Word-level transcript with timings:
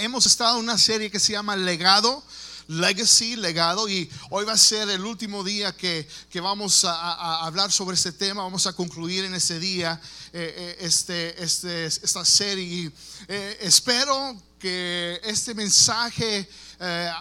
hemos 0.00 0.26
estado 0.26 0.56
en 0.56 0.64
una 0.64 0.78
serie 0.78 1.10
que 1.10 1.20
se 1.20 1.32
llama 1.32 1.56
Legado. 1.56 2.22
Legacy, 2.68 3.34
legado, 3.34 3.88
y 3.88 4.08
hoy 4.30 4.44
va 4.44 4.52
a 4.52 4.56
ser 4.56 4.88
el 4.90 5.04
último 5.04 5.42
día 5.42 5.72
que, 5.72 6.06
vamos 6.40 6.84
a, 6.84 7.44
hablar 7.44 7.72
sobre 7.72 7.96
este 7.96 8.12
tema, 8.12 8.44
vamos 8.44 8.64
a 8.68 8.72
concluir 8.72 9.24
en 9.24 9.34
ese 9.34 9.58
día 9.58 10.00
eh, 10.32 10.54
eh, 10.56 10.76
este, 10.78 11.42
este, 11.42 11.86
esta 11.86 12.24
serie. 12.24 12.92
Eh, 13.26 13.58
espero 13.62 14.40
que 14.60 15.20
este 15.24 15.52
mensaje 15.52 16.48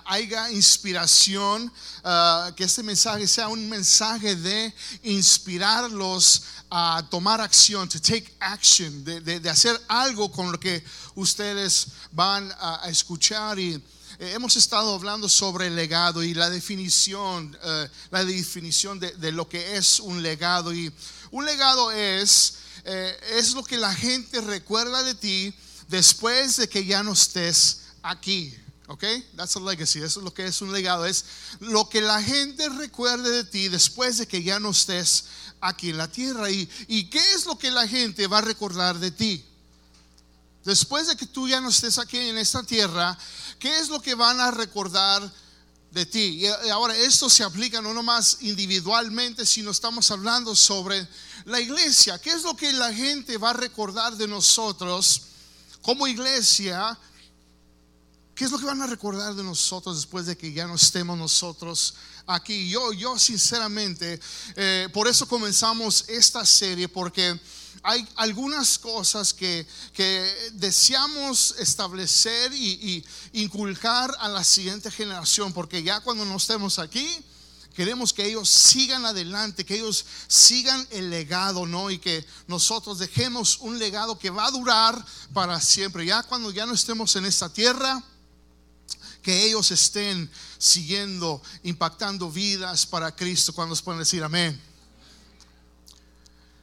haya 0.05 0.49
inspiración, 0.51 1.71
que 2.55 2.63
este 2.63 2.81
mensaje 2.81 3.27
sea 3.27 3.47
un 3.49 3.67
mensaje 3.67 4.35
de 4.35 4.73
inspirarlos 5.03 6.43
a 6.71 7.03
tomar 7.09 7.41
acción, 7.41 7.89
to 7.89 7.99
take 7.99 8.31
action, 8.39 9.03
de, 9.03 9.49
hacer 9.49 9.79
algo 9.87 10.31
con 10.31 10.51
lo 10.51 10.59
que 10.59 10.83
ustedes 11.15 11.87
van 12.11 12.51
a, 12.59 12.87
escuchar 12.89 13.59
y 13.59 13.73
eh, 14.19 14.33
hemos 14.33 14.55
estado 14.55 14.93
hablando 14.93 15.27
sobre 15.29 15.67
el 15.67 15.75
legado 15.75 16.23
y 16.23 16.33
la 16.33 16.49
definición, 16.49 17.57
eh, 17.63 17.89
la 18.11 18.23
definición 18.25 18.99
de, 18.99 19.31
lo 19.31 19.47
que 19.47 19.77
es 19.77 19.99
un 19.99 20.21
legado 20.21 20.73
y 20.73 20.91
un 21.31 21.45
legado 21.45 21.91
es 21.91 22.55
eh, 22.85 23.17
es 23.33 23.53
lo 23.53 23.63
que 23.63 23.77
la 23.77 23.93
gente 23.93 24.41
recuerda 24.41 25.03
de 25.03 25.15
ti 25.15 25.53
después 25.89 26.57
de 26.57 26.69
que 26.69 26.85
ya 26.85 27.03
no 27.03 27.13
estés 27.13 27.81
aquí. 28.01 28.55
¿Ok? 28.89 29.03
That's 29.35 29.55
a 29.55 29.59
legacy. 29.59 29.99
Eso 29.99 30.19
es 30.19 30.23
lo 30.23 30.33
que 30.33 30.47
es 30.47 30.61
un 30.63 30.73
legado. 30.73 31.05
Es 31.05 31.23
lo 31.59 31.87
que 31.87 32.01
la 32.01 32.23
gente 32.23 32.67
recuerde 32.69 33.29
de 33.29 33.43
ti 33.43 33.67
después 33.67 34.17
de 34.17 34.27
que 34.27 34.41
ya 34.41 34.59
no 34.59 34.71
estés 34.71 35.25
aquí 35.61 35.91
en 35.91 35.97
la 35.97 36.07
tierra. 36.07 36.49
¿Y, 36.49 36.67
¿Y 36.87 37.07
qué 37.07 37.21
es 37.33 37.45
lo 37.45 37.55
que 37.55 37.69
la 37.69 37.87
gente 37.87 38.25
va 38.25 38.39
a 38.39 38.41
recordar 38.41 38.97
de 38.97 39.11
ti? 39.11 39.45
Después 40.65 41.05
de 41.05 41.15
que 41.15 41.27
tú 41.27 41.47
ya 41.47 41.61
no 41.61 41.69
estés 41.69 41.99
aquí 41.99 42.17
en 42.17 42.39
esta 42.39 42.63
tierra, 42.63 43.15
¿qué 43.59 43.77
es 43.77 43.89
lo 43.89 44.01
que 44.01 44.15
van 44.15 44.39
a 44.39 44.49
recordar 44.49 45.31
de 45.91 46.05
ti? 46.07 46.41
Y 46.41 46.69
ahora 46.71 46.97
esto 46.97 47.29
se 47.29 47.43
aplica 47.43 47.83
no 47.83 47.93
nomás 47.93 48.37
individualmente, 48.41 49.45
sino 49.45 49.69
estamos 49.69 50.09
hablando 50.09 50.55
sobre 50.55 51.07
la 51.45 51.59
iglesia. 51.59 52.17
¿Qué 52.17 52.31
es 52.31 52.41
lo 52.41 52.55
que 52.55 52.73
la 52.73 52.91
gente 52.91 53.37
va 53.37 53.51
a 53.51 53.53
recordar 53.53 54.17
de 54.17 54.27
nosotros 54.27 55.21
como 55.83 56.07
iglesia? 56.07 56.97
¿Qué 58.39 58.45
es 58.45 58.51
lo 58.51 58.57
que 58.57 58.63
van 58.63 58.81
a 58.81 58.87
recordar 58.87 59.35
de 59.35 59.43
nosotros 59.43 59.97
después 59.97 60.25
de 60.25 60.37
que 60.37 60.53
ya 60.53 60.65
no 60.65 60.75
estemos 60.75 61.17
nosotros 61.17 61.95
aquí? 62.25 62.69
Yo, 62.69 62.93
yo 62.93 63.19
sinceramente, 63.19 64.17
eh, 64.55 64.87
por 64.93 65.09
eso 65.09 65.27
comenzamos 65.27 66.05
esta 66.07 66.45
serie, 66.45 66.87
porque 66.87 67.37
hay 67.83 68.07
algunas 68.15 68.79
cosas 68.79 69.33
que, 69.33 69.67
deseamos 70.53 71.53
establecer 71.59 72.53
y, 72.53 73.05
inculcar 73.33 74.15
a 74.21 74.29
la 74.29 74.45
siguiente 74.45 74.89
generación, 74.89 75.51
porque 75.51 75.83
ya 75.83 75.99
cuando 75.99 76.23
no 76.23 76.37
estemos 76.37 76.79
aquí, 76.79 77.09
queremos 77.75 78.13
que 78.13 78.25
ellos 78.25 78.47
sigan 78.47 79.05
adelante, 79.05 79.65
que 79.65 79.75
ellos 79.75 80.05
sigan 80.29 80.87
el 80.91 81.09
legado, 81.09 81.65
¿no? 81.65 81.91
Y 81.91 81.99
que 81.99 82.25
nosotros 82.47 82.99
dejemos 82.99 83.57
un 83.59 83.77
legado 83.77 84.17
que 84.17 84.29
va 84.29 84.45
a 84.45 84.51
durar 84.51 85.05
para 85.33 85.59
siempre. 85.59 86.05
Ya 86.05 86.23
cuando 86.23 86.51
ya 86.51 86.65
no 86.65 86.73
estemos 86.73 87.13
en 87.17 87.25
esta 87.25 87.51
tierra, 87.51 88.01
que 89.29 89.45
ellos 89.45 89.69
estén 89.69 90.27
siguiendo, 90.57 91.39
impactando 91.61 92.31
vidas 92.31 92.83
para 92.83 93.15
Cristo. 93.15 93.53
Cuando 93.53 93.73
nos 93.73 93.81
pueden 93.83 93.99
decir 93.99 94.23
amén. 94.23 94.59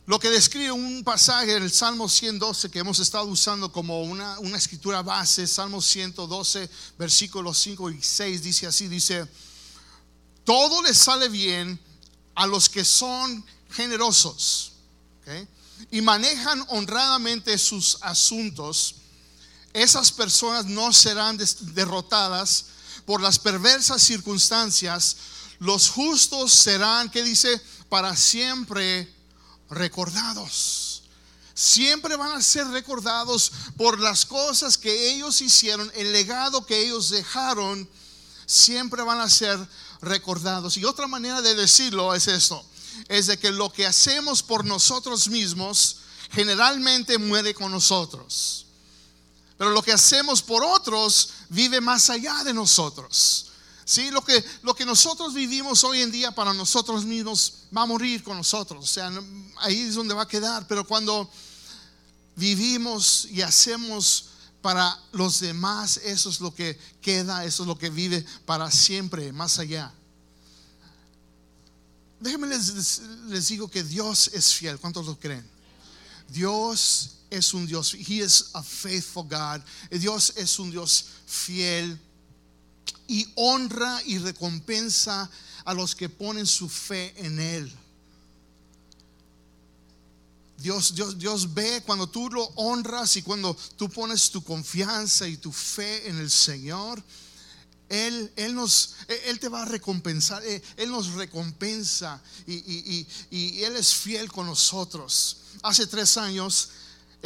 Lo 0.04 0.18
que 0.18 0.28
describe 0.28 0.72
un 0.72 1.04
pasaje 1.04 1.54
en 1.54 1.62
el 1.62 1.70
Salmo 1.70 2.08
112 2.08 2.68
que 2.68 2.80
hemos 2.80 2.98
estado 2.98 3.26
usando 3.26 3.70
como 3.70 4.02
una, 4.02 4.40
una 4.40 4.58
escritura 4.58 5.00
base, 5.02 5.46
Salmo 5.46 5.80
112, 5.80 6.68
versículos 6.98 7.56
5 7.58 7.90
y 7.90 8.02
6, 8.02 8.42
dice 8.42 8.66
así, 8.66 8.88
dice, 8.88 9.28
todo 10.42 10.82
les 10.82 10.98
sale 10.98 11.28
bien 11.28 11.78
a 12.34 12.48
los 12.48 12.68
que 12.68 12.84
son 12.84 13.46
generosos 13.70 14.72
y 15.92 16.00
manejan 16.00 16.66
honradamente 16.70 17.58
sus 17.58 17.98
asuntos 18.00 18.96
esas 19.76 20.10
personas 20.10 20.64
no 20.64 20.90
serán 20.90 21.38
derrotadas 21.74 22.66
por 23.04 23.20
las 23.20 23.38
perversas 23.38 24.02
circunstancias. 24.02 25.16
Los 25.58 25.90
justos 25.90 26.52
serán, 26.52 27.10
¿qué 27.10 27.22
dice? 27.22 27.60
Para 27.90 28.16
siempre 28.16 29.12
recordados. 29.68 31.02
Siempre 31.54 32.16
van 32.16 32.32
a 32.32 32.42
ser 32.42 32.66
recordados 32.68 33.52
por 33.76 34.00
las 34.00 34.24
cosas 34.24 34.78
que 34.78 35.12
ellos 35.12 35.42
hicieron, 35.42 35.90
el 35.94 36.10
legado 36.12 36.64
que 36.64 36.82
ellos 36.82 37.10
dejaron, 37.10 37.88
siempre 38.46 39.02
van 39.02 39.20
a 39.20 39.28
ser 39.28 39.58
recordados. 40.00 40.78
Y 40.78 40.84
otra 40.84 41.06
manera 41.06 41.42
de 41.42 41.54
decirlo 41.54 42.14
es 42.14 42.28
esto, 42.28 42.64
es 43.08 43.26
de 43.26 43.38
que 43.38 43.50
lo 43.50 43.70
que 43.70 43.86
hacemos 43.86 44.42
por 44.42 44.64
nosotros 44.64 45.28
mismos 45.28 45.98
generalmente 46.30 47.18
muere 47.18 47.54
con 47.54 47.72
nosotros. 47.72 48.65
Pero 49.56 49.70
lo 49.70 49.82
que 49.82 49.92
hacemos 49.92 50.42
por 50.42 50.62
otros 50.62 51.30
vive 51.48 51.80
más 51.80 52.10
allá 52.10 52.44
de 52.44 52.52
nosotros. 52.52 53.46
¿Sí? 53.84 54.10
Lo, 54.10 54.22
que, 54.22 54.44
lo 54.62 54.74
que 54.74 54.84
nosotros 54.84 55.32
vivimos 55.32 55.84
hoy 55.84 56.02
en 56.02 56.10
día 56.10 56.32
para 56.32 56.52
nosotros 56.52 57.04
mismos 57.04 57.54
va 57.74 57.82
a 57.82 57.86
morir 57.86 58.22
con 58.22 58.36
nosotros. 58.36 58.84
O 58.84 58.86
sea, 58.86 59.10
ahí 59.58 59.80
es 59.80 59.94
donde 59.94 60.14
va 60.14 60.22
a 60.22 60.28
quedar. 60.28 60.66
Pero 60.66 60.84
cuando 60.84 61.30
vivimos 62.34 63.26
y 63.30 63.42
hacemos 63.42 64.26
para 64.60 64.98
los 65.12 65.40
demás, 65.40 65.98
eso 65.98 66.28
es 66.28 66.40
lo 66.40 66.52
que 66.52 66.78
queda, 67.00 67.44
eso 67.44 67.62
es 67.62 67.66
lo 67.68 67.78
que 67.78 67.88
vive 67.88 68.26
para 68.44 68.70
siempre, 68.70 69.32
más 69.32 69.58
allá. 69.58 69.92
Déjenme 72.18 72.48
les, 72.48 73.00
les 73.28 73.48
digo 73.48 73.68
que 73.68 73.84
Dios 73.84 74.28
es 74.34 74.52
fiel. 74.52 74.78
¿Cuántos 74.78 75.06
lo 75.06 75.18
creen? 75.18 75.55
Dios 76.28 77.16
es 77.30 77.54
un 77.54 77.66
Dios, 77.66 77.94
He 77.94 78.20
is 78.20 78.50
a 78.54 78.62
faithful 78.62 79.24
God. 79.24 79.62
Dios 79.90 80.32
es 80.36 80.58
un 80.58 80.70
Dios 80.70 81.06
fiel 81.26 81.98
y 83.08 83.26
honra 83.36 84.00
y 84.06 84.18
recompensa 84.18 85.30
a 85.64 85.74
los 85.74 85.94
que 85.94 86.08
ponen 86.08 86.46
su 86.46 86.68
fe 86.68 87.14
en 87.16 87.40
Él. 87.40 87.72
Dios, 90.58 90.94
Dios, 90.94 91.18
Dios 91.18 91.52
ve 91.52 91.82
cuando 91.84 92.08
tú 92.08 92.30
lo 92.30 92.44
honras 92.56 93.16
y 93.16 93.22
cuando 93.22 93.54
tú 93.76 93.88
pones 93.90 94.30
tu 94.30 94.42
confianza 94.42 95.28
y 95.28 95.36
tu 95.36 95.52
fe 95.52 96.08
en 96.08 96.18
el 96.18 96.30
Señor. 96.30 97.02
Él, 97.88 98.32
él, 98.36 98.54
nos, 98.54 98.96
él 99.26 99.38
te 99.38 99.48
va 99.48 99.62
a 99.62 99.64
recompensar, 99.64 100.42
Él 100.44 100.90
nos 100.90 101.12
recompensa 101.12 102.20
y, 102.46 103.06
y 103.30 103.62
Él 103.62 103.76
es 103.76 103.94
fiel 103.94 104.30
con 104.30 104.46
nosotros. 104.46 105.38
Hace 105.62 105.86
tres 105.86 106.16
años 106.16 106.70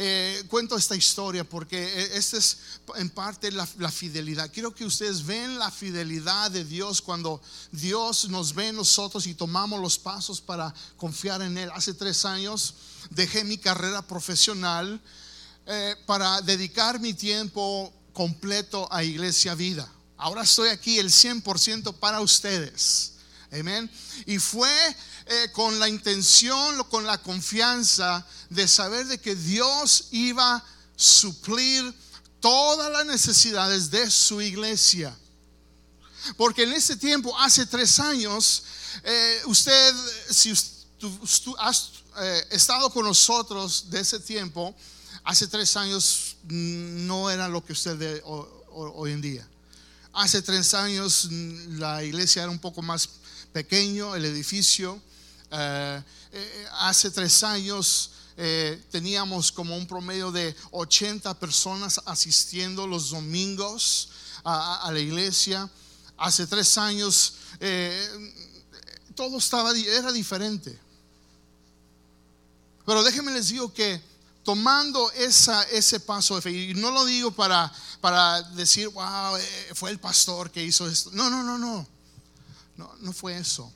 eh, 0.03 0.45
cuento 0.47 0.77
esta 0.77 0.95
historia 0.95 1.43
porque 1.43 1.77
e, 1.77 2.17
esta 2.17 2.37
es 2.37 2.57
en 2.95 3.11
parte 3.11 3.51
la, 3.51 3.67
fidelidad. 3.91 4.49
Quiero 4.51 4.73
que 4.73 4.83
ustedes 4.83 5.23
ven 5.23 5.59
la 5.59 5.69
fidelidad 5.69 6.49
de 6.49 6.65
Dios 6.65 7.03
cuando 7.03 7.39
Dios 7.71 8.27
nos 8.29 8.55
ve 8.55 8.71
nosotros 8.71 9.27
y 9.27 9.35
tomamos 9.35 9.79
los 9.79 9.99
pasos 9.99 10.41
para 10.41 10.73
confiar 10.97 11.43
en 11.43 11.55
Él. 11.55 11.69
Hace 11.75 11.93
tres 11.93 12.25
años 12.25 12.73
dejé 13.11 13.43
mi 13.43 13.59
carrera 13.59 14.01
profesional 14.01 14.99
eh, 15.67 15.95
para 16.07 16.41
dedicar 16.41 16.99
mi 16.99 17.13
tiempo 17.13 17.93
completo 18.11 18.87
a 18.91 19.03
Iglesia 19.03 19.53
Vida. 19.53 19.87
Ahora 20.21 20.43
estoy 20.43 20.69
aquí 20.69 20.99
el 20.99 21.09
100% 21.09 21.95
para 21.95 22.21
ustedes. 22.21 23.13
Amén. 23.51 23.89
Y 24.27 24.37
fue 24.37 24.69
eh, 25.25 25.49
con 25.51 25.79
la 25.79 25.89
intención, 25.89 26.83
con 26.83 27.07
la 27.07 27.17
confianza 27.17 28.23
de 28.47 28.67
saber 28.67 29.07
de 29.07 29.19
que 29.19 29.35
Dios 29.35 30.09
iba 30.11 30.57
a 30.57 30.63
suplir 30.95 31.91
todas 32.39 32.91
las 32.91 33.03
necesidades 33.07 33.89
de 33.89 34.11
su 34.11 34.39
iglesia. 34.43 35.17
Porque 36.37 36.63
en 36.63 36.73
ese 36.73 36.97
tiempo, 36.97 37.35
hace 37.39 37.65
tres 37.65 37.99
años, 37.99 38.63
eh, 39.03 39.41
usted, 39.45 39.95
si 40.29 40.53
has 41.57 41.93
eh, 42.19 42.47
estado 42.51 42.91
con 42.91 43.05
nosotros 43.05 43.89
de 43.89 44.01
ese 44.01 44.19
tiempo, 44.19 44.75
hace 45.23 45.47
tres 45.47 45.75
años 45.77 46.35
no 46.43 47.27
era 47.31 47.47
lo 47.47 47.65
que 47.65 47.73
usted 47.73 47.97
ve 47.97 48.21
hoy 48.23 49.13
en 49.13 49.21
día. 49.21 49.50
Hace 50.13 50.41
tres 50.41 50.73
años 50.73 51.29
la 51.31 52.03
iglesia 52.03 52.43
era 52.43 52.51
un 52.51 52.59
poco 52.59 52.81
más 52.81 53.09
pequeño, 53.53 54.13
el 54.13 54.25
edificio. 54.25 55.01
Eh, 55.49 56.03
eh, 56.33 56.67
hace 56.79 57.11
tres 57.11 57.43
años 57.43 58.11
eh, 58.35 58.83
teníamos 58.91 59.53
como 59.53 59.75
un 59.77 59.87
promedio 59.87 60.29
de 60.31 60.53
80 60.71 61.33
personas 61.39 62.01
asistiendo 62.05 62.87
los 62.87 63.11
domingos 63.11 64.09
a, 64.43 64.89
la 64.91 64.99
iglesia. 64.99 65.69
Hace 66.17 66.45
tres 66.45 66.77
años 66.77 67.35
todo 69.15 69.37
estaba, 69.37 69.71
era 69.71 70.11
diferente. 70.11 70.77
Pero 72.85 73.01
déjenme 73.01 73.31
les 73.31 73.47
digo 73.47 73.73
que 73.73 74.01
tomando 74.43 75.11
esa, 75.11 75.63
ese 75.63 75.99
paso 75.99 76.35
de 76.35 76.41
fe, 76.41 76.51
y 76.51 76.73
no 76.73 76.91
lo 76.91 77.05
digo 77.05 77.31
para, 77.31 77.71
para 77.99 78.41
decir, 78.41 78.87
wow, 78.89 79.35
eh, 79.37 79.71
fue 79.75 79.91
el 79.91 79.99
pastor 79.99 80.51
que 80.51 80.63
hizo 80.63 80.87
esto. 80.87 81.11
No, 81.13 81.29
no, 81.29 81.43
no, 81.43 81.57
no. 81.57 81.87
No, 82.77 82.91
no 83.01 83.13
fue 83.13 83.37
eso. 83.37 83.71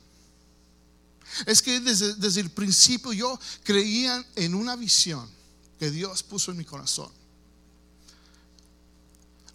Es 1.46 1.62
que 1.62 1.80
desde, 1.80 2.14
desde 2.14 2.40
el 2.40 2.50
principio 2.50 3.12
yo 3.12 3.38
creía 3.62 4.24
en 4.34 4.54
una 4.54 4.74
visión 4.74 5.28
que 5.78 5.90
Dios 5.90 6.22
puso 6.22 6.50
en 6.50 6.56
mi 6.56 6.64
corazón. 6.64 7.10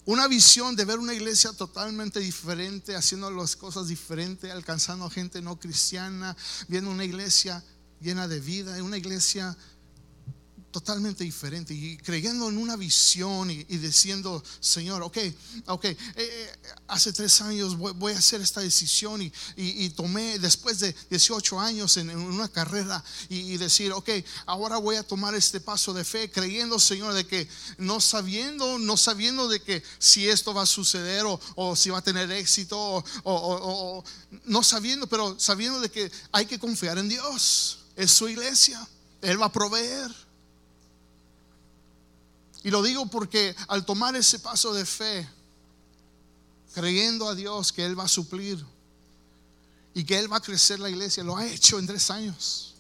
Una 0.06 0.28
visión 0.28 0.76
de 0.76 0.86
ver 0.86 1.00
una 1.00 1.14
iglesia 1.14 1.54
totalmente 1.54 2.20
diferente, 2.20 2.96
haciendo 2.96 3.30
las 3.30 3.56
cosas 3.56 3.88
diferentes, 3.88 4.52
alcanzando 4.52 5.10
gente 5.10 5.42
no 5.42 5.60
cristiana, 5.60 6.36
viendo 6.68 6.90
una 6.90 7.06
iglesia 7.06 7.64
llena 8.00 8.28
de 8.28 8.40
vida, 8.40 8.82
una 8.84 8.98
iglesia 8.98 9.56
totalmente 10.72 11.24
diferente 11.24 11.74
y 11.74 11.98
creyendo 11.98 12.50
en 12.50 12.58
una 12.58 12.76
visión 12.76 13.52
y, 13.52 13.64
diciendo, 13.64 14.44
Señor, 14.60 15.02
ok, 15.04 15.18
ok, 15.68 15.86
eh, 15.86 15.98
eh, 16.16 16.52
hace 16.88 17.14
tres 17.14 17.42
años 17.42 17.78
voy, 17.78 18.14
a 18.14 18.18
hacer 18.18 18.42
esta 18.42 18.62
decisión 18.62 19.22
y, 19.22 19.90
tomé 19.92 20.40
después 20.40 20.80
de 20.80 20.96
18 21.10 21.60
años 21.60 21.98
en, 21.98 22.10
una 22.10 22.48
carrera 22.48 23.04
y, 23.30 23.58
decir, 23.58 23.92
ok, 23.92 24.10
ahora 24.46 24.78
voy 24.78 24.96
a 24.96 25.04
tomar 25.04 25.36
este 25.36 25.60
paso 25.60 25.94
de 25.94 26.04
fe, 26.04 26.32
creyendo, 26.32 26.80
Señor, 26.80 27.14
de 27.14 27.28
que 27.28 27.48
no 27.78 28.00
sabiendo, 28.00 28.80
no 28.80 28.98
sabiendo 28.98 29.48
de 29.48 29.62
que 29.62 29.84
si 30.00 30.28
esto 30.28 30.54
va 30.54 30.64
a 30.64 30.66
suceder 30.66 31.26
o, 31.26 31.76
si 31.76 31.90
va 31.90 32.00
a 32.00 32.04
tener 32.04 32.32
éxito 32.32 32.78
o, 32.80 33.04
o 33.24 34.04
no 34.46 34.64
sabiendo, 34.64 35.08
pero 35.08 35.40
sabiendo 35.40 35.80
de 35.80 35.90
que 35.90 36.12
hay 36.32 36.46
que 36.46 36.60
confiar 36.60 36.98
en 36.98 37.10
Dios, 37.10 37.80
es 37.96 38.12
su 38.12 38.28
iglesia, 38.28 38.86
Él 39.22 39.42
va 39.42 39.48
a 39.48 39.52
proveer. 39.52 40.31
Y 42.64 42.70
lo 42.70 42.84
digo 42.84 43.06
porque 43.08 43.56
al 43.68 43.86
tomar 43.86 44.16
ese 44.16 44.40
paso 44.40 44.74
de 44.74 44.86
fe, 44.86 45.28
creyendo 46.74 47.28
a 47.28 47.36
Dios 47.36 47.72
que 47.72 47.86
Él 47.86 47.98
va 47.98 48.04
a 48.04 48.08
suplir 48.08 48.64
y 49.94 50.04
que 50.04 50.18
Él 50.18 50.32
va 50.32 50.38
a 50.38 50.42
crecer 50.42 50.80
la 50.80 50.90
iglesia, 50.90 51.24
lo 51.24 51.36
ha 51.36 51.46
hecho 51.46 51.80
en 51.80 51.88
tres 51.88 52.10
años. 52.12 52.76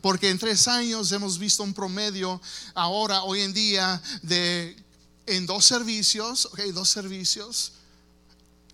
Porque 0.00 0.30
en 0.30 0.38
tres 0.38 0.68
años 0.68 1.12
hemos 1.12 1.38
visto 1.38 1.62
un 1.62 1.74
promedio 1.74 2.40
ahora, 2.74 3.22
hoy 3.24 3.42
en 3.42 3.52
día, 3.52 4.00
de 4.22 4.76
en 5.26 5.46
dos 5.46 5.64
servicios, 5.64 6.46
ok, 6.46 6.60
dos 6.72 6.88
servicios. 6.88 7.72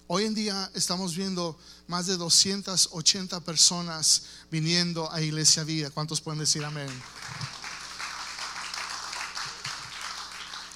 Hoy 0.07 0.25
en 0.25 0.35
día 0.35 0.71
estamos 0.75 1.15
viendo 1.15 1.59
más 1.87 2.07
de 2.07 2.17
280 2.17 3.41
personas 3.41 4.23
viniendo 4.51 5.11
a 5.13 5.21
Iglesia 5.21 5.65
Vida. 5.65 5.91
¿Cuántos 5.91 6.21
pueden 6.21 6.39
decir 6.39 6.65
amén? 6.65 6.89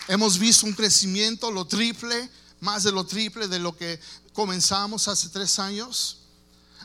Hemos 0.08 0.38
visto 0.38 0.66
un 0.66 0.72
crecimiento, 0.72 1.50
lo 1.50 1.64
triple, 1.64 2.28
más 2.60 2.82
de 2.84 2.92
lo 2.92 3.04
triple 3.04 3.48
de 3.48 3.58
lo 3.58 3.76
que 3.76 4.00
comenzamos 4.32 5.08
hace 5.08 5.28
tres 5.28 5.58
años. 5.58 6.18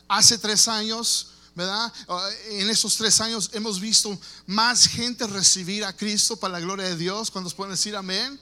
Hace 0.08 0.38
tres 0.38 0.68
años, 0.68 1.28
¿verdad? 1.54 1.92
En 2.50 2.70
esos 2.70 2.96
tres 2.96 3.20
años 3.20 3.50
hemos 3.52 3.80
visto 3.80 4.18
más 4.46 4.86
gente 4.86 5.26
recibir 5.26 5.84
a 5.84 5.92
Cristo 5.92 6.36
para 6.36 6.54
la 6.54 6.60
gloria 6.60 6.86
de 6.86 6.96
Dios. 6.96 7.30
Cuando 7.30 7.50
pueden 7.50 7.72
decir 7.72 7.96
amén? 7.96 8.38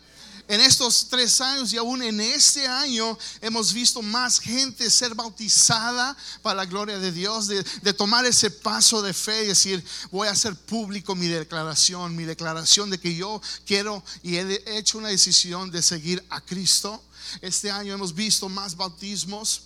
En 0.48 0.60
estos 0.60 1.08
tres 1.08 1.40
años 1.40 1.72
y 1.72 1.76
aún 1.76 2.02
en 2.02 2.20
este 2.20 2.66
año 2.66 3.18
hemos 3.40 3.72
visto 3.72 4.02
más 4.02 4.38
gente 4.38 4.90
ser 4.90 5.14
bautizada 5.14 6.16
para 6.42 6.56
la 6.56 6.66
gloria 6.66 6.98
de 6.98 7.12
Dios, 7.12 7.48
de, 7.48 7.64
tomar 7.94 8.24
ese 8.26 8.50
paso 8.50 9.02
de 9.02 9.12
fe 9.12 9.44
y 9.44 9.48
decir, 9.48 9.84
voy 10.10 10.28
a 10.28 10.32
hacer 10.32 10.54
público 10.54 11.14
mi 11.14 11.26
declaración, 11.26 12.14
mi 12.14 12.24
declaración 12.24 12.90
de 12.90 13.00
que 13.00 13.14
yo 13.14 13.40
quiero 13.64 14.02
y 14.22 14.36
he 14.36 14.78
hecho 14.78 14.98
una 14.98 15.08
decisión 15.08 15.70
de 15.70 15.82
seguir 15.82 16.24
a 16.30 16.40
Cristo. 16.40 17.02
Este 17.40 17.70
año 17.70 17.94
hemos 17.94 18.14
visto 18.14 18.48
más 18.48 18.76
bautismos 18.76 19.62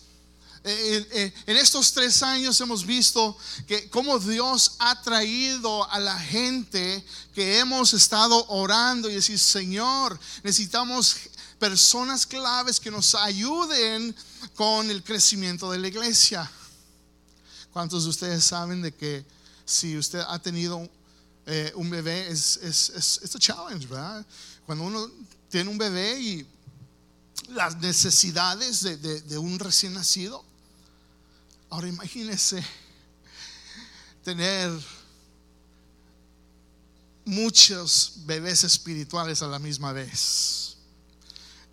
en 0.63 1.57
estos 1.57 1.93
tres 1.93 2.23
años 2.23 2.61
hemos 2.61 2.85
visto 2.85 3.37
que 3.67 3.89
cómo 3.89 4.19
Dios 4.19 4.77
ha 4.79 5.01
traído 5.01 5.91
a 5.91 5.99
la 5.99 6.19
gente 6.19 7.03
que 7.35 7.59
hemos 7.59 7.95
estado 7.95 8.47
orando 8.49 9.09
y 9.09 9.15
decir, 9.15 9.39
Señor, 9.39 10.19
necesitamos 10.43 11.17
personas 11.59 12.27
claves 12.27 12.79
que 12.79 12.91
nos 12.91 13.15
ayuden 13.15 14.15
con 14.55 14.91
el 14.91 15.03
crecimiento 15.03 15.71
de 15.71 15.79
la 15.79 15.89
iglesia. 15.89 16.51
¿Cuántos 17.73 18.05
de 18.05 18.11
ustedes 18.11 18.45
saben 18.45 18.83
de 18.83 18.93
que 18.93 19.25
si 19.65 19.97
usted 19.97 20.21
ha 20.27 20.39
tenido 20.41 20.89
eh, 21.47 21.73
un 21.75 21.89
bebé 21.89 22.29
es, 22.29 22.59
es, 22.59 22.91
es, 22.91 23.35
challenge, 23.39 23.87
¿verdad? 23.87 24.27
Cuando 24.67 24.85
uno 24.85 25.11
tiene 25.49 25.71
un 25.71 25.79
bebé 25.79 26.21
y 26.21 26.47
las 27.49 27.77
necesidades 27.79 28.83
de, 28.83 28.97
de 28.97 29.39
un 29.39 29.59
recién 29.59 29.95
nacido, 29.95 30.45
Ahora 31.71 31.87
imagínese 31.87 32.65
tener 34.25 34.71
muchos 37.25 38.15
bebés 38.27 38.65
espirituales 38.65 39.41
a 39.43 39.47
la 39.47 39.61
misma 39.61 39.93
vez. 39.93 40.77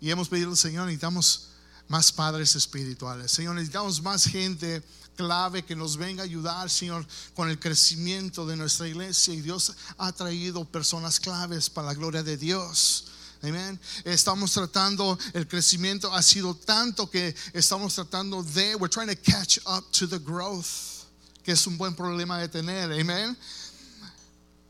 Y 0.00 0.10
hemos 0.10 0.28
pedido 0.28 0.50
al 0.50 0.56
Señor, 0.56 0.86
necesitamos 0.86 1.48
más 1.88 2.12
padres 2.12 2.54
espirituales. 2.54 3.32
Señor, 3.32 3.56
necesitamos 3.56 4.00
más 4.00 4.24
gente 4.24 4.84
clave 5.16 5.64
que 5.64 5.74
nos 5.74 5.96
venga 5.96 6.22
a 6.22 6.26
ayudar, 6.26 6.70
Señor, 6.70 7.04
con 7.34 7.50
el 7.50 7.58
crecimiento 7.58 8.46
de 8.46 8.56
nuestra 8.56 8.86
iglesia. 8.86 9.34
Y 9.34 9.40
Dios 9.40 9.74
ha 9.96 10.12
traído 10.12 10.64
personas 10.64 11.18
claves 11.18 11.68
para 11.68 11.88
la 11.88 11.94
gloria 11.94 12.22
de 12.22 12.36
Dios. 12.36 13.06
Amén. 13.42 13.78
Estamos 14.04 14.52
tratando, 14.52 15.16
el 15.32 15.46
crecimiento 15.46 16.12
ha 16.12 16.22
sido 16.22 16.56
tanto 16.56 17.08
que 17.08 17.34
estamos 17.52 17.94
tratando 17.94 18.42
de, 18.42 18.74
we're 18.74 18.88
trying 18.88 19.08
to 19.08 19.16
catch 19.22 19.58
up 19.64 19.84
to 19.92 20.08
the 20.08 20.18
growth, 20.18 21.06
que 21.44 21.52
es 21.52 21.66
un 21.66 21.78
buen 21.78 21.94
problema 21.94 22.38
de 22.38 22.48
tener. 22.48 22.92
Amén. 22.92 23.36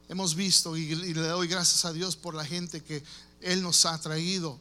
Hemos 0.08 0.34
visto 0.34 0.76
y, 0.76 0.82
y 0.92 1.14
le 1.14 1.28
doy 1.28 1.48
gracias 1.48 1.84
a 1.86 1.92
Dios 1.92 2.14
por 2.14 2.34
la 2.34 2.44
gente 2.44 2.82
que 2.82 3.02
Él 3.40 3.62
nos 3.62 3.86
ha 3.86 3.98
traído. 3.98 4.60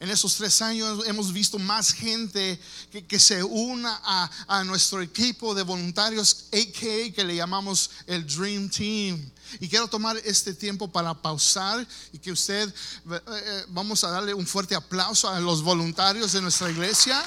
En 0.00 0.10
esos 0.10 0.36
tres 0.36 0.62
años 0.62 1.04
hemos 1.06 1.32
visto 1.32 1.58
más 1.58 1.92
gente 1.92 2.60
que, 3.08 3.18
se 3.18 3.42
una 3.42 4.00
a, 4.46 4.62
nuestro 4.62 5.02
equipo 5.02 5.56
de 5.56 5.64
voluntarios, 5.64 6.44
AKA, 6.52 7.12
que 7.14 7.24
le 7.24 7.34
llamamos 7.34 7.90
el 8.06 8.24
Dream 8.24 8.70
Team. 8.70 9.30
Y 9.58 9.68
quiero 9.68 9.88
tomar 9.88 10.16
este 10.18 10.54
tiempo 10.54 10.86
para 10.86 11.14
pausar 11.14 11.84
y 12.12 12.18
que 12.18 12.30
usted, 12.30 12.68
eh, 12.68 13.20
eh, 13.26 13.64
vamos 13.68 14.04
a 14.04 14.10
darle 14.10 14.34
un 14.34 14.46
fuerte 14.46 14.76
aplauso 14.76 15.28
a 15.28 15.40
los 15.40 15.62
voluntarios 15.62 16.32
de 16.32 16.42
nuestra 16.42 16.70
iglesia. 16.70 17.20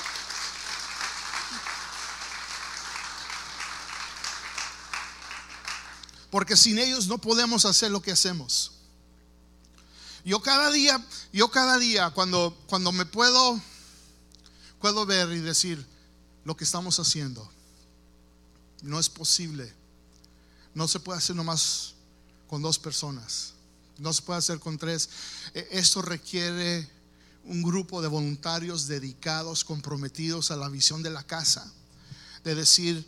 Porque 6.30 6.56
sin 6.56 6.80
ellos 6.80 7.08
no 7.08 7.18
podemos 7.18 7.66
hacer 7.66 7.92
lo 7.92 8.02
que 8.02 8.14
hacemos. 8.14 8.72
Yo 10.24 10.42
cada 10.42 10.72
día, 10.72 11.04
yo 11.34 11.50
cada 11.50 11.78
día 11.78 12.12
cuando, 12.12 12.58
cuando 12.68 12.92
me 12.92 13.06
puedo, 13.06 13.60
puedo 14.80 15.06
ver 15.06 15.32
y 15.32 15.40
decir 15.40 15.86
lo 16.46 16.56
que 16.56 16.64
estamos 16.64 17.00
haciendo, 17.00 17.50
no 18.82 19.00
es 19.00 19.10
posible. 19.10 19.74
No 20.74 20.88
se 20.88 21.00
puede 21.00 21.20
hacer 21.20 21.36
nomás 21.36 21.94
con 22.48 22.62
dos 22.62 22.80
personas. 22.80 23.54
No 23.98 24.14
se 24.14 24.22
puede 24.22 24.40
hacer 24.40 24.60
con 24.60 24.78
tres. 24.78 25.10
E, 25.54 25.68
esto 25.72 26.02
requiere 26.02 26.90
un 27.46 27.62
grupo 27.62 28.02
de 28.02 28.08
voluntarios 28.08 28.88
dedicados, 28.88 29.64
comprometidos 29.64 30.52
a 30.52 30.56
la 30.56 30.70
visión 30.70 31.04
de 31.04 31.10
la 31.10 31.24
casa. 31.24 31.72
De 32.44 32.56
decir, 32.56 33.06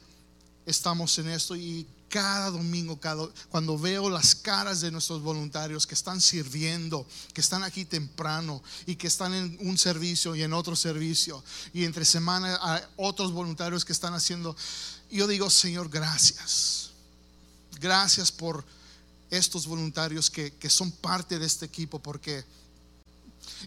estamos 0.65 1.17
en 1.20 1.29
esto 1.29 1.55
y 1.55 1.88
cada 2.13 2.51
domingo, 2.51 3.00
cada, 3.00 3.27
cuando 3.50 3.75
veo 3.75 4.08
las 4.08 4.36
caras 4.36 4.82
de 4.82 4.91
nuestros 4.91 5.24
voluntarios 5.24 5.88
que 5.88 5.96
están 5.96 6.22
sirviendo, 6.22 7.08
que 7.34 7.41
están 7.41 7.63
aquí 7.63 7.86
temprano 7.86 8.62
y 8.86 8.96
que 8.96 9.08
están 9.08 9.34
en 9.34 9.58
un 9.62 9.79
servicio 9.79 10.36
y 10.36 10.43
en 10.43 10.53
otro 10.53 10.75
servicio, 10.75 11.43
y 11.74 11.86
entre 11.86 12.05
semana 12.05 12.60
hay 12.62 12.84
otros 12.98 13.32
voluntarios 13.32 13.84
que 13.84 13.93
están 13.93 14.13
haciendo, 14.13 14.55
yo 15.10 15.25
digo, 15.25 15.50
Señor, 15.50 15.89
gracias. 15.89 16.91
Gracias 17.79 18.32
por 18.32 18.63
estos 19.32 19.65
voluntarios 19.65 20.29
que, 20.29 20.53
son 20.70 20.91
parte 20.91 21.39
de 21.39 21.48
este 21.48 21.65
equipo, 21.65 21.98
porque, 21.98 22.46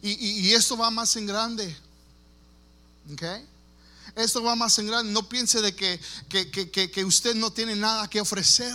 y, 0.02 0.52
esto 0.52 0.76
va 0.76 0.88
más 0.92 1.16
en 1.16 1.26
grande. 1.26 1.76
¿ok? 3.12 3.22
Esto 4.16 4.42
va 4.42 4.56
más 4.56 4.78
en 4.78 4.86
grande. 4.86 5.12
No 5.12 5.28
piense 5.28 5.60
de 5.60 5.74
que, 5.74 6.00
que, 6.28 7.04
usted 7.04 7.34
no 7.34 7.52
tiene 7.52 7.76
nada 7.76 8.08
que 8.08 8.20
ofrecer. 8.20 8.74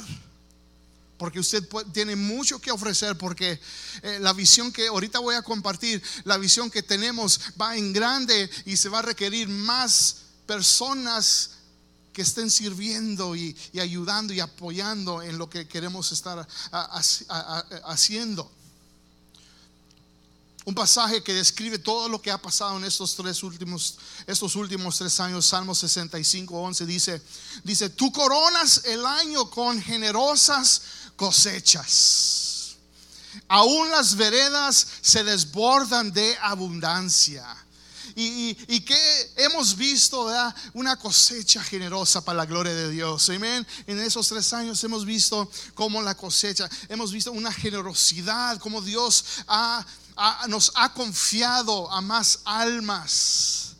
Porque 1.18 1.40
usted 1.40 1.68
tiene 1.94 2.16
mucho 2.16 2.60
que 2.60 2.72
ofrecer, 2.72 3.16
porque 3.16 3.60
eh, 4.02 4.18
la 4.22 4.34
visión 4.34 4.72
que 4.72 4.88
ahorita 4.88 5.20
voy 5.20 5.36
a 5.36 5.44
compartir, 5.44 6.02
la 6.24 6.38
visión 6.38 6.72
que 6.72 6.82
tenemos 6.82 7.40
va 7.62 7.78
en 7.78 7.94
grande 7.94 8.50
y 8.66 8.76
se 8.76 8.90
va 8.90 9.00
a 9.00 9.04
requerir 9.04 9.48
más 9.48 10.24
personas 10.48 11.52
que 12.12 12.24
estén 12.24 12.50
sirviendo 12.50 13.36
y, 13.36 13.56
ayudando 13.80 14.34
y 14.34 14.40
apoyando 14.40 15.22
en 15.22 15.38
lo 15.38 15.48
que 15.48 15.68
queremos 15.68 16.12
estar 16.12 16.48
haciendo. 17.84 18.52
Un 20.64 20.76
pasaje 20.76 21.24
que 21.24 21.34
describe 21.34 21.80
todo 21.80 22.08
lo 22.08 22.22
que 22.22 22.30
ha 22.30 22.40
pasado 22.40 22.78
en 22.78 22.84
estos 22.84 23.16
tres 23.16 23.42
últimos, 23.42 23.98
estos 24.28 24.56
últimos 24.56 24.98
tres 24.98 25.20
años, 25.20 25.46
Salmo 25.48 25.74
65, 25.74 26.56
11, 26.56 26.86
dice, 26.86 27.22
dice, 27.64 27.90
tú 27.90 28.12
coronas 28.12 28.82
el 28.86 29.04
año 29.06 29.50
con 29.50 29.82
generosas 29.82 30.84
cosechas. 31.16 32.76
Aún 33.48 33.90
las 33.90 34.16
veredas 34.16 34.86
se 35.02 35.24
desbordan 35.24 36.12
de 36.12 36.38
abundancia 36.42 37.46
y, 38.16 38.82
que 38.82 39.32
hemos 39.38 39.76
visto 39.76 40.28
una 40.74 40.98
cosecha 40.98 41.64
generosa 41.64 42.24
para 42.24 42.38
la 42.38 42.46
gloria 42.46 42.74
de 42.74 42.90
Dios. 42.90 43.30
Amén. 43.30 43.66
En 43.88 44.00
esos 44.00 44.28
tres 44.28 44.52
años 44.54 44.84
hemos 44.84 45.06
visto 45.06 45.50
cómo 45.74 46.02
la 46.02 46.16
cosecha, 46.16 46.70
hemos 46.90 47.12
visto 47.12 47.32
una 47.32 47.52
generosidad, 47.52 48.58
como 48.60 48.82
Dios 48.82 49.24
nos 50.48 50.72
ha 50.76 50.94
confiado 50.94 51.92
a 51.92 52.02
más 52.02 52.42
almas 52.46 53.76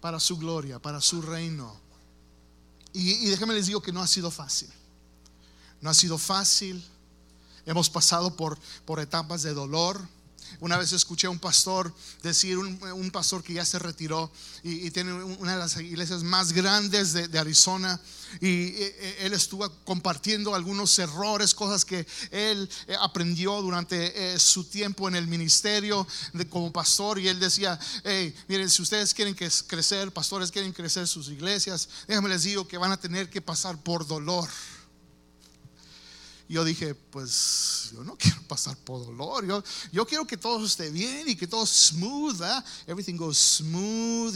para 0.00 0.20
su 0.20 0.36
gloria, 0.36 0.78
para 0.78 1.00
su 1.00 1.22
reino. 1.22 1.74
Y, 2.92 3.12
y 3.12 3.30
déjenme 3.30 3.54
les 3.54 3.66
digo 3.66 3.80
que 3.80 3.92
no 3.92 4.02
ha 4.02 4.06
sido 4.06 4.30
fácil. 4.30 4.70
No 5.80 5.90
ha 5.90 5.94
sido 5.94 6.18
fácil. 6.18 6.84
Hemos 7.66 7.90
pasado 7.90 8.34
por, 8.34 8.58
por 8.84 9.00
etapas 9.00 9.42
de 9.42 9.54
dolor 9.54 10.00
una 10.60 10.76
vez 10.76 10.92
escuché 10.92 11.26
a 11.26 11.30
un 11.30 11.38
pastor 11.38 11.94
decir, 12.22 12.58
un, 12.58 13.10
pastor 13.10 13.42
que 13.42 13.54
ya 13.54 13.64
se 13.64 13.78
retiró 13.78 14.30
y, 14.62 14.90
tiene 14.90 15.12
una 15.12 15.52
de 15.52 15.58
las 15.58 15.76
iglesias 15.76 16.22
más 16.22 16.52
grandes 16.52 17.12
de, 17.12 17.38
Arizona, 17.38 18.00
y 18.40 18.74
él 19.20 19.32
estuvo 19.32 19.68
compartiendo 19.84 20.54
algunos 20.54 20.98
errores, 20.98 21.54
cosas 21.54 21.84
que 21.84 22.06
él 22.30 22.68
eh, 22.86 22.94
aprendió 23.00 23.62
durante 23.62 24.34
eh, 24.34 24.38
su 24.38 24.64
tiempo 24.64 25.08
en 25.08 25.14
el 25.14 25.26
ministerio 25.26 26.06
como 26.50 26.72
pastor, 26.72 27.18
y 27.18 27.28
él 27.28 27.38
decía, 27.40 27.78
hey, 28.04 28.34
miren, 28.48 28.68
si 28.68 28.82
ustedes 28.82 29.14
quieren 29.14 29.34
crecer, 29.34 30.12
pastores 30.12 30.50
quieren 30.50 30.72
crecer 30.72 31.06
sus 31.06 31.28
iglesias, 31.28 31.88
déjame 32.06 32.28
les 32.28 32.42
digo 32.42 32.66
que 32.66 32.78
van 32.78 32.92
a 32.92 32.96
tener 32.96 33.30
que 33.30 33.40
pasar 33.40 33.78
por 33.78 34.06
dolor 34.06 34.48
yo 36.48 36.64
dije, 36.64 36.94
pues 36.94 37.90
yo 37.92 38.02
no 38.04 38.16
quiero 38.18 38.42
pasar 38.42 38.76
por 38.78 39.04
dolor. 39.04 39.46
Yo, 39.46 39.62
yo 39.92 40.06
quiero 40.06 40.26
que 40.26 40.36
todo 40.36 40.64
esté 40.64 40.90
bien 40.90 41.28
y 41.28 41.36
que 41.36 41.46
todo 41.46 41.66
smooth, 41.66 42.40
everything 42.86 43.16
goes 43.16 43.38
smooth. 43.38 44.34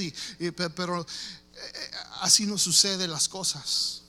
pero 0.75 1.00
eh, 1.00 1.07
eh, 1.54 1.90
así 2.21 2.47
no 2.47 2.59
suceden 2.59 3.11
las 3.11 3.28
cosas. 3.28 4.02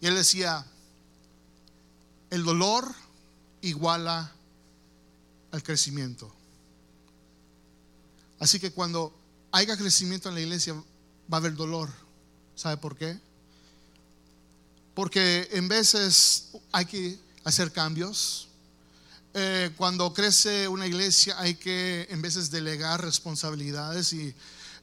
Y 0.00 0.06
él 0.06 0.14
decía, 0.14 0.66
el 2.30 2.42
dolor 2.44 2.92
iguala 3.60 4.32
al 5.52 5.62
crecimiento. 5.62 6.32
Así 8.40 8.58
que 8.58 8.72
cuando 8.72 9.14
haya 9.52 9.76
crecimiento 9.76 10.28
en 10.28 10.34
la 10.34 10.40
iglesia, 10.40 10.74
va 10.74 11.36
a 11.36 11.36
haber 11.36 11.54
dolor. 11.54 11.90
¿Sabe 12.56 12.78
por 12.78 12.96
qué? 12.96 13.20
Porque 14.94 15.48
en 15.52 15.68
veces 15.68 16.48
hay 16.70 16.84
que 16.86 17.18
hacer 17.44 17.72
cambios. 17.72 18.48
Eh, 19.34 19.70
cuando 19.76 20.12
crece 20.12 20.68
una 20.68 20.86
iglesia 20.86 21.34
hay 21.38 21.54
que 21.54 22.06
en 22.10 22.20
veces 22.20 22.50
delegar 22.50 23.02
responsabilidades 23.02 24.12
y 24.12 24.34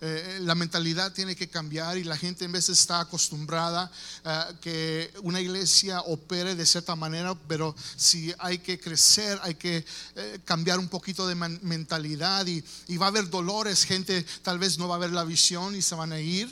eh, 0.02 0.40
la 0.42 0.56
mentalidad 0.56 1.14
tiene 1.14 1.36
que 1.36 1.50
cambiar 1.50 1.98
y 1.98 2.04
la 2.04 2.18
gente 2.18 2.46
en 2.46 2.54
veces 2.54 2.80
está 2.80 3.02
acostumbrada 3.02 3.92
a 4.24 4.50
que 4.62 5.12
una 5.22 5.42
iglesia 5.42 6.02
opere 6.02 6.56
de 6.56 6.66
cierta 6.66 6.96
manera, 6.96 7.36
pero 7.48 7.76
si 7.96 8.34
hay 8.40 8.60
que 8.60 8.80
crecer, 8.80 9.38
hay 9.44 9.56
que 9.56 9.86
eh, 10.16 10.40
cambiar 10.46 10.80
un 10.80 10.88
poquito 10.88 11.28
de 11.28 11.36
mentalidad 11.36 12.48
y, 12.48 12.64
y 12.88 12.98
va 12.98 13.08
a 13.08 13.10
haber 13.10 13.30
dolores, 13.30 13.84
gente 13.84 14.26
tal 14.42 14.58
vez 14.58 14.80
no 14.80 14.88
va 14.88 14.96
a 14.96 15.00
ver 15.00 15.12
la 15.12 15.26
visión 15.26 15.76
y 15.76 15.82
se 15.82 15.96
van 15.96 16.14
a 16.14 16.20
ir 16.20 16.50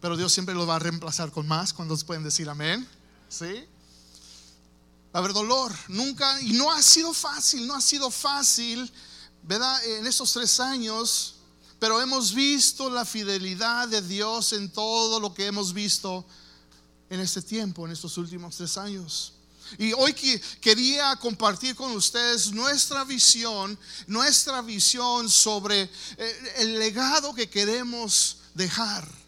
pero 0.00 0.16
Dios 0.16 0.32
siempre 0.32 0.54
lo 0.54 0.66
va 0.66 0.76
a 0.76 0.78
reemplazar 0.78 1.30
con 1.30 1.46
más. 1.46 1.72
cuando 1.72 1.96
pueden 1.98 2.24
decir 2.24 2.48
amén? 2.48 2.88
¿Sí? 3.28 3.64
Va 5.14 5.18
a 5.18 5.18
haber 5.18 5.32
dolor, 5.32 5.72
nunca, 5.88 6.40
y 6.40 6.52
no 6.52 6.70
ha 6.70 6.82
sido 6.82 7.12
fácil, 7.12 7.66
no 7.66 7.74
ha 7.74 7.80
sido 7.80 8.10
fácil, 8.10 8.90
¿verdad? 9.42 9.84
En 9.84 10.06
estos 10.06 10.32
tres 10.32 10.60
años, 10.60 11.34
pero 11.78 12.00
hemos 12.00 12.32
visto 12.32 12.88
la 12.88 13.04
fidelidad 13.04 13.88
de 13.88 14.02
Dios 14.02 14.52
en 14.52 14.70
todo 14.70 15.18
lo 15.18 15.34
que 15.34 15.46
hemos 15.46 15.72
visto 15.72 16.24
en 17.08 17.20
este 17.20 17.42
tiempo, 17.42 17.86
en 17.86 17.92
estos 17.92 18.16
últimos 18.18 18.56
tres 18.56 18.76
años. 18.78 19.32
Y 19.78 19.92
hoy 19.92 20.12
quería 20.60 21.14
compartir 21.16 21.74
con 21.74 21.92
ustedes 21.92 22.52
nuestra 22.52 23.04
visión, 23.04 23.78
nuestra 24.06 24.62
visión 24.62 25.28
sobre 25.28 25.82
eh, 25.82 26.54
el 26.58 26.78
legado 26.78 27.34
que 27.34 27.48
queremos 27.48 28.38
dejar. 28.54 29.19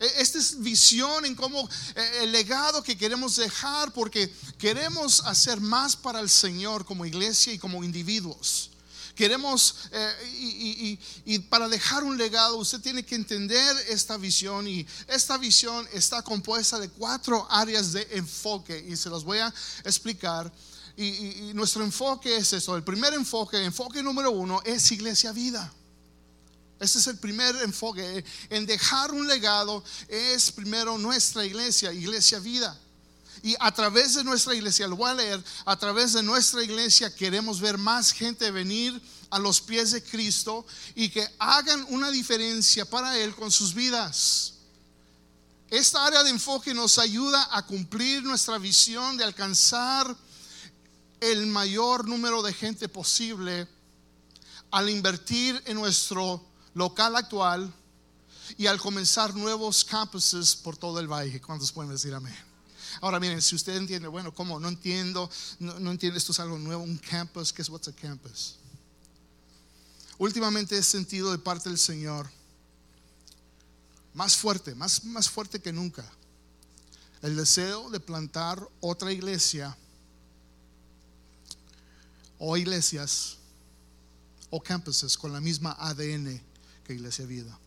E, 0.00 0.22
esta 0.22 0.38
es 0.38 0.60
visión 0.60 1.24
en 1.24 1.34
cómo 1.34 1.68
e, 1.94 2.24
el 2.24 2.32
legado 2.32 2.82
que 2.82 2.96
queremos 2.96 3.36
dejar, 3.36 3.92
porque 3.92 4.32
queremos 4.58 5.20
hacer 5.24 5.60
más 5.60 5.96
para 5.96 6.20
el 6.20 6.30
Señor 6.30 6.84
como 6.84 7.06
iglesia 7.06 7.52
y 7.52 7.58
como 7.58 7.84
individuos. 7.84 8.70
Queremos, 9.14 9.76
eh, 9.92 10.98
y, 11.24 11.38
para 11.38 11.68
dejar 11.68 12.02
un 12.02 12.18
legado, 12.18 12.56
usted 12.56 12.80
tiene 12.80 13.04
que 13.04 13.14
entender 13.14 13.76
esta 13.88 14.16
visión. 14.16 14.66
Y 14.66 14.86
esta 15.06 15.38
visión 15.38 15.86
está 15.92 16.22
compuesta 16.22 16.80
de 16.80 16.88
cuatro 16.88 17.46
áreas 17.48 17.92
de 17.92 18.06
enfoque, 18.12 18.84
y 18.88 18.96
se 18.96 19.08
los 19.08 19.22
voy 19.22 19.38
a 19.38 19.54
explicar. 19.84 20.52
Y, 20.96 21.52
nuestro 21.54 21.84
enfoque 21.84 22.36
es 22.36 22.52
eso. 22.52 22.76
El 22.76 22.82
primer 22.82 23.14
enfoque, 23.14 23.62
enfoque 23.62 24.02
número 24.02 24.32
uno, 24.32 24.60
es 24.64 24.90
iglesia 24.90 25.30
vida. 25.30 25.72
Ese 26.80 26.98
es 26.98 27.06
el 27.06 27.18
primer 27.18 27.54
enfoque. 27.56 28.24
En 28.50 28.66
dejar 28.66 29.12
un 29.12 29.26
legado 29.26 29.82
es 30.08 30.50
primero 30.50 30.98
nuestra 30.98 31.44
iglesia, 31.44 31.92
iglesia 31.92 32.38
vida. 32.38 32.78
Y 33.42 33.54
a 33.60 33.72
través 33.72 34.14
de 34.14 34.24
nuestra 34.24 34.54
iglesia, 34.54 34.88
lo 34.88 34.96
voy 34.96 35.10
a 35.10 35.14
leer, 35.14 35.44
a 35.66 35.76
través 35.76 36.14
de 36.14 36.22
nuestra 36.22 36.62
iglesia 36.62 37.14
queremos 37.14 37.60
ver 37.60 37.76
más 37.76 38.10
gente 38.10 38.50
venir 38.50 39.00
a 39.28 39.38
los 39.38 39.60
pies 39.60 39.90
de 39.90 40.02
Cristo 40.02 40.64
y 40.94 41.10
que 41.10 41.28
hagan 41.38 41.84
una 41.90 42.10
diferencia 42.10 42.88
para 42.88 43.18
Él 43.18 43.34
con 43.34 43.50
sus 43.50 43.74
vidas. 43.74 44.54
Esta 45.68 46.06
área 46.06 46.22
de 46.22 46.30
enfoque 46.30 46.72
nos 46.72 46.98
ayuda 46.98 47.48
a 47.50 47.66
cumplir 47.66 48.22
nuestra 48.22 48.58
visión 48.58 49.16
de 49.16 49.24
alcanzar 49.24 50.16
el 51.20 51.46
mayor 51.46 52.06
número 52.06 52.42
de 52.42 52.52
gente 52.52 52.88
posible 52.88 53.66
al 54.70 54.88
invertir 54.88 55.62
en 55.66 55.76
nuestro 55.76 56.53
local 56.74 57.16
actual 57.16 57.72
y 58.58 58.66
al 58.66 58.78
comenzar 58.78 59.34
nuevos 59.34 59.84
campuses 59.84 60.54
por 60.54 60.76
todo 60.76 61.00
el 61.00 61.08
valle. 61.08 61.40
¿Cuántos 61.40 61.72
pueden 61.72 61.92
decir 61.92 62.12
amén? 62.12 62.36
Ahora 63.00 63.18
miren, 63.18 63.42
si 63.42 63.56
usted 63.56 63.76
entiende, 63.76 64.08
bueno, 64.08 64.32
¿cómo? 64.32 64.60
No 64.60 64.68
entiendo, 64.68 65.28
no, 65.58 65.90
entiende, 65.90 66.18
esto 66.18 66.32
es 66.32 66.40
algo 66.40 66.58
nuevo, 66.58 66.82
un 66.82 66.98
campus, 66.98 67.52
¿qué 67.52 67.62
es 67.62 67.68
what's 67.68 67.88
a 67.88 67.92
campus? 67.92 68.56
Últimamente 70.18 70.78
he 70.78 70.82
sentido 70.82 71.32
de 71.32 71.38
parte 71.38 71.68
del 71.68 71.78
Señor 71.78 72.30
más 74.12 74.36
fuerte, 74.36 74.76
más, 74.76 75.04
más 75.04 75.28
fuerte 75.28 75.60
que 75.60 75.72
nunca, 75.72 76.08
el 77.22 77.34
deseo 77.36 77.90
de 77.90 77.98
plantar 77.98 78.68
otra 78.80 79.10
iglesia 79.10 79.76
o 82.38 82.56
iglesias 82.56 83.38
o 84.50 84.60
campuses 84.62 85.18
con 85.18 85.32
la 85.32 85.40
misma 85.40 85.76
ADN 85.80 86.53
que 86.84 86.94
Iglesia 86.94 87.26
Vida. 87.26 87.58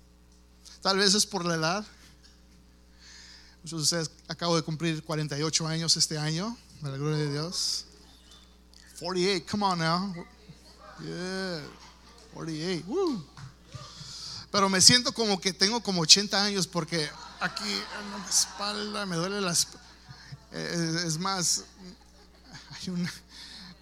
Tal 0.81 0.97
vez 0.97 1.13
es 1.13 1.25
por 1.25 1.45
la 1.45 1.55
edad. 1.55 1.85
Muchos 3.63 3.79
de 3.79 3.83
ustedes 3.83 4.11
acabo 4.27 4.55
de 4.55 4.61
cumplir 4.61 5.03
48 5.03 5.67
años 5.67 5.97
este 5.97 6.17
año, 6.17 6.57
para 6.81 6.93
la 6.93 6.97
gloria 6.97 7.17
de 7.17 7.31
Dios. 7.31 7.85
48, 8.99 9.45
come 9.49 9.65
on 9.65 9.79
now. 9.79 10.13
Yeah, 10.99 11.63
48. 12.33 13.25
Pero 14.51 14.69
me 14.69 14.81
siento 14.81 15.11
como 15.11 15.39
que 15.39 15.53
tengo 15.53 15.81
como 15.81 16.01
80 16.01 16.43
años 16.43 16.67
porque 16.67 17.09
aquí 17.39 17.69
en 17.69 18.11
la 18.11 18.29
espalda 18.29 19.05
me 19.05 19.15
duele 19.15 19.41
la 19.41 19.51
espalda. 19.51 19.85
Eh, 20.51 21.03
es 21.05 21.17
más, 21.17 21.65
hay 22.71 22.89
una 22.89 23.11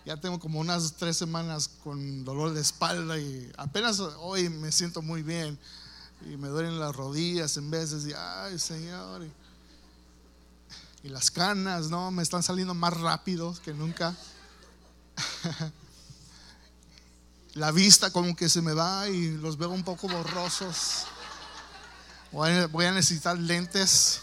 ya 0.05 0.17
tengo 0.17 0.39
como 0.39 0.59
unas 0.59 0.93
tres 0.93 1.17
semanas 1.17 1.69
con 1.83 2.24
dolor 2.24 2.53
de 2.53 2.62
espalda 2.62 3.17
y 3.17 3.51
apenas 3.57 4.00
hoy 4.00 4.50
me 4.50 4.71
siento 4.71 5.01
muy 5.01 5.24
bien 5.24 5.57
y 6.25 6.38
me 6.38 6.47
duelen 6.47 6.79
las 6.79 6.95
rodillas 6.95 7.57
en 7.57 7.71
veces 7.71 8.05
y 8.05 8.13
ay 8.13 8.59
Señor 8.59 9.24
y, 9.24 9.31
las 11.09 11.29
canas 11.29 11.89
no 11.89 12.09
me 12.09 12.24
están 12.24 12.41
saliendo 12.41 12.74
más 12.74 13.00
rápido 13.00 13.55
que 13.63 13.74
nunca 13.74 14.15
la 17.53 17.71
vista 17.71 18.12
como 18.12 18.35
que 18.35 18.50
se 18.50 18.63
me 18.63 18.74
va 18.74 19.07
y 19.07 19.38
los 19.38 19.57
veo 19.57 19.69
un 19.69 19.83
poco 19.83 20.07
borrosos 20.07 21.05
Voy 22.35 22.85
a, 22.85 22.91
necesitar 22.91 23.38
lentes. 23.38 24.19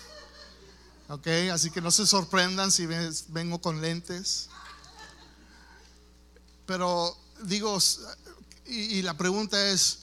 Ok, 1.09 1.27
así 1.51 1.71
que 1.71 1.81
no 1.81 1.91
se 1.91 2.07
sorprendan 2.07 2.71
si 2.71 2.87
vengo 3.29 3.59
con 3.59 3.81
lentes. 3.81 4.51
Pero 6.67 7.17
digo, 7.45 7.79
y, 8.67 9.03
la 9.03 9.17
pregunta 9.17 9.71
es, 9.71 9.99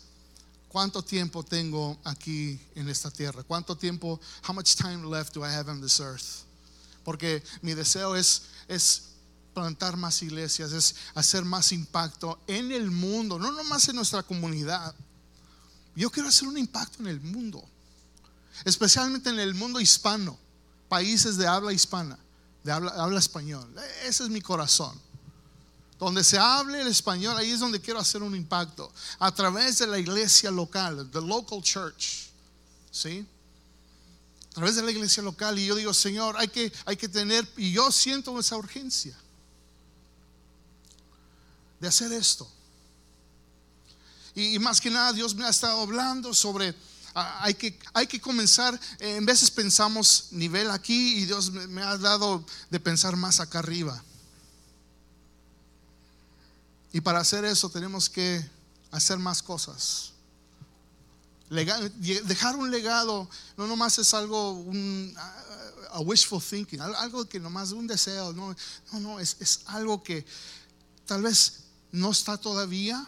¿cuánto 0.68 1.02
tiempo 1.02 1.44
tengo 1.44 1.98
aquí 2.04 2.60
en 2.76 2.90
esta 2.90 3.10
tierra? 3.10 3.44
¿Cuánto 3.44 3.78
tiempo, 3.78 4.20
how 4.48 4.54
much 4.54 4.76
time 4.76 5.10
left 5.10 5.34
do 5.34 5.46
I 5.46 5.50
have 5.50 5.70
on 5.72 5.82
this 5.82 6.00
earth? 6.00 6.44
Porque 7.04 7.44
mi 7.62 7.74
deseo 7.74 8.16
es, 8.16 8.44
es 8.68 9.04
plantar 9.54 9.98
más 9.98 10.22
iglesias, 10.22 10.72
es 10.72 10.96
hacer 11.16 11.44
más 11.46 11.72
impacto 11.72 12.40
en 12.48 12.72
el 12.72 12.92
mundo, 12.92 13.40
no 13.40 13.52
nomás 13.52 13.88
en 13.88 13.96
nuestra 13.96 14.22
comunidad. 14.24 14.94
Yo 15.96 16.10
quiero 16.12 16.30
hacer 16.30 16.48
un 16.48 16.58
impacto 16.58 17.00
en 17.00 17.08
el 17.08 17.20
mundo, 17.20 17.64
especialmente 18.66 19.30
en 19.30 19.40
el 19.40 19.56
mundo 19.56 19.80
hispano, 19.80 20.38
países 20.88 21.38
de 21.38 21.48
habla 21.48 21.74
hispana, 21.74 22.20
de 22.64 22.72
habla, 22.72 22.92
habla 22.92 23.20
español. 23.20 23.74
Ese 24.04 24.24
es 24.24 24.30
mi 24.30 24.42
corazón. 24.42 25.09
Donde 26.00 26.24
se 26.24 26.38
hable 26.38 26.82
el 26.82 26.88
español, 26.88 27.36
ahí 27.38 27.52
es 27.52 27.60
donde 27.60 27.82
quiero 27.82 28.00
hacer 28.00 28.24
un 28.24 28.34
impacto. 28.34 28.90
A 29.20 29.34
través 29.34 29.80
de 29.80 29.88
la 29.88 30.00
iglesia 30.00 30.50
local, 30.50 31.10
the 31.12 31.20
local 31.20 31.62
church. 31.62 32.30
¿Sí? 32.90 33.28
A 34.52 34.54
través 34.56 34.78
de 34.78 34.82
la 34.82 34.92
iglesia 34.92 35.22
local. 35.22 35.60
Y 35.60 35.66
yo 35.66 35.76
digo, 35.76 35.94
Señor, 35.94 36.38
hay 36.38 36.48
que, 36.48 36.72
hay 36.86 36.96
que 36.96 37.10
tener, 37.10 37.46
y 37.58 37.74
yo 37.74 37.92
siento 37.92 38.40
esa 38.40 38.56
urgencia 38.56 39.16
de 41.82 41.88
hacer 41.90 42.14
esto. 42.14 42.50
Y, 44.34 44.58
más 44.60 44.80
que 44.80 44.90
nada, 44.90 45.12
Dios 45.12 45.36
me 45.36 45.44
ha 45.44 45.50
estado 45.50 45.82
hablando 45.82 46.34
sobre. 46.34 46.74
ah, 47.14 47.40
hay, 47.42 47.56
que, 47.56 47.78
hay 47.94 48.08
que 48.08 48.22
comenzar, 48.22 48.80
eh, 49.00 49.18
en 49.18 49.26
veces 49.26 49.52
pensamos 49.52 50.28
nivel 50.32 50.72
aquí 50.72 51.18
y 51.18 51.26
Dios 51.26 51.52
me 51.52 51.82
ha 51.82 51.98
dado 51.98 52.46
de 52.70 52.80
pensar 52.80 53.18
más 53.18 53.42
acá 53.42 53.60
arriba. 53.60 54.02
Y 56.92 57.02
para 57.02 57.20
hacer 57.20 57.46
eso 57.46 57.70
tenemos 57.70 58.10
que 58.10 58.44
hacer 58.92 59.18
más 59.20 59.42
cosas. 59.44 60.12
Dejar 61.50 62.56
un 62.56 62.70
legado 62.70 63.28
no 63.58 63.66
nomás 63.68 63.98
es 63.98 64.14
algo, 64.14 64.52
un, 64.52 65.14
a 65.92 66.00
wishful 66.02 66.42
thinking, 66.42 66.80
al- 66.80 66.96
algo 66.96 67.28
que 67.28 67.40
nomás 67.40 67.72
un 67.72 67.88
deseo, 67.88 68.34
no, 68.34 68.56
no, 69.00 69.20
es, 69.20 69.36
es 69.40 69.62
algo 69.66 70.04
que 70.04 70.26
tal 71.08 71.24
vez 71.24 71.62
no 71.92 72.12
está 72.12 72.38
todavía, 72.38 73.08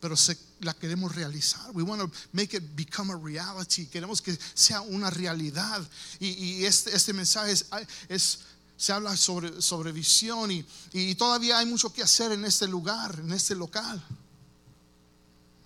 pero 0.00 0.16
se, 0.16 0.36
la 0.60 0.74
queremos 0.74 1.14
realizar. 1.14 1.70
We 1.74 1.82
want 1.84 2.00
to 2.02 2.10
make 2.32 2.56
it 2.56 2.62
become 2.74 3.12
a 3.12 3.16
reality. 3.16 3.86
Queremos 3.86 4.20
que 4.20 4.36
sea 4.54 4.80
una 4.80 5.10
realidad. 5.10 5.86
Y, 6.18 6.64
este, 6.64 6.94
este 6.96 7.12
mensaje 7.12 7.52
es- 8.08 8.38
se 8.76 8.92
habla 8.92 9.16
sobre, 9.16 9.62
sobre 9.62 9.92
visión 9.92 10.50
y, 10.50 11.14
todavía 11.14 11.58
hay 11.58 11.66
mucho 11.66 11.92
que 11.92 12.02
hacer 12.02 12.32
en 12.32 12.44
este 12.44 12.66
lugar, 12.66 13.18
en 13.18 13.32
este 13.32 13.54
local. 13.54 14.02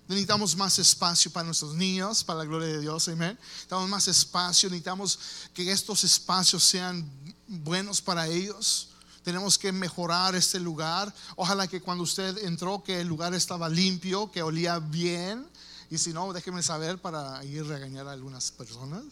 Necesitamos 0.07 0.55
más 0.57 0.77
espacio 0.79 1.31
para 1.31 1.45
nuestros 1.45 1.73
niños, 1.73 2.23
para 2.23 2.39
la 2.39 2.45
gloria 2.45 2.67
de 2.67 2.81
Dios, 2.81 3.07
amén. 3.07 3.37
Necesitamos 3.41 3.89
más 3.89 4.07
espacio, 4.07 4.69
necesitamos 4.69 5.19
que 5.53 5.71
estos 5.71 6.03
espacios 6.03 6.63
sean 6.63 7.09
buenos 7.47 8.01
para 8.01 8.27
ellos. 8.27 8.89
Tenemos 9.23 9.57
que 9.57 9.71
mejorar 9.71 10.35
este 10.35 10.59
lugar. 10.59 11.13
Ojalá 11.35 11.67
que 11.67 11.81
cuando 11.81 12.03
usted 12.03 12.39
entró, 12.39 12.83
que 12.83 13.01
el 13.01 13.07
lugar 13.07 13.33
estaba 13.33 13.69
limpio, 13.69 14.31
que 14.31 14.41
olía 14.41 14.79
bien. 14.79 15.47
Y 15.89 15.97
si 15.97 16.11
no, 16.11 16.33
déjeme 16.33 16.63
saber 16.63 16.97
para 16.97 17.43
ir 17.45 17.61
a 17.61 17.67
regañar 17.67 18.07
a 18.07 18.13
algunas 18.13 18.51
personas. 18.51 19.03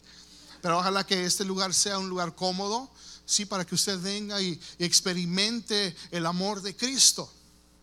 Pero 0.62 0.79
ojalá 0.79 1.06
que 1.06 1.25
este 1.25 1.46
lugar 1.46 1.74
sea 1.74 2.00
un 2.00 2.10
lugar 2.10 2.36
cómodo, 2.36 2.89
sí, 3.30 3.46
para 3.46 3.66
que 3.66 3.76
usted 3.76 4.00
venga 4.00 4.42
y, 4.42 4.60
experimente 4.80 5.96
el 6.12 6.26
amor 6.26 6.62
de 6.62 6.76
Cristo, 6.76 7.32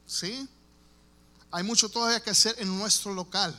sí. 0.06 0.48
Hay 1.52 1.62
mucho 1.62 1.88
todavía 1.88 2.20
que 2.20 2.30
hacer 2.30 2.56
en 2.58 2.76
nuestro 2.76 3.14
local. 3.14 3.54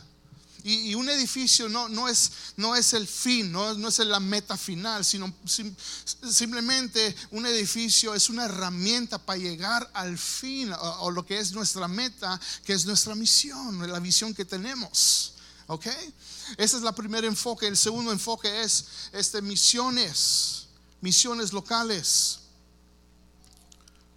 Y, 0.63 0.95
un 0.95 1.07
edificio 1.07 1.69
no, 1.69 1.87
no, 1.87 2.09
es, 2.09 2.31
no 2.57 2.75
es 2.75 2.91
el 2.91 3.07
fin, 3.07 3.49
no, 3.53 3.73
no 3.75 3.87
es 3.87 3.99
la 3.99 4.19
meta 4.19 4.57
final, 4.57 5.05
sino 5.05 5.33
sim- 5.45 5.73
simplemente 6.29 7.15
un 7.31 7.45
edificio 7.45 8.13
es 8.13 8.29
una 8.29 8.45
herramienta 8.45 9.17
para 9.17 9.39
llegar 9.39 9.89
al 9.93 10.17
fin 10.17 10.73
o, 10.73 10.75
o 11.05 11.11
lo 11.11 11.25
que 11.25 11.39
es 11.39 11.53
nuestra 11.53 11.87
meta, 11.87 12.37
que 12.65 12.73
es 12.73 12.85
nuestra 12.85 13.15
misión, 13.15 13.89
la 13.89 13.99
visión 13.99 14.33
que 14.33 14.43
tenemos. 14.43 15.33
¿Ok? 15.67 15.85
Ese 16.57 16.77
es 16.77 16.81
la 16.81 16.93
primer 16.93 17.23
enfoque. 17.23 17.67
El 17.67 17.77
segundo 17.77 18.11
enfoque 18.11 18.63
es 18.63 18.85
este, 19.13 19.41
misiones, 19.41 20.66
misiones 21.01 21.53
locales. 21.53 22.39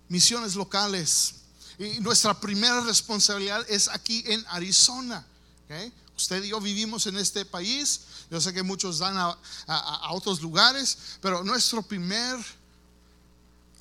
Misiones 0.08 0.54
locales. 0.54 1.34
Y 1.78 2.00
nuestra 2.00 2.38
primera 2.38 2.80
responsabilidad 2.82 3.64
es 3.68 3.88
aquí 3.88 4.22
en 4.26 4.44
Arizona. 4.48 5.24
¿ok? 5.66 5.92
Usted 6.16 6.42
y 6.44 6.48
yo 6.48 6.60
vivimos 6.60 7.06
en 7.06 7.16
este 7.16 7.44
país. 7.44 8.00
Yo 8.30 8.40
sé 8.40 8.52
que 8.52 8.62
muchos 8.62 8.98
dan 8.98 9.16
a, 9.16 9.36
a- 9.66 10.12
otros 10.12 10.40
lugares, 10.42 10.98
pero 11.20 11.42
nuestro 11.42 11.82
primer 11.82 12.38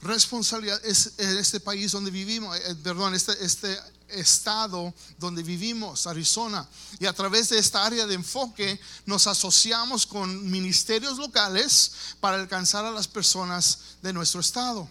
responsabilidad 0.01 0.79
es 0.85 1.11
en 1.17 1.37
este 1.37 1.59
país 1.59 1.91
donde 1.91 2.09
vivimos, 2.09 2.55
eh, 2.57 2.75
perdón, 2.83 3.13
este, 3.15 3.33
este 3.43 3.77
estado 4.11 4.93
donde 5.17 5.43
vivimos, 5.43 6.07
Arizona. 6.07 6.67
Y 6.99 7.05
a 7.05 7.13
través 7.13 7.49
de 7.49 7.59
esta 7.59 7.85
área 7.85 8.05
de 8.05 8.15
enfoque 8.15 8.79
nos 9.05 9.27
asociamos 9.27 10.05
con 10.05 10.49
ministerios 10.49 11.17
locales 11.17 11.91
para 12.19 12.37
alcanzar 12.37 12.85
a 12.85 12.91
las 12.91 13.07
personas 13.07 13.79
de 14.01 14.13
nuestro 14.13 14.41
estado. 14.41 14.89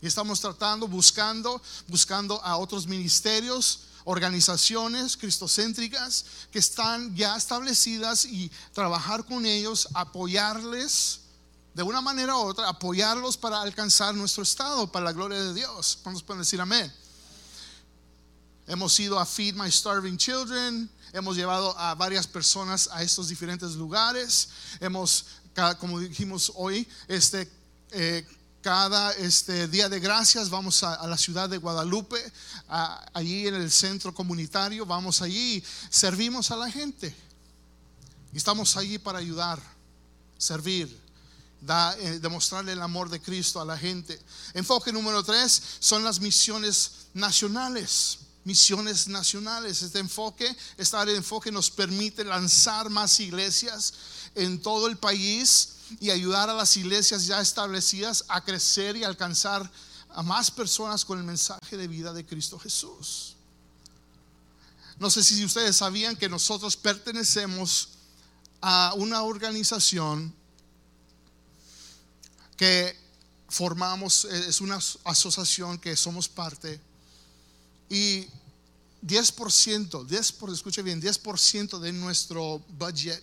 Y 0.00 0.06
estamos 0.06 0.40
tratando, 0.40 0.86
buscando, 0.88 1.60
buscando 1.88 2.42
a 2.42 2.56
otros 2.56 2.86
ministerios, 2.86 3.80
organizaciones 4.04 5.16
cristocéntricas 5.16 6.24
que 6.52 6.60
están 6.60 7.14
ya 7.16 7.36
establecidas 7.36 8.24
y 8.24 8.50
trabajar 8.72 9.24
con 9.24 9.44
ellos, 9.44 9.88
apoyarles 9.94 11.20
de 11.74 11.82
una 11.82 12.00
manera 12.00 12.36
u 12.36 12.38
otra, 12.38 12.68
apoyarlos 12.68 13.36
para 13.36 13.60
alcanzar 13.60 14.14
nuestro 14.14 14.42
estado, 14.42 14.90
para 14.90 15.04
la 15.04 15.12
gloria 15.12 15.42
de 15.42 15.52
Dios. 15.52 15.98
¿Cuántos 16.02 16.22
pueden 16.22 16.40
decir 16.40 16.60
amén? 16.60 16.90
Hemos 18.66 18.98
ido 18.98 19.18
a 19.18 19.24
Feed 19.24 19.54
My 19.54 19.70
Starving 19.70 20.16
Children, 20.16 20.90
hemos 21.12 21.36
llevado 21.36 21.78
a 21.78 21.94
varias 21.94 22.26
personas 22.26 22.88
a 22.92 23.02
estos 23.02 23.28
diferentes 23.28 23.76
lugares. 23.76 24.48
Hemos, 24.80 25.26
como 25.78 26.00
dijimos 26.00 26.50
hoy, 26.56 26.86
este, 27.06 27.48
eh, 27.92 28.26
cada 28.62 29.12
este, 29.12 29.68
día 29.68 29.88
de 29.88 30.00
gracias 30.00 30.50
vamos 30.50 30.82
a, 30.82 31.06
la 31.06 31.16
ciudad 31.16 31.48
de 31.48 31.58
Guadalupe, 31.58 32.20
allí 33.14 33.46
en 33.46 33.54
el 33.54 33.70
centro 33.70 34.12
comunitario, 34.12 34.84
vamos 34.84 35.22
allí 35.22 35.62
servimos 35.88 36.50
a 36.50 36.56
la 36.56 36.68
gente. 36.68 37.14
Y 38.32 38.36
estamos 38.36 38.76
allí 38.76 38.98
para 38.98 39.20
ayudar, 39.20 39.62
servir, 40.36 41.00
da- 41.60 41.96
eh, 42.00 42.18
demostrarle 42.18 42.72
el 42.72 42.82
amor 42.82 43.08
de 43.10 43.20
Cristo 43.22 43.60
a 43.60 43.64
la 43.64 43.78
gente. 43.78 44.20
Enfoque 44.54 44.92
número 44.92 45.22
tres 45.22 45.62
son 45.78 46.02
las 46.02 46.18
misiones 46.18 47.06
nacionales. 47.14 48.18
Misiones 48.46 49.08
nacionales. 49.08 49.82
Este 49.82 49.98
enfoque, 49.98 50.56
esta 50.76 51.00
área 51.00 51.10
de 51.10 51.18
enfoque 51.18 51.50
nos 51.50 51.68
permite 51.68 52.22
lanzar 52.22 52.88
más 52.88 53.18
iglesias 53.18 53.92
en 54.36 54.62
todo 54.62 54.86
el 54.86 54.96
país 54.96 55.70
y 55.98 56.10
ayudar 56.10 56.48
a 56.48 56.54
las 56.54 56.76
iglesias 56.76 57.26
ya 57.26 57.40
establecidas 57.40 58.24
a 58.28 58.44
crecer 58.44 58.94
y 58.94 59.02
alcanzar 59.02 59.68
a 60.10 60.22
más 60.22 60.52
personas 60.52 61.04
con 61.04 61.18
el 61.18 61.24
mensaje 61.24 61.76
de 61.76 61.88
vida 61.88 62.12
de 62.12 62.24
Cristo 62.24 62.56
Jesús. 62.56 63.34
No 65.00 65.10
sé 65.10 65.24
si 65.24 65.44
ustedes 65.44 65.74
sabían 65.74 66.14
que 66.14 66.28
nosotros 66.28 66.76
pertenecemos 66.76 67.88
a 68.60 68.92
una 68.94 69.24
organización 69.24 70.32
que 72.56 72.96
formamos, 73.48 74.24
es 74.24 74.60
una 74.60 74.78
asociación 75.02 75.78
que 75.78 75.96
somos 75.96 76.28
parte 76.28 76.85
y 77.88 78.26
10%, 79.06 80.04
10 80.04 80.32
por, 80.32 80.50
escuche 80.50 80.82
bien, 80.82 81.00
10% 81.00 81.78
de 81.78 81.92
nuestro 81.92 82.60
budget, 82.78 83.22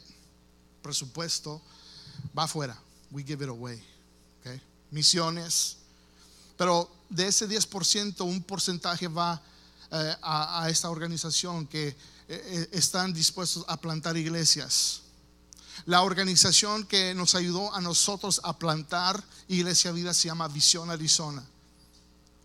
presupuesto, 0.81 1.61
va 2.37 2.43
afuera. 2.43 2.79
We 3.11 3.23
give 3.23 3.43
it 3.43 3.49
away. 3.49 3.81
Okay? 4.39 4.61
Misiones. 4.91 5.77
Pero 6.57 6.89
de 7.09 7.27
ese 7.27 7.47
10%, 7.47 8.21
un 8.21 8.41
porcentaje 8.43 9.07
va 9.07 9.41
eh, 9.91 10.15
a, 10.21 10.67
esta 10.69 10.89
organización 10.89 11.67
que 11.67 11.89
eh, 11.89 11.95
eh, 12.27 12.69
están 12.71 13.13
dispuestos 13.13 13.65
a 13.67 13.77
plantar 13.77 14.15
iglesias. 14.17 15.01
La 15.85 16.01
organización 16.01 16.85
que 16.85 17.13
nos 17.13 17.35
ayudó 17.35 17.73
a 17.73 17.81
nosotros 17.81 18.39
a 18.43 18.57
plantar 18.57 19.23
Iglesia 19.47 19.91
Vida 19.91 20.13
se 20.13 20.27
llama 20.29 20.47
Visión 20.47 20.89
Arizona. 20.89 21.43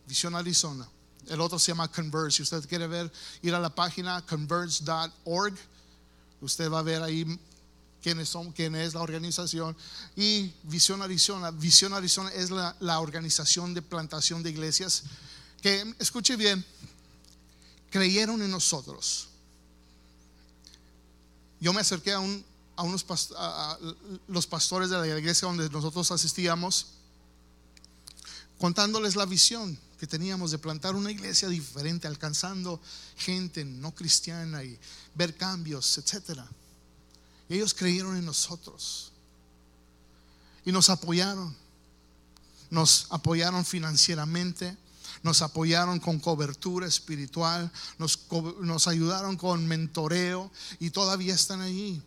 Visión 0.06 0.34
Arizona. 0.34 0.88
El 1.28 1.40
otro 1.40 1.58
se 1.58 1.72
llama 1.72 1.88
Converge. 1.88 2.36
Si 2.36 2.42
usted 2.42 2.66
quiere 2.68 2.86
ver, 2.86 3.12
ir 3.42 3.54
a 3.54 3.60
la 3.60 3.74
página 3.74 4.24
converge.org, 4.26 5.54
usted 6.40 6.70
va 6.70 6.78
a 6.78 6.82
ver 6.82 7.02
ahí 7.02 7.38
quiénes 8.02 8.28
son, 8.28 8.52
quién 8.52 8.74
es 8.74 8.94
la 8.94 9.02
organización. 9.02 9.76
Y 10.16 10.52
Visión 10.64 11.02
Arizona, 11.02 11.50
Visión 11.50 11.92
Arizona 11.92 12.30
es 12.30 12.50
la, 12.50 13.00
organización 13.00 13.74
de 13.74 13.82
plantación 13.82 14.42
de 14.42 14.50
iglesias 14.50 15.04
que, 15.60 15.94
escuche 15.98 16.36
bien, 16.36 16.64
creyeron 17.90 18.40
en 18.42 18.50
nosotros. 18.50 19.28
Yo 21.60 21.72
me 21.72 21.80
acerqué 21.80 22.12
a 22.12 22.20
unos 22.20 23.04
a 23.36 23.76
los 24.28 24.46
pastores 24.46 24.88
de 24.88 24.98
la 24.98 25.18
iglesia 25.18 25.48
donde 25.48 25.68
nosotros 25.68 26.10
asistíamos, 26.12 26.86
contándoles 28.58 29.16
la 29.16 29.26
visión 29.26 29.78
que 29.98 30.06
teníamos 30.06 30.50
de 30.50 30.58
plantar 30.58 30.94
una 30.94 31.10
iglesia 31.10 31.48
diferente, 31.48 32.06
alcanzando 32.06 32.80
gente 33.16 33.64
no 33.64 33.94
cristiana 33.94 34.62
y 34.62 34.78
ver 35.14 35.36
cambios, 35.36 35.98
etc. 35.98 36.40
ellos 37.48 37.74
creyeron 37.74 38.16
en 38.16 38.24
nosotros 38.24 39.12
y 40.64 40.72
nos 40.72 40.90
apoyaron. 40.90 41.56
Nos 42.70 43.06
apoyaron 43.08 43.64
financieramente, 43.64 44.76
nos 45.22 45.40
apoyaron 45.40 45.98
con 46.00 46.20
cobertura 46.20 46.86
espiritual, 46.86 47.72
nos, 47.96 48.26
nos 48.60 48.86
ayudaron 48.86 49.38
con 49.38 49.66
mentoreo 49.66 50.52
y 50.78 50.90
todavía 50.90 51.34
están 51.34 51.62
allí. 51.62 52.02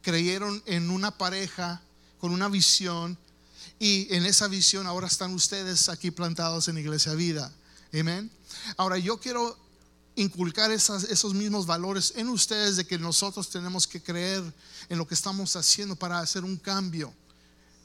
Creyeron 0.00 0.62
en 0.64 0.90
una 0.90 1.10
pareja 1.18 1.82
con 2.18 2.32
una 2.32 2.48
visión 2.48 3.18
y 3.78 4.12
en 4.14 4.26
esa 4.26 4.48
visión 4.48 4.86
ahora 4.86 5.06
están 5.06 5.32
ustedes 5.34 5.88
aquí 5.88 6.10
plantados 6.10 6.68
en 6.68 6.78
Iglesia 6.78 7.14
Vida. 7.14 7.52
Amén. 7.92 8.30
Ahora 8.76 8.98
yo 8.98 9.18
quiero 9.18 9.56
inculcar 10.16 10.72
esos 10.72 11.34
mismos 11.34 11.64
valores 11.64 12.12
en 12.16 12.28
ustedes 12.28 12.76
de 12.76 12.86
que 12.86 12.98
nosotros 12.98 13.48
tenemos 13.48 13.86
que 13.86 14.02
creer 14.02 14.42
en 14.88 14.98
lo 14.98 15.06
que 15.06 15.14
estamos 15.14 15.54
haciendo 15.54 15.94
para 15.94 16.18
hacer 16.18 16.44
un 16.44 16.56
cambio 16.56 17.12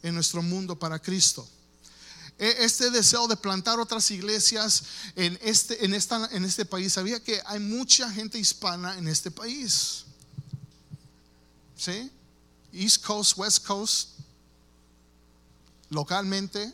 en 0.01 0.15
nuestro 0.15 0.41
mundo 0.41 0.77
para 0.77 0.99
Cristo. 0.99 1.47
E, 2.39 2.65
este 2.65 2.89
deseo 2.89 3.27
de 3.27 3.38
plantar 3.38 3.79
otras 3.79 4.10
iglesias 4.10 4.84
en 5.15 5.38
este, 5.43 5.86
en, 5.86 5.93
esta, 5.93 6.27
en 6.32 6.43
este 6.43 6.65
país, 6.65 6.93
sabía 6.93 7.23
que 7.23 7.39
hay 7.45 7.60
mucha 7.60 8.10
gente 8.12 8.39
hispana 8.39 8.97
en 8.97 9.08
este 9.08 9.29
país. 9.29 10.06
¿Sí? 11.77 12.12
East 12.71 13.06
Coast, 13.06 13.38
West 13.38 13.65
Coast, 13.65 14.12
localmente, 15.93 16.73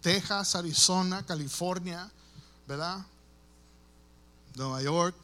Texas, 0.00 0.54
Arizona, 0.56 1.24
California, 1.24 2.10
¿verdad? 2.66 3.06
Nueva 4.56 4.82
York, 4.82 5.16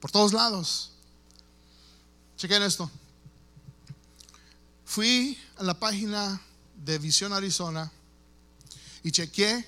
por 0.00 0.10
todos 0.10 0.32
lados. 0.32 0.90
Chequen 2.36 2.62
esto. 2.62 2.90
Fui 4.84 5.38
a 5.56 5.62
la 5.62 5.78
página 5.78 6.40
de 6.84 6.98
Visión 6.98 7.32
Arizona 7.32 7.90
y 9.02 9.12
chequeé 9.12 9.66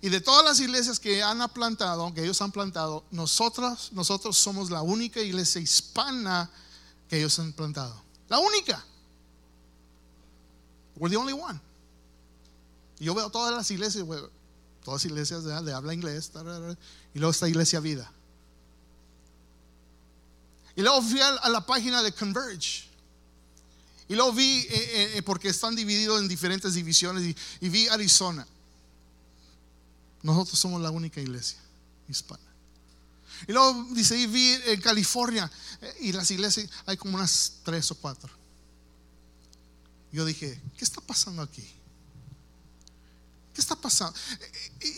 y 0.00 0.08
de 0.08 0.20
todas 0.20 0.44
las 0.44 0.60
iglesias 0.60 1.00
que 1.00 1.22
han 1.22 1.46
plantado, 1.50 2.12
que 2.14 2.22
ellos 2.22 2.40
han 2.40 2.52
plantado, 2.52 3.04
nosotros, 3.10 3.90
nosotros 3.92 4.38
somos 4.38 4.70
la 4.70 4.80
única 4.80 5.20
iglesia 5.20 5.60
hispana 5.60 6.48
que 7.08 7.18
ellos 7.18 7.38
han 7.38 7.52
plantado. 7.52 8.00
La 8.28 8.38
única. 8.38 8.84
We're 10.98 11.10
the 11.10 11.16
only 11.16 11.32
one. 11.32 11.60
Yo 12.98 13.14
veo 13.14 13.30
todas 13.30 13.54
las 13.54 13.70
iglesias, 13.70 14.04
todas 14.84 15.04
las 15.04 15.04
iglesias 15.04 15.44
de, 15.44 15.72
habla 15.72 15.94
inglés, 15.94 16.32
y 17.14 17.18
luego 17.18 17.30
esta 17.30 17.48
iglesia 17.48 17.80
vida. 17.80 18.10
Y 20.74 20.82
luego 20.82 21.02
fui 21.02 21.20
a 21.20 21.48
la 21.48 21.64
página 21.64 22.02
de 22.02 22.12
Converge. 22.12 22.88
Y 24.08 24.14
luego 24.14 24.32
vi, 24.32 24.60
eh, 24.60 24.66
eh, 24.70 25.12
eh, 25.16 25.22
porque 25.22 25.48
están 25.48 25.76
divididos 25.76 26.20
en 26.20 26.28
diferentes 26.28 26.74
divisiones, 26.74 27.36
y, 27.60 27.68
vi 27.68 27.88
Arizona. 27.88 28.46
Nosotros 30.22 30.58
somos 30.58 30.80
la 30.80 30.90
única 30.90 31.20
iglesia 31.20 31.58
hispana. 32.08 32.42
Y 33.46 33.52
luego 33.52 33.86
dice, 33.92 34.18
y 34.18 34.26
vi 34.26 34.50
en 34.66 34.80
California, 34.80 35.50
y 36.00 36.12
las 36.12 36.30
iglesias 36.30 36.68
hay 36.86 36.96
como 36.96 37.16
unas 37.16 37.52
tres 37.62 37.90
o 37.90 37.94
cuatro. 37.94 38.37
Yo 40.12 40.24
dije, 40.24 40.60
¿qué 40.76 40.84
está 40.84 41.00
pasando 41.00 41.42
aquí? 41.42 41.66
¿Qué 43.54 43.60
está 43.60 43.76
pasando? 43.76 44.18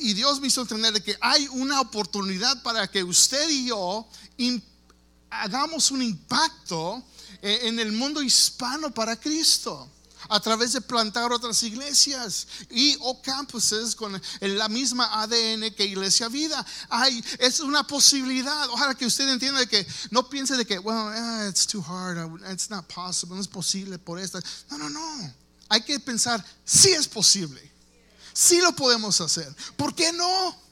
Y 0.00 0.14
Dios 0.14 0.40
me 0.40 0.48
hizo 0.48 0.62
entender 0.62 1.02
que 1.02 1.16
hay 1.20 1.48
una 1.48 1.80
oportunidad 1.80 2.62
para 2.62 2.88
que 2.90 3.02
usted 3.02 3.48
y 3.48 3.68
yo 3.68 4.06
hagamos 5.30 5.90
un 5.90 6.02
impacto 6.02 7.02
eh, 7.42 7.60
en 7.62 7.78
el 7.78 7.92
mundo 7.92 8.22
hispano 8.22 8.92
para 8.92 9.18
Cristo 9.18 9.90
a 10.30 10.38
través 10.40 10.72
de 10.72 10.80
plantar 10.80 11.32
otras 11.32 11.62
iglesias 11.64 12.46
y 12.70 12.96
o 13.00 13.20
campuses 13.20 13.96
con 13.96 14.20
la 14.40 14.68
misma 14.68 15.22
ADN 15.22 15.74
que 15.76 15.84
Iglesia 15.84 16.28
Vida. 16.28 16.64
Hay, 16.88 17.22
es 17.38 17.58
una 17.58 17.84
posibilidad. 17.84 18.68
Ojalá 18.70 18.94
que 18.94 19.06
usted 19.06 19.28
entienda 19.28 19.66
que 19.66 19.84
no 20.10 20.28
piense 20.28 20.56
de 20.56 20.64
que, 20.64 20.78
bueno, 20.78 21.12
eh, 21.12 21.48
it's 21.48 21.66
too 21.66 21.82
hard, 21.82 22.40
it's 22.52 22.70
not 22.70 22.86
possible, 22.86 23.34
no 23.34 23.42
es 23.42 23.48
posible 23.48 23.98
por 23.98 24.20
esta. 24.20 24.40
No, 24.70 24.78
no, 24.78 24.88
no. 24.88 25.34
Hay 25.68 25.82
que 25.82 25.98
pensar, 25.98 26.44
sí 26.64 26.90
es 26.90 27.08
posible. 27.08 27.60
Sí 28.32 28.60
lo 28.60 28.72
podemos 28.72 29.20
hacer. 29.20 29.52
¿Por 29.76 29.94
qué 29.94 30.12
no? 30.12 30.69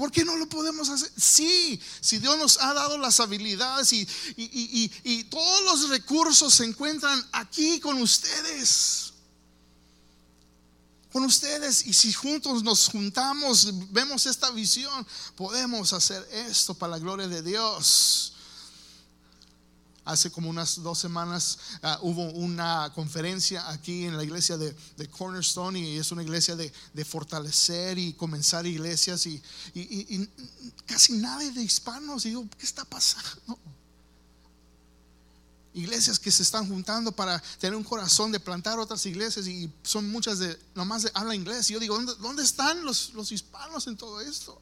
¿Por 0.00 0.10
qué 0.10 0.24
no 0.24 0.34
lo 0.34 0.48
podemos 0.48 0.88
hacer? 0.88 1.12
Sí, 1.14 1.78
si 2.00 2.16
Dios 2.16 2.38
nos 2.38 2.58
ha 2.58 2.72
dado 2.72 2.96
las 2.96 3.20
habilidades 3.20 3.92
y, 3.92 5.24
todos 5.28 5.62
los 5.64 5.90
recursos 5.90 6.54
se 6.54 6.64
encuentran 6.64 7.22
aquí 7.32 7.78
con 7.80 8.00
ustedes. 8.00 9.12
Con 11.12 11.26
ustedes. 11.26 11.86
Y 11.86 11.92
si 11.92 12.14
juntos 12.14 12.62
nos 12.62 12.88
juntamos, 12.88 13.92
vemos 13.92 14.24
esta 14.24 14.50
visión, 14.52 15.06
podemos 15.36 15.92
hacer 15.92 16.26
esto 16.32 16.72
para 16.72 16.92
la 16.92 16.98
gloria 16.98 17.28
de 17.28 17.42
Dios. 17.42 18.32
Hace 20.04 20.30
como 20.30 20.48
unas 20.48 20.82
dos 20.82 20.98
semanas 20.98 21.58
ah, 21.82 21.98
hubo 22.02 22.22
una 22.30 22.90
conferencia 22.94 23.68
aquí 23.70 24.06
en 24.06 24.16
la 24.16 24.24
iglesia 24.24 24.56
de, 24.56 24.74
Cornerstone 25.10 25.78
y 25.78 25.98
es 25.98 26.10
una 26.10 26.22
iglesia 26.22 26.56
de, 26.56 26.72
fortalecer 27.04 27.98
y 27.98 28.14
comenzar 28.14 28.66
iglesias 28.66 29.26
y, 29.26 29.42
casi 30.86 31.14
nadie 31.14 31.52
de 31.52 31.62
hispanos. 31.62 32.24
Y 32.24 32.30
digo, 32.30 32.48
¿qué 32.58 32.64
está 32.64 32.84
pasando? 32.84 33.58
Iglesias 35.74 36.18
que 36.18 36.32
se 36.32 36.42
están 36.42 36.66
juntando 36.66 37.12
para 37.12 37.40
tener 37.58 37.76
un 37.76 37.84
corazón 37.84 38.32
de 38.32 38.40
plantar 38.40 38.78
otras 38.78 39.04
iglesias 39.06 39.46
y 39.46 39.70
son 39.82 40.10
muchas 40.10 40.38
de, 40.38 40.58
nomás 40.74 41.02
de 41.02 41.10
habla 41.14 41.34
inglés. 41.34 41.70
Y 41.70 41.74
yo 41.74 41.80
digo, 41.80 42.00
¿dónde, 42.16 42.42
están 42.42 42.84
los, 42.84 43.12
los 43.14 43.30
hispanos 43.32 43.86
en 43.86 43.96
todo 43.96 44.20
esto? 44.20 44.60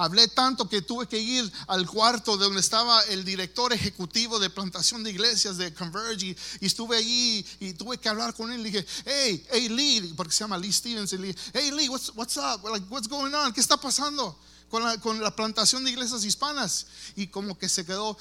Hablé 0.00 0.28
tanto 0.28 0.66
que 0.66 0.80
tuve 0.80 1.06
que 1.06 1.18
ir 1.18 1.52
al 1.66 1.86
cuarto 1.86 2.38
de 2.38 2.44
donde 2.44 2.60
estaba 2.60 3.02
el 3.02 3.22
director 3.22 3.70
ejecutivo 3.70 4.38
de 4.38 4.48
plantación 4.48 5.04
de 5.04 5.10
iglesias 5.10 5.58
de 5.58 5.74
Converge 5.74 6.28
y, 6.60 6.66
estuve 6.66 6.96
allí 6.96 7.44
y 7.60 7.74
tuve 7.74 7.98
que 7.98 8.08
hablar 8.08 8.32
con 8.32 8.50
él. 8.50 8.60
Y 8.60 8.70
dije, 8.70 8.86
hey, 9.04 9.46
hey 9.50 9.68
Lee, 9.68 10.14
porque 10.16 10.32
se 10.32 10.42
llama 10.42 10.56
Lee 10.56 10.72
Stevens. 10.72 11.12
Y 11.12 11.36
hey 11.52 11.70
Lee, 11.70 11.90
what's, 11.90 12.10
what's 12.14 12.38
up? 12.38 12.66
Like, 12.70 12.86
what's 12.88 13.08
going 13.08 13.34
on? 13.34 13.52
¿Qué 13.52 13.60
está 13.60 13.76
pasando 13.76 14.38
con 14.70 14.82
la, 14.82 14.98
con 14.98 15.20
la 15.20 15.36
plantación 15.36 15.84
de 15.84 15.90
iglesias 15.90 16.24
hispanas? 16.24 16.86
Y 17.14 17.26
como 17.26 17.58
que 17.58 17.68
se 17.68 17.84
quedó, 17.84 18.16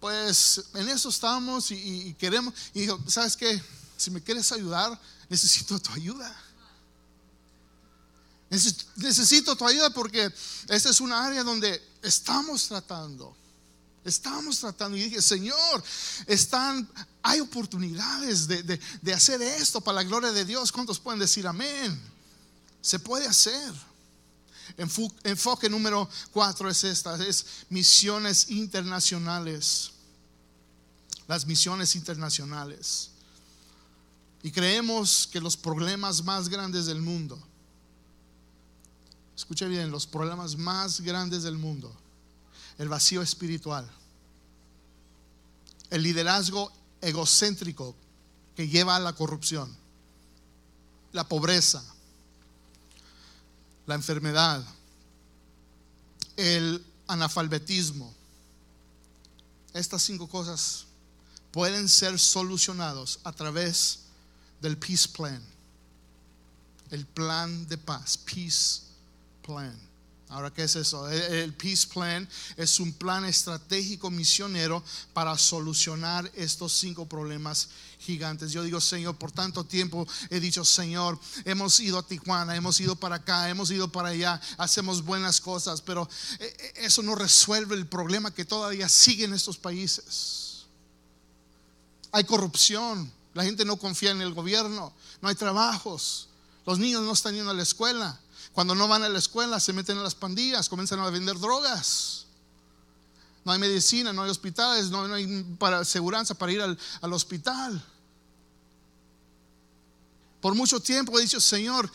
pues 0.00 0.66
en 0.74 0.86
eso 0.90 1.08
estamos 1.08 1.70
y, 1.70 2.08
y 2.08 2.12
queremos. 2.12 2.52
Y 2.74 2.80
dijo, 2.80 3.00
¿sabes 3.06 3.38
qué? 3.38 3.58
Si 3.96 4.10
me 4.10 4.22
quieres 4.22 4.52
ayudar, 4.52 5.00
necesito 5.30 5.78
tu 5.78 5.92
ayuda. 5.92 6.45
Necesito 8.48 9.56
tu 9.56 9.66
ayuda 9.66 9.90
porque 9.90 10.32
esta 10.68 10.90
es 10.90 11.00
una 11.00 11.24
área 11.24 11.42
donde 11.42 11.82
estamos 12.02 12.68
tratando. 12.68 13.36
Estamos 14.04 14.60
tratando 14.60 14.96
y 14.96 15.02
dije, 15.02 15.20
Señor, 15.20 15.82
están, 16.26 16.88
hay 17.22 17.40
oportunidades 17.40 18.46
de, 18.46 19.12
hacer 19.12 19.42
esto 19.42 19.80
para 19.80 19.96
la 19.96 20.04
gloria 20.04 20.30
de 20.30 20.44
Dios. 20.44 20.70
¿Cuántos 20.70 21.00
pueden 21.00 21.18
decir 21.18 21.44
amén? 21.46 22.00
Se 22.80 23.00
puede 23.00 23.26
hacer. 23.26 23.72
Enfoque 25.24 25.68
número 25.68 26.08
cuatro 26.32 26.68
es 26.70 26.84
esta, 26.84 27.16
es 27.26 27.46
misiones 27.68 28.50
internacionales. 28.50 29.90
Las 31.26 31.44
misiones 31.44 31.96
internacionales. 31.96 33.10
Y 34.44 34.52
creemos 34.52 35.28
que 35.32 35.40
los 35.40 35.56
problemas 35.56 36.22
más 36.22 36.48
grandes 36.48 36.86
del 36.86 37.02
mundo 37.02 37.42
escucha 39.36 39.66
bien, 39.66 39.90
los 39.90 40.06
problemas 40.06 40.56
más 40.56 41.02
grandes 41.02 41.42
del 41.42 41.58
mundo, 41.58 41.94
el 42.78 42.88
vacío 42.88 43.20
espiritual, 43.20 43.88
el 45.90 46.02
liderazgo 46.02 46.72
egocéntrico 47.02 47.94
que 48.56 48.66
lleva 48.66 48.96
a 48.96 49.00
la 49.00 49.12
corrupción, 49.12 49.76
la 51.12 51.28
pobreza, 51.28 51.84
la 53.86 53.94
enfermedad, 53.94 54.64
el 56.36 56.84
analfabetismo, 57.06 58.12
estas 59.74 60.02
cinco 60.02 60.26
cosas 60.26 60.86
pueden 61.52 61.88
ser 61.88 62.18
solucionados 62.18 63.20
a 63.24 63.32
través 63.32 64.00
del 64.62 64.78
peace 64.78 65.08
plan. 65.08 65.42
El 66.90 67.04
plan 67.04 67.66
de 67.66 67.76
paz, 67.76 68.16
peace 68.16 68.85
Ahora, 70.28 70.52
¿qué 70.52 70.64
es 70.64 70.74
eso? 70.74 71.08
El 71.08 71.54
Peace 71.54 71.86
Plan 71.86 72.28
es 72.56 72.80
un 72.80 72.92
plan 72.92 73.24
estratégico 73.24 74.10
misionero 74.10 74.82
para 75.12 75.38
solucionar 75.38 76.30
estos 76.34 76.72
cinco 76.72 77.06
problemas 77.06 77.68
gigantes. 78.00 78.50
Yo 78.50 78.64
digo, 78.64 78.80
Señor, 78.80 79.16
por 79.16 79.30
tanto 79.30 79.64
tiempo 79.64 80.06
he 80.28 80.40
dicho, 80.40 80.64
Señor, 80.64 81.18
hemos 81.44 81.78
ido 81.78 81.98
a 81.98 82.06
Tijuana, 82.06 82.56
hemos 82.56 82.80
ido 82.80 82.96
para 82.96 83.16
acá, 83.16 83.48
hemos 83.48 83.70
ido 83.70 83.86
para 83.92 84.08
allá, 84.08 84.40
hacemos 84.58 85.04
buenas 85.04 85.40
cosas, 85.40 85.80
pero 85.80 86.08
eh, 86.40 86.56
eh, 86.58 86.72
eso 86.78 87.02
no 87.02 87.14
resuelve 87.14 87.76
el 87.76 87.86
problema 87.86 88.34
que 88.34 88.44
todavía 88.44 88.88
sigue 88.88 89.26
en 89.26 89.32
estos 89.32 89.56
países. 89.56 90.66
Hay 92.10 92.24
corrupción, 92.24 93.12
la 93.32 93.44
gente 93.44 93.64
no 93.64 93.76
confía 93.76 94.10
en 94.10 94.22
el 94.22 94.34
gobierno, 94.34 94.92
no 95.22 95.28
hay 95.28 95.36
trabajos, 95.36 96.28
los 96.66 96.80
niños 96.80 97.02
no 97.04 97.12
están 97.12 97.34
yendo 97.34 97.52
a 97.52 97.54
la 97.54 97.62
escuela 97.62 98.18
cuando 98.56 98.74
no 98.74 98.88
van 98.88 99.02
a 99.02 99.08
la 99.10 99.18
escuela, 99.18 99.60
se 99.60 99.74
meten 99.74 99.98
en 99.98 100.02
las 100.02 100.14
pandillas, 100.14 100.70
comienzan 100.70 100.98
a 101.00 101.10
vender 101.10 101.38
drogas. 101.38 102.24
No 103.44 103.52
hay 103.52 103.58
medicina, 103.58 104.14
no 104.14 104.22
hay 104.22 104.30
hospitales, 104.30 104.88
no, 104.88 105.12
hay 105.12 105.44
para, 105.58 105.84
seguridad 105.84 106.26
para 106.38 106.52
ir 106.52 106.62
al, 106.62 107.12
hospital. 107.12 107.84
Por 110.40 110.54
mucho 110.54 110.80
tiempo 110.80 111.18
he 111.18 111.22
dicho, 111.22 111.38
Señor, 111.38 111.92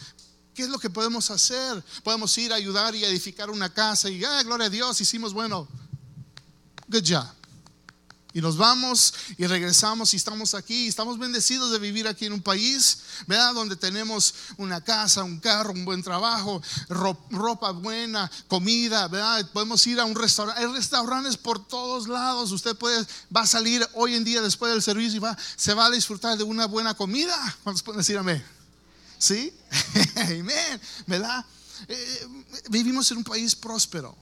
¿qué 0.53 0.61
es 0.61 0.69
lo 0.69 0.77
que 0.77 0.91
podemos 0.91 1.31
hacer? 1.31 1.83
Podemos 2.03 2.37
ir 2.37 2.53
a 2.53 2.57
ayudar 2.57 2.93
y 2.93 3.03
edificar 3.05 3.49
una 3.49 3.73
casa 3.73 4.07
y, 4.07 4.23
ah, 4.23 4.43
gloria 4.43 4.67
a 4.67 4.69
Dios, 4.69 5.01
hicimos 5.01 5.33
bueno. 5.33 5.67
Good 6.87 7.03
job. 7.07 7.40
Y 8.33 8.39
nos 8.39 8.55
vamos 8.55 9.13
y 9.37 9.45
regresamos 9.45 10.13
y 10.13 10.17
estamos 10.17 10.53
aquí. 10.53 10.87
Estamos 10.87 11.19
bendecidos 11.19 11.71
de 11.71 11.79
vivir 11.79 12.07
aquí 12.07 12.25
en 12.25 12.33
un 12.33 12.41
país, 12.41 12.99
¿verdad? 13.27 13.53
Donde 13.53 13.75
tenemos 13.75 14.33
una 14.57 14.79
casa, 14.81 15.23
un 15.23 15.39
carro, 15.39 15.71
un 15.71 15.83
buen 15.83 16.01
trabajo, 16.01 16.61
ropa 16.87 17.71
buena, 17.71 18.31
comida, 18.47 19.09
¿verdad? 19.09 19.49
Podemos 19.51 19.85
ir 19.85 19.99
a 19.99 20.05
un 20.05 20.15
restaurante. 20.15 20.61
Hay 20.61 20.71
restaurantes 20.71 21.35
por 21.35 21.67
todos 21.67 22.07
lados. 22.07 22.51
Usted 22.51 22.75
puede, 22.77 23.05
va 23.35 23.41
a 23.41 23.47
salir 23.47 23.85
hoy 23.93 24.15
en 24.15 24.23
día 24.23 24.41
después 24.41 24.71
del 24.71 24.81
servicio 24.81 25.17
y 25.17 25.19
va, 25.19 25.37
se 25.57 25.73
va 25.73 25.87
a 25.87 25.91
disfrutar 25.91 26.37
de 26.37 26.45
una 26.45 26.67
buena 26.67 26.93
comida. 26.93 27.35
¿Cuántos 27.63 27.83
pueden 27.83 27.99
decir 27.99 28.17
amén? 28.17 28.41
¿Sí? 29.17 29.53
Amén, 30.15 30.81
¿verdad? 31.05 31.45
Eh, 31.87 32.27
vivimos 32.69 33.11
en 33.11 33.17
un 33.17 33.23
país 33.23 33.55
próspero. 33.55 34.17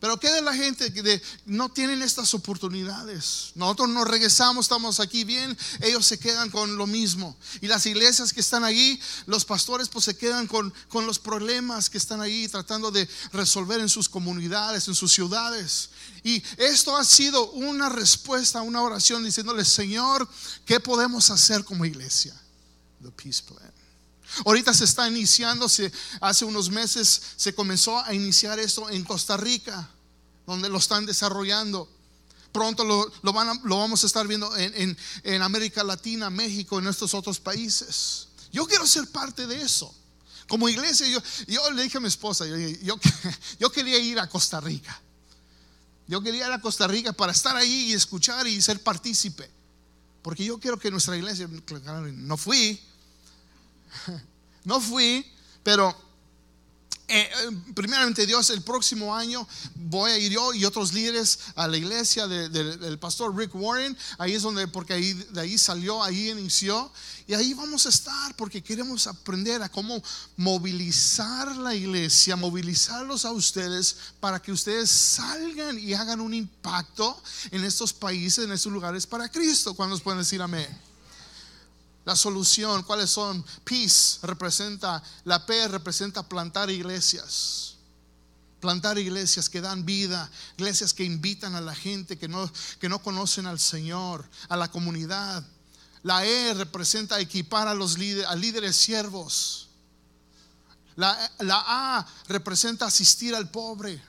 Pero 0.00 0.18
¿qué 0.18 0.30
de 0.30 0.40
la 0.40 0.54
gente 0.54 0.92
que 0.92 1.22
no 1.44 1.68
tienen 1.68 2.00
estas 2.00 2.32
oportunidades? 2.32 3.52
Nosotros 3.54 3.90
nos 3.90 4.08
regresamos, 4.08 4.64
estamos 4.64 4.98
aquí 4.98 5.24
bien, 5.24 5.56
ellos 5.80 6.06
se 6.06 6.18
quedan 6.18 6.50
con 6.50 6.76
lo 6.76 6.86
mismo. 6.86 7.36
Y 7.60 7.66
las 7.66 7.84
iglesias 7.84 8.32
que 8.32 8.40
están 8.40 8.64
allí, 8.64 8.98
los 9.26 9.44
pastores 9.44 9.88
pues 9.88 10.06
se 10.06 10.16
quedan 10.16 10.46
con, 10.46 10.72
con 10.88 11.06
los 11.06 11.18
problemas 11.18 11.90
que 11.90 11.98
están 11.98 12.22
allí 12.22 12.48
tratando 12.48 12.90
de 12.90 13.06
resolver 13.32 13.80
en 13.80 13.90
sus 13.90 14.08
comunidades, 14.08 14.88
en 14.88 14.94
sus 14.94 15.12
ciudades. 15.12 15.90
Y 16.22 16.42
esto 16.56 16.96
ha 16.96 17.04
sido 17.04 17.50
una 17.50 17.88
respuesta 17.88 18.62
una 18.62 18.82
oración 18.82 19.24
diciéndole, 19.24 19.64
Señor, 19.64 20.28
¿qué 20.64 20.80
podemos 20.80 21.30
hacer 21.30 21.64
como 21.64 21.84
iglesia? 21.84 22.34
The 23.02 23.10
Peace 23.10 23.42
Plan. 23.42 23.72
Ahorita 24.44 24.72
se 24.72 24.84
está 24.84 25.08
iniciando, 25.08 25.66
hace 26.20 26.44
unos 26.44 26.70
meses 26.70 27.20
se 27.36 27.54
comenzó 27.54 27.98
a 27.98 28.14
iniciar 28.14 28.58
esto 28.58 28.88
en 28.90 29.04
Costa 29.04 29.36
Rica, 29.36 29.88
donde 30.46 30.68
lo 30.68 30.78
están 30.78 31.06
desarrollando. 31.06 31.88
Pronto 32.52 32.84
lo, 32.84 33.12
lo 33.22 33.32
vamos 33.32 34.02
a 34.02 34.06
estar 34.06 34.26
viendo 34.26 34.52
en, 34.56 35.42
América 35.42 35.84
Latina, 35.84 36.30
México, 36.30 36.78
en 36.78 36.86
estos 36.86 37.14
otros 37.14 37.38
países. 37.38 38.28
Yo 38.52 38.66
quiero 38.66 38.86
ser 38.86 39.06
parte 39.08 39.46
de 39.46 39.62
eso. 39.62 39.94
Como 40.48 40.68
iglesia, 40.68 41.06
yo, 41.06 41.20
yo 41.46 41.70
le 41.70 41.84
dije 41.84 41.98
a 41.98 42.00
mi 42.00 42.08
esposa, 42.08 42.44
yo, 42.44 42.56
yo, 42.56 42.98
yo 43.60 43.70
quería 43.70 43.98
ir 43.98 44.18
a 44.18 44.28
Costa 44.28 44.60
Rica. 44.60 45.00
Yo 46.08 46.20
quería 46.20 46.46
ir 46.48 46.52
a 46.52 46.60
Costa 46.60 46.88
Rica 46.88 47.12
para 47.12 47.30
estar 47.30 47.56
ahí 47.56 47.90
y 47.90 47.92
escuchar 47.92 48.48
y 48.48 48.60
ser 48.60 48.82
partícipe. 48.82 49.48
Porque 50.22 50.44
yo 50.44 50.58
quiero 50.58 50.76
que 50.76 50.90
nuestra 50.90 51.16
iglesia, 51.16 51.48
no 51.48 52.36
fui, 52.36 52.80
No 54.62 54.78
fui, 54.78 55.24
pero 55.62 55.96
eh, 57.12 57.28
eh, 57.28 57.50
primeramente 57.74 58.24
Dios, 58.24 58.50
el 58.50 58.62
próximo 58.62 59.16
año 59.16 59.44
voy 59.74 60.12
a 60.12 60.18
ir 60.18 60.30
yo 60.30 60.54
y 60.54 60.64
otros 60.64 60.92
líderes 60.92 61.40
a 61.56 61.66
la 61.66 61.76
iglesia 61.76 62.28
del 62.28 62.98
pastor 63.00 63.36
Rick 63.36 63.52
Warren. 63.52 63.98
Ahí 64.18 64.34
es 64.34 64.42
donde, 64.42 64.68
porque 64.68 64.94
de 64.94 65.40
ahí 65.40 65.58
salió, 65.58 66.04
ahí 66.04 66.30
inició. 66.30 66.92
Y 67.26 67.34
ahí 67.34 67.52
vamos 67.52 67.86
a 67.86 67.88
estar 67.88 68.36
porque 68.36 68.62
queremos 68.62 69.08
aprender 69.08 69.60
a 69.60 69.68
cómo 69.68 70.00
movilizar 70.36 71.56
la 71.56 71.74
iglesia, 71.74 72.36
movilizarlos 72.36 73.24
a 73.24 73.32
ustedes 73.32 73.96
para 74.20 74.40
que 74.40 74.52
ustedes 74.52 74.88
salgan 74.88 75.80
y 75.80 75.94
hagan 75.94 76.20
un 76.20 76.32
impacto 76.32 77.20
en 77.50 77.64
estos 77.64 77.92
países, 77.92 78.44
en 78.44 78.52
estos 78.52 78.70
lugares 78.72 79.04
para 79.04 79.28
Cristo. 79.28 79.74
¿Cuándo 79.74 79.98
pueden 79.98 80.20
decir 80.20 80.40
amén? 80.40 80.89
La 82.04 82.16
solución, 82.16 82.82
¿cuáles 82.82 83.10
son? 83.10 83.44
Peace 83.64 84.18
representa, 84.22 85.02
la 85.24 85.44
P 85.44 85.68
representa 85.68 86.26
plantar 86.26 86.70
iglesias. 86.70 87.74
Plantar 88.60 88.98
iglesias 88.98 89.48
que 89.48 89.60
dan 89.60 89.84
vida, 89.84 90.30
iglesias 90.56 90.92
que 90.92 91.04
invitan 91.04 91.54
a 91.54 91.60
la 91.60 91.74
gente 91.74 92.18
que 92.18 92.28
no, 92.28 92.50
que 92.78 92.88
no 92.88 93.00
conocen 93.00 93.46
al 93.46 93.58
Señor, 93.58 94.28
a 94.48 94.56
la 94.56 94.70
comunidad. 94.70 95.46
La 96.02 96.24
E 96.24 96.54
representa 96.54 97.20
equipar 97.20 97.68
a 97.68 97.74
los 97.74 97.98
líderes, 97.98 98.28
a 98.28 98.34
líderes 98.34 98.76
siervos. 98.76 99.68
La, 100.96 101.30
la 101.38 101.62
A 101.66 102.06
representa 102.28 102.86
asistir 102.86 103.34
al 103.34 103.50
pobre. 103.50 104.02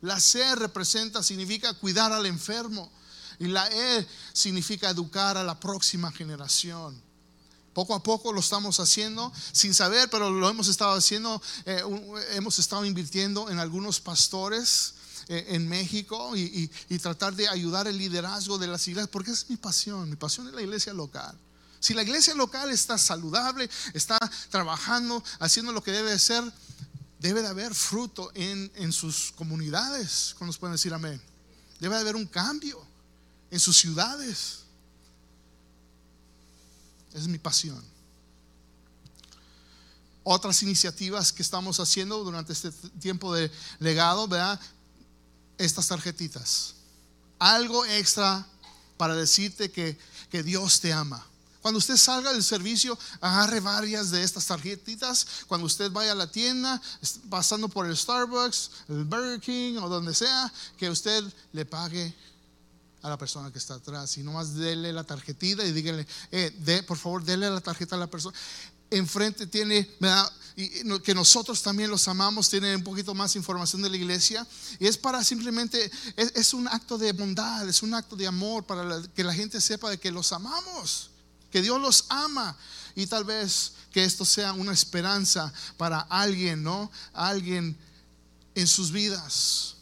La 0.00 0.18
C 0.18 0.54
representa, 0.56 1.22
significa 1.22 1.74
cuidar 1.74 2.12
al 2.12 2.26
enfermo. 2.26 2.90
Y 3.38 3.46
la 3.46 3.66
E 3.68 4.06
significa 4.32 4.90
educar 4.90 5.36
a 5.36 5.44
la 5.44 5.58
próxima 5.58 6.10
generación. 6.12 7.00
Poco 7.74 7.94
a 7.94 8.02
poco 8.02 8.32
lo 8.32 8.40
estamos 8.40 8.80
haciendo 8.80 9.32
sin 9.52 9.72
saber, 9.72 10.10
pero 10.10 10.30
lo 10.30 10.48
hemos 10.48 10.68
estado 10.68 10.92
haciendo. 10.92 11.40
Eh, 11.64 11.82
hemos 12.32 12.58
estado 12.58 12.84
invirtiendo 12.84 13.50
en 13.50 13.58
algunos 13.58 14.00
pastores 14.00 14.94
eh, 15.28 15.46
en 15.48 15.68
México 15.68 16.36
y, 16.36 16.68
tratar 16.98 17.34
de 17.34 17.48
ayudar 17.48 17.88
el 17.88 17.96
liderazgo 17.96 18.58
de 18.58 18.66
las 18.66 18.86
iglesias, 18.88 19.08
porque 19.08 19.30
es 19.30 19.48
mi 19.48 19.56
pasión. 19.56 20.10
Mi 20.10 20.16
pasión 20.16 20.48
es 20.48 20.54
la 20.54 20.62
iglesia 20.62 20.92
local. 20.92 21.38
Si 21.80 21.94
la 21.94 22.02
iglesia 22.02 22.34
local 22.34 22.70
está 22.70 22.98
saludable, 22.98 23.68
está 23.94 24.18
trabajando, 24.50 25.22
haciendo 25.40 25.72
lo 25.72 25.82
que 25.82 25.90
debe 25.90 26.16
ser, 26.18 26.44
debe 27.18 27.42
de 27.42 27.48
haber 27.48 27.74
fruto 27.74 28.30
en, 28.34 28.92
sus 28.92 29.32
comunidades. 29.32 30.34
¿Cómo 30.38 30.48
nos 30.48 30.58
pueden 30.58 30.74
decir 30.74 30.92
amén? 30.92 31.20
Debe 31.80 31.94
de 31.94 32.00
haber 32.02 32.16
un 32.16 32.26
cambio 32.26 32.84
en 33.50 33.58
sus 33.58 33.76
ciudades. 33.78 34.61
Es 37.14 37.26
mi 37.28 37.38
pasión. 37.38 37.82
Otras 40.24 40.62
iniciativas 40.62 41.32
que 41.32 41.42
estamos 41.42 41.80
haciendo 41.80 42.22
durante 42.22 42.52
este 42.52 42.70
tiempo 43.00 43.34
de 43.34 43.50
legado, 43.80 44.28
vea 44.28 44.58
estas 45.58 45.88
tarjetitas. 45.88 46.74
Algo 47.38 47.84
extra 47.86 48.46
para 48.96 49.16
decirte 49.16 49.70
que, 49.70 49.98
que 50.30 50.42
Dios 50.42 50.80
te 50.80 50.92
ama. 50.92 51.26
Cuando 51.62 51.78
usted 51.78 51.96
salga 51.96 52.32
del 52.32 52.42
servicio, 52.42 52.98
agarre 53.20 53.60
varias 53.60 54.10
de 54.10 54.24
estas 54.24 54.46
tarjetitas. 54.46 55.26
Cuando 55.46 55.66
usted 55.66 55.92
vaya 55.92 56.10
a 56.10 56.16
la 56.16 56.26
tienda, 56.26 56.82
pasando 57.30 57.68
por 57.68 57.86
el 57.86 57.96
Starbucks, 57.96 58.70
el 58.88 59.04
Burger 59.04 59.40
King 59.40 59.76
o 59.76 59.88
donde 59.88 60.12
sea, 60.12 60.52
que 60.76 60.90
usted 60.90 61.22
le 61.52 61.64
pague 61.64 62.14
a 63.02 63.08
la 63.08 63.18
persona 63.18 63.50
que 63.50 63.58
está 63.58 63.74
atrás 63.74 64.16
y 64.16 64.22
nomás 64.22 64.54
dele 64.54 64.92
la 64.92 65.04
tarjetita 65.04 65.64
y 65.64 65.72
dígale, 65.72 66.06
eh, 66.30 66.54
de, 66.60 66.82
por 66.84 66.96
favor, 66.96 67.24
dele 67.24 67.50
la 67.50 67.60
tarjeta 67.60 67.96
a 67.96 67.98
la 67.98 68.06
persona. 68.06 68.36
Enfrente 68.90 69.46
tiene, 69.46 69.88
y 70.54 71.00
que 71.00 71.14
nosotros 71.14 71.62
también 71.62 71.90
los 71.90 72.06
amamos, 72.08 72.48
tiene 72.48 72.76
un 72.76 72.84
poquito 72.84 73.14
más 73.14 73.34
información 73.36 73.80
de 73.82 73.88
la 73.88 73.96
iglesia 73.96 74.46
y 74.78 74.86
es 74.86 74.98
para 74.98 75.24
simplemente, 75.24 75.90
es, 76.16 76.52
un 76.54 76.68
acto 76.68 76.98
de 76.98 77.12
bondad, 77.12 77.68
es 77.68 77.82
un 77.82 77.94
acto 77.94 78.16
de 78.16 78.26
amor 78.26 78.64
para 78.64 79.02
que 79.14 79.24
la 79.24 79.32
gente 79.32 79.60
sepa 79.60 79.90
de 79.90 79.98
que 79.98 80.12
los 80.12 80.30
amamos, 80.32 81.10
que 81.50 81.62
Dios 81.62 81.80
los 81.80 82.04
ama 82.10 82.56
y 82.94 83.06
tal 83.06 83.24
vez 83.24 83.72
que 83.90 84.04
esto 84.04 84.24
sea 84.24 84.52
una 84.52 84.72
esperanza 84.72 85.52
para 85.76 86.00
alguien, 86.00 86.62
¿no? 86.62 86.90
Alguien 87.14 87.76
en 88.54 88.66
sus 88.66 88.92
vidas. 88.92 89.76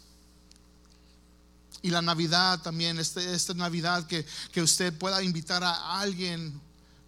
Y 1.83 1.91
la 1.91 2.03
Navidad 2.03 2.61
también, 2.61 2.99
este, 2.99 3.35
esta 3.35 3.55
Navidad 3.55 4.07
que, 4.07 4.27
que 4.53 4.63
usted 4.63 4.97
pueda 4.97 5.23
invitar 5.23 5.65
a 5.65 6.01
alguien 6.01 6.61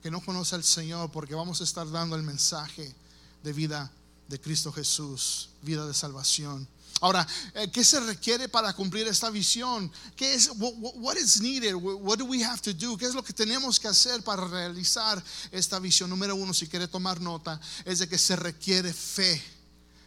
que 0.03 0.11
no 0.11 0.21
conoce 0.21 0.55
al 0.55 0.65
Señor, 0.65 1.11
porque 1.11 1.35
vamos 1.35 1.61
a 1.61 1.65
estar 1.65 1.89
dando 1.91 2.17
el 2.17 2.23
mensaje 2.23 2.95
de 3.43 3.53
vida 3.53 3.91
de 4.29 4.41
Cristo 4.41 4.73
Jesús, 4.73 5.51
vida 5.63 5.87
de 5.87 5.95
salvación. 5.95 6.67
Ahora, 7.01 7.27
eh, 7.55 7.71
¿qué 7.73 7.85
se 7.85 7.99
requiere 8.01 8.49
para 8.49 8.73
cumplir 8.75 9.09
esta 9.09 9.29
visión? 9.29 9.91
¿Qué 10.15 10.35
es 10.35 10.49
what, 10.57 10.73
what 10.97 11.17
is 11.17 11.41
needed? 11.41 11.75
What 11.75 12.19
do 12.19 12.25
we 12.25 12.45
have 12.45 12.61
to 12.63 12.73
do? 12.73 12.97
¿Qué 12.97 13.07
es 13.07 13.15
lo 13.15 13.25
que 13.25 13.33
tenemos 13.33 13.81
que 13.81 13.89
hacer 13.89 14.23
para 14.23 14.47
realizar 14.47 15.23
esta 15.51 15.79
visión? 15.79 16.11
Número 16.11 16.37
uno, 16.37 16.55
si 16.55 16.69
quiere 16.69 16.87
tomar 16.87 17.21
nota, 17.21 17.61
es 17.85 17.99
de 17.99 18.09
que 18.09 18.19
se 18.19 18.37
requiere 18.37 18.93
fe. 18.93 19.43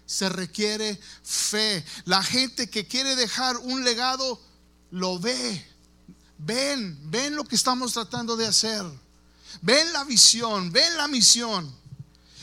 Se 0.06 0.30
requiere 0.30 0.98
fe. 1.24 1.84
La 2.06 2.24
gente 2.24 2.70
que 2.70 2.88
quiere 2.88 3.16
dejar 3.16 3.58
un 3.58 3.84
legado 3.84 4.40
lo 4.96 5.20
ve. 5.20 5.66
Ven, 6.38 6.98
ven 7.12 7.36
lo 7.36 7.44
que 7.44 7.56
estamos 7.56 7.94
tratando 7.94 8.36
de 8.36 8.48
hacer. 8.48 8.84
Ven 9.62 9.92
la 9.94 10.04
visión, 10.04 10.72
ven 10.72 10.98
la 10.98 11.08
misión. 11.08 11.74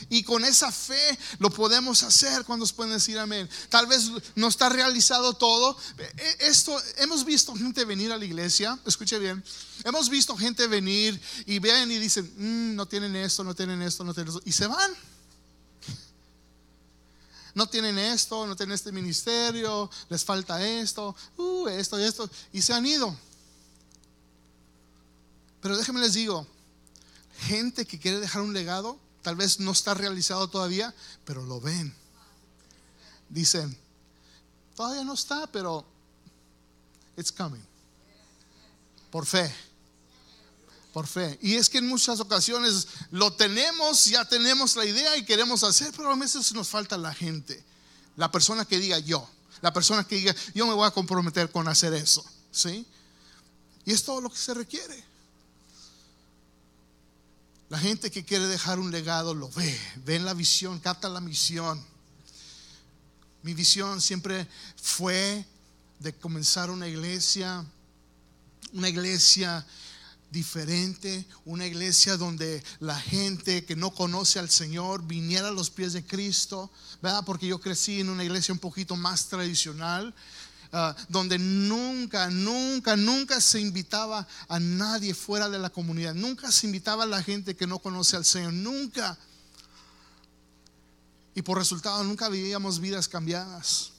Y 0.09 0.21
con 0.23 0.45
esa 0.45 0.71
fe 0.71 1.17
lo 1.39 1.49
podemos 1.49 2.03
hacer 2.03 2.43
cuando 2.43 2.65
pueden 2.67 2.93
decir 2.93 3.17
amén. 3.17 3.49
Tal 3.69 3.87
vez 3.87 4.11
no 4.35 4.47
está 4.47 4.69
realizado 4.69 5.33
todo. 5.33 5.75
E, 5.97 6.37
esto, 6.41 6.79
hemos 6.97 7.25
visto 7.25 7.55
gente 7.55 7.85
venir 7.85 8.11
a 8.11 8.17
la 8.17 8.25
iglesia, 8.25 8.77
escuche 8.85 9.17
bien. 9.17 9.43
Hemos 9.83 10.09
visto 10.09 10.37
gente 10.37 10.67
venir 10.67 11.19
y 11.47 11.57
ven 11.57 11.91
y 11.91 11.97
dicen, 11.97 12.31
mm, 12.37 12.75
no 12.75 12.85
tienen 12.87 13.15
esto, 13.15 13.43
no 13.43 13.55
tienen 13.55 13.81
esto, 13.81 14.03
no 14.03 14.13
tienen 14.13 14.29
esto. 14.29 14.43
Y 14.45 14.51
se 14.51 14.67
van 14.67 14.91
no 17.53 17.67
tienen 17.67 17.97
esto, 17.99 18.47
no 18.47 18.55
tienen 18.55 18.73
este 18.73 18.91
ministerio, 18.91 19.89
les 20.09 20.23
falta 20.23 20.65
esto, 20.65 21.15
uh, 21.37 21.67
esto 21.67 21.99
y 21.99 22.03
esto, 22.03 22.29
y 22.51 22.61
se 22.61 22.73
han 22.73 22.85
ido. 22.85 23.15
Pero 25.61 25.77
déjenme 25.77 26.01
les 26.01 26.13
digo, 26.13 26.47
gente 27.39 27.85
que 27.85 27.99
quiere 27.99 28.19
dejar 28.19 28.41
un 28.41 28.53
legado, 28.53 28.99
tal 29.21 29.35
vez 29.35 29.59
no 29.59 29.71
está 29.71 29.93
realizado 29.93 30.47
todavía, 30.47 30.93
pero 31.25 31.43
lo 31.45 31.61
ven. 31.61 31.93
Dicen, 33.29 33.77
todavía 34.75 35.03
no 35.03 35.13
está, 35.13 35.47
pero 35.47 35.85
it's 37.15 37.31
coming. 37.31 37.63
Por 39.09 39.25
fe 39.25 39.53
por 40.93 41.07
fe. 41.07 41.37
Y 41.41 41.55
es 41.55 41.69
que 41.69 41.79
en 41.79 41.87
muchas 41.87 42.19
ocasiones 42.19 42.87
lo 43.11 43.33
tenemos, 43.33 44.05
ya 44.05 44.23
tenemos 44.23 44.75
la 44.75 44.85
idea 44.85 45.17
y 45.17 45.25
queremos 45.25 45.63
hacer, 45.63 45.91
pero 45.97 46.11
a 46.11 46.15
veces 46.15 46.53
nos 46.53 46.69
falta 46.69 46.97
la 46.97 47.13
gente. 47.13 47.61
La 48.15 48.31
persona 48.31 48.63
que 48.63 48.77
diga 48.79 48.99
yo, 48.99 49.27
la 49.61 49.73
persona 49.73 50.03
que 50.03 50.15
diga 50.15 50.35
yo 50.53 50.67
me 50.67 50.73
voy 50.73 50.87
a 50.87 50.91
comprometer 50.91 51.51
con 51.51 51.67
hacer 51.67 51.93
eso. 51.93 52.23
¿Sí? 52.51 52.85
Y 53.85 53.91
es 53.91 54.03
todo 54.03 54.21
lo 54.21 54.29
que 54.29 54.37
se 54.37 54.53
requiere. 54.53 55.03
La 57.69 57.79
gente 57.79 58.11
que 58.11 58.23
quiere 58.23 58.45
dejar 58.45 58.77
un 58.77 58.91
legado 58.91 59.33
lo 59.33 59.49
ve, 59.49 59.79
ve 60.05 60.19
la 60.19 60.35
visión, 60.35 60.79
capta 60.79 61.09
la 61.09 61.19
misión. 61.19 61.83
Mi 63.41 63.55
visión 63.55 63.99
siempre 63.99 64.47
fue 64.79 65.43
de 65.97 66.13
comenzar 66.13 66.69
una 66.69 66.87
iglesia, 66.87 67.65
una 68.73 68.89
iglesia 68.89 69.65
diferente, 70.33 71.25
una 71.45 71.65
iglesia 71.65 72.17
donde 72.17 72.61
la 72.79 72.99
gente 72.99 73.63
que 73.63 73.75
no 73.75 73.91
conoce 73.91 74.39
al 74.39 74.49
Señor 74.49 75.05
viniera 75.05 75.49
a 75.49 75.51
los 75.51 75.69
pies 75.69 75.93
de 75.93 76.03
Cristo, 76.03 76.71
¿verdad? 77.01 77.23
Porque 77.23 77.47
yo 77.47 77.61
crecí 77.61 78.01
en 78.01 78.09
una 78.09 78.23
iglesia 78.23 78.51
un 78.51 78.59
poquito 78.59 78.95
más 78.95 79.27
tradicional, 79.29 80.13
ah, 80.73 80.95
donde 81.07 81.37
nunca, 81.37 82.29
nunca, 82.31 82.97
nunca 82.97 83.39
se 83.39 83.61
invitaba 83.61 84.27
a 84.49 84.59
nadie 84.59 85.13
fuera 85.13 85.47
de 85.49 85.59
la 85.59 85.69
comunidad, 85.69 86.15
nunca 86.15 86.51
se 86.51 86.65
invitaba 86.65 87.03
a 87.03 87.07
la 87.07 87.21
gente 87.21 87.55
que 87.55 87.67
no 87.67 87.77
conoce 87.77 88.17
al 88.17 88.25
Señor, 88.25 88.53
nunca. 88.53 89.17
Y 91.35 91.43
por 91.43 91.59
resultado 91.59 92.03
nunca 92.03 92.27
veíamos 92.27 92.79
vidas 92.79 93.07
cambiadas. 93.07 93.91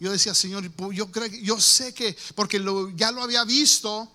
Yo 0.00 0.10
decía, 0.10 0.34
Señor, 0.34 0.64
yo 0.92 1.12
creo, 1.12 1.26
yo 1.26 1.60
sé 1.60 1.94
que, 1.94 2.16
porque 2.34 2.60
ya 2.96 3.12
lo 3.12 3.22
había 3.22 3.44
visto, 3.44 4.10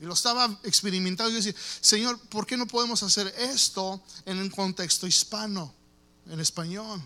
y 0.00 0.04
lo 0.04 0.14
estaba 0.14 0.58
experimentando. 0.62 1.30
Y 1.30 1.34
yo 1.34 1.38
decía, 1.38 1.60
Señor, 1.80 2.18
¿por 2.28 2.46
qué 2.46 2.56
no 2.56 2.66
podemos 2.66 3.02
hacer 3.02 3.34
esto 3.38 4.02
en 4.24 4.38
un 4.38 4.50
contexto 4.50 5.06
hispano, 5.06 5.74
en 6.26 6.40
español? 6.40 7.02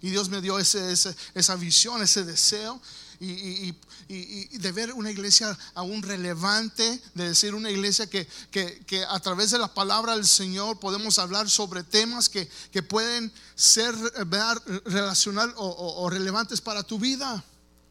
Y 0.00 0.10
Dios 0.10 0.28
me 0.28 0.40
dio 0.40 0.58
ese, 0.58 0.92
esa 1.34 1.56
visión, 1.56 2.02
ese 2.02 2.24
deseo. 2.24 2.80
Y, 3.22 3.74
de 4.08 4.72
ver 4.72 4.92
una 4.94 5.10
iglesia 5.10 5.56
aún 5.74 6.02
relevante, 6.02 7.02
de 7.14 7.28
decir 7.28 7.54
una 7.54 7.70
iglesia 7.70 8.08
que, 8.08 8.26
que, 8.50 9.04
a 9.08 9.20
través 9.20 9.50
de 9.50 9.58
la 9.58 9.72
palabra 9.72 10.14
del 10.14 10.26
Señor 10.26 10.80
podemos 10.80 11.18
hablar 11.18 11.48
sobre 11.50 11.84
temas 11.84 12.30
que, 12.30 12.48
pueden 12.88 13.30
ser 13.54 13.94
relacional 14.86 15.52
o 15.56 16.08
relevantes 16.08 16.62
para 16.62 16.82
tu 16.82 16.98
vida 16.98 17.44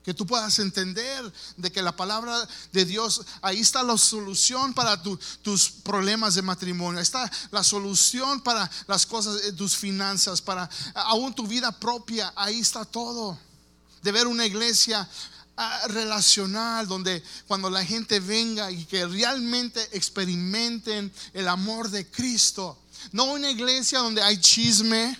que 0.09 0.13
tú 0.15 0.25
puedas 0.25 0.57
entender 0.57 1.31
de 1.55 1.71
que 1.71 1.83
la 1.83 1.95
palabra 1.95 2.35
de 2.71 2.83
Dios, 2.83 3.21
ahí 3.43 3.59
está 3.59 3.83
la 3.83 3.95
solución 3.95 4.73
para 4.73 4.99
tus 5.03 5.69
problemas 5.83 6.33
de 6.33 6.41
matrimonio, 6.41 6.97
ahí 6.97 7.03
está 7.03 7.31
la 7.51 7.63
solución 7.63 8.41
para 8.41 8.67
las 8.87 9.05
cosas 9.05 9.39
de 9.43 9.53
tus 9.53 9.77
finanzas, 9.77 10.41
para 10.41 10.67
aún 10.95 11.35
tu 11.35 11.45
vida 11.45 11.71
propia, 11.71 12.33
ahí 12.35 12.59
está 12.59 12.85
todo. 12.85 13.37
De 14.01 14.11
ver 14.11 14.25
una 14.25 14.47
iglesia 14.47 15.07
ah, 15.55 15.81
relacional 15.89 16.87
donde 16.87 17.23
cuando 17.47 17.69
la 17.69 17.85
gente 17.85 18.19
venga 18.19 18.71
y 18.71 18.85
que 18.85 19.05
realmente 19.05 19.95
experimenten 19.95 21.13
el 21.35 21.47
amor 21.47 21.91
de 21.91 22.09
Cristo, 22.09 22.79
no 23.11 23.25
una 23.25 23.51
iglesia 23.51 23.99
donde 23.99 24.23
hay 24.23 24.41
chisme, 24.41 25.19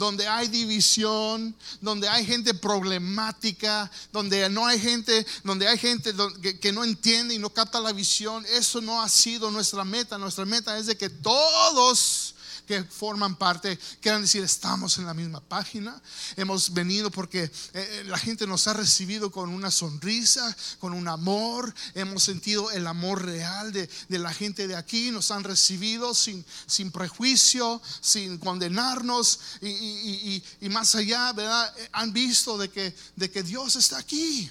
donde 0.00 0.26
hay 0.26 0.48
división, 0.48 1.54
donde 1.82 2.08
hay 2.08 2.24
gente 2.24 2.54
problemática, 2.54 3.90
donde 4.14 4.48
no 4.48 4.66
hay 4.66 4.80
gente, 4.80 5.26
donde 5.44 5.68
hay 5.68 5.76
gente 5.76 6.14
que, 6.58 6.72
no 6.72 6.84
entiende 6.84 7.34
y 7.34 7.38
no 7.38 7.50
capta 7.50 7.78
la 7.80 7.92
visión. 7.92 8.46
Eso 8.46 8.80
no 8.80 9.02
ha 9.02 9.10
sido 9.10 9.50
nuestra 9.50 9.84
meta. 9.84 10.16
Nuestra 10.16 10.46
meta 10.46 10.78
es 10.78 10.86
de 10.86 10.96
que 10.96 11.10
todos 11.10 12.34
que 12.70 12.84
forman 12.84 13.34
parte 13.34 13.76
quieran 14.00 14.22
decir, 14.22 14.44
estamos 14.44 14.96
en 14.98 15.04
la 15.04 15.12
misma 15.12 15.40
página, 15.40 16.00
hemos 16.36 16.72
venido 16.72 17.10
porque 17.10 17.42
eh, 17.42 17.50
eh, 17.74 18.04
la 18.06 18.16
gente 18.16 18.46
nos 18.46 18.68
ha 18.68 18.74
recibido 18.74 19.32
con 19.32 19.50
una 19.50 19.72
sonrisa, 19.72 20.56
con 20.78 20.92
un 20.92 21.08
amor, 21.08 21.74
hemos 21.94 22.22
sentido 22.22 22.70
el 22.70 22.86
amor 22.86 23.24
real 23.24 23.72
de, 23.72 23.90
la 24.08 24.32
gente 24.32 24.68
de 24.68 24.76
aquí, 24.76 25.10
nos 25.10 25.32
han 25.32 25.42
recibido 25.42 26.14
sin, 26.14 26.44
sin 26.66 26.92
prejuicio, 26.92 27.82
sin 28.00 28.38
condenarnos 28.38 29.40
y, 29.60 30.40
más 30.70 30.94
allá, 30.94 31.32
¿verdad? 31.32 31.74
Eh, 31.76 31.88
han 31.90 32.12
visto 32.12 32.56
de 32.56 32.70
que, 32.70 32.94
de 33.16 33.32
que 33.32 33.42
Dios 33.42 33.74
está 33.74 33.98
aquí 33.98 34.48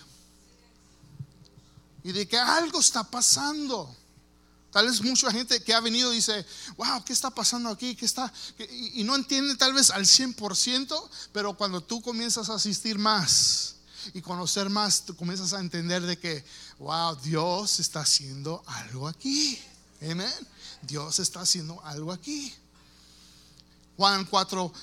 y 2.03 2.11
de 2.11 2.27
que 2.27 2.37
algo 2.37 2.81
está 2.81 3.05
pasando. 3.05 3.95
Tal 4.71 4.85
vez 4.85 5.01
mucha 5.01 5.31
gente 5.31 5.63
que 5.63 5.73
ha 5.73 5.79
venido 5.79 6.11
dice, 6.11 6.45
wow, 6.77 7.03
¿qué 7.03 7.13
está 7.13 7.31
pasando 7.31 7.69
aquí? 7.69 7.95
¿Qué 7.95 8.05
está? 8.05 8.31
Y, 8.93 9.03
no 9.03 9.15
entiende 9.15 9.55
tal 9.55 9.73
vez 9.73 9.89
al 9.89 10.05
100%, 10.05 11.09
pero 11.31 11.55
cuando 11.55 11.81
tú 11.81 12.01
comienzas 12.01 12.49
a 12.49 12.55
asistir 12.55 12.99
más 12.99 13.75
y 14.13 14.21
conocer 14.21 14.69
más, 14.69 15.05
tú 15.05 15.15
comienzas 15.15 15.53
a 15.53 15.59
entender 15.59 16.03
de 16.03 16.19
que, 16.19 16.45
wow, 16.77 17.15
Dios 17.15 17.79
está 17.79 18.01
haciendo 18.01 18.63
algo 18.67 19.07
aquí. 19.07 19.59
Amén. 20.01 20.31
Dios 20.83 21.17
está 21.17 21.41
haciendo 21.41 21.83
algo 21.83 22.11
aquí. 22.11 22.53
Juan 23.97 24.23
4, 24.25 24.73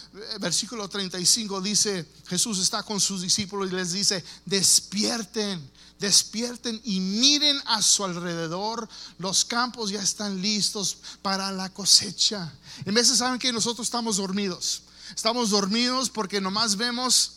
versículo 0.40 0.88
35 0.88 1.61
dice, 1.62 2.07
Jesús 2.27 2.59
está 2.59 2.83
con 2.83 3.01
sus 3.01 3.22
discípulos 3.22 3.70
y 3.70 3.75
les 3.75 3.92
dice, 3.92 4.22
despierten 4.44 5.70
despierten 5.98 6.80
y 6.85 7.00
miren 7.00 7.61
a 7.66 7.82
su 7.82 8.04
alrededor. 8.04 8.88
Los 9.18 9.44
campos 9.44 9.90
ya 9.90 10.02
están 10.02 10.40
listos 10.40 10.98
para 11.22 11.50
la 11.50 11.70
cosecha. 11.70 12.52
En 12.85 12.94
veces 12.94 13.18
saben 13.18 13.38
que 13.38 13.52
nosotros 13.52 13.87
estamos 13.87 14.16
dormidos. 14.16 14.82
Estamos 15.14 15.50
dormidos 15.50 16.11
porque 16.11 16.40
nomás 16.40 16.76
vemos 16.76 17.32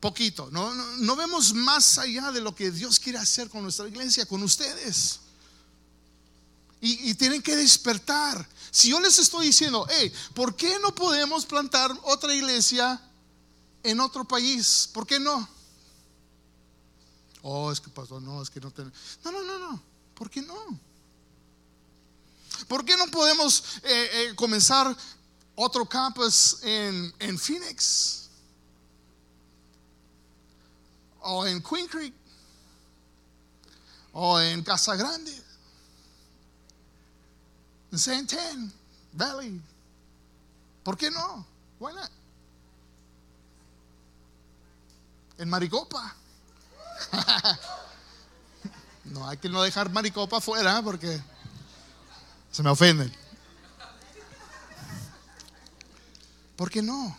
poquito. 0.00 0.48
No, 0.50 0.72
no, 0.74 1.16
vemos 1.16 1.54
más 1.54 1.98
allá 1.98 2.32
de 2.32 2.40
lo 2.40 2.54
que 2.54 2.70
Dios 2.70 2.98
quiere 2.98 3.18
hacer 3.18 3.48
con 3.48 3.62
nuestra 3.62 3.88
iglesia, 3.88 4.26
con 4.26 4.42
ustedes. 4.42 5.20
Y, 6.80 7.10
y, 7.10 7.14
tienen 7.14 7.40
que 7.40 7.56
despertar. 7.56 8.46
Si 8.70 8.90
yo 8.90 9.00
les 9.00 9.18
estoy 9.18 9.46
diciendo, 9.46 9.86
hey, 9.88 10.12
¿por 10.34 10.54
qué 10.54 10.78
no 10.80 10.94
podemos 10.94 11.46
plantar 11.46 11.90
otra 12.02 12.34
iglesia 12.34 13.00
en 13.82 13.98
otro 13.98 14.24
país? 14.24 14.88
¿Por 14.92 15.06
qué 15.06 15.18
no? 15.18 15.55
Oh, 17.48 17.70
es 17.70 17.80
que 17.80 17.88
pasó, 17.90 18.18
no, 18.18 18.42
es 18.42 18.50
que 18.50 18.60
no 18.60 18.72
tenemos. 18.72 18.98
No, 19.24 19.30
no, 19.30 19.40
no, 19.44 19.58
no. 19.60 19.82
¿Por 20.16 20.28
qué 20.28 20.42
no? 20.42 20.80
¿Por 22.66 22.84
qué 22.84 22.96
no 22.96 23.06
podemos 23.06 23.76
eh, 23.84 24.10
eh, 24.12 24.34
comenzar 24.34 24.96
otro 25.54 25.86
campus 25.86 26.58
en, 26.64 27.14
en 27.20 27.38
Phoenix? 27.38 28.28
O 31.20 31.46
en 31.46 31.62
Queen 31.62 31.86
Creek? 31.86 32.14
O 34.12 34.40
en 34.40 34.64
Casa 34.64 34.96
Grande? 34.96 35.40
En 37.92 37.98
Saint 38.00 38.32
Valley. 39.12 39.62
¿Por 40.82 40.96
qué 40.96 41.12
no? 41.12 41.46
Why 41.78 41.94
not? 41.94 42.10
en 45.38 45.48
Maricopa. 45.48 46.14
no 49.04 49.28
hay 49.28 49.36
que 49.38 49.48
no 49.48 49.62
dejar 49.62 49.90
Maricopa 49.90 50.38
afuera 50.38 50.82
porque 50.82 51.20
se 52.52 52.62
me 52.62 52.70
ofenden. 52.70 53.12
¿Por 56.56 56.70
qué 56.70 56.80
no? 56.80 57.16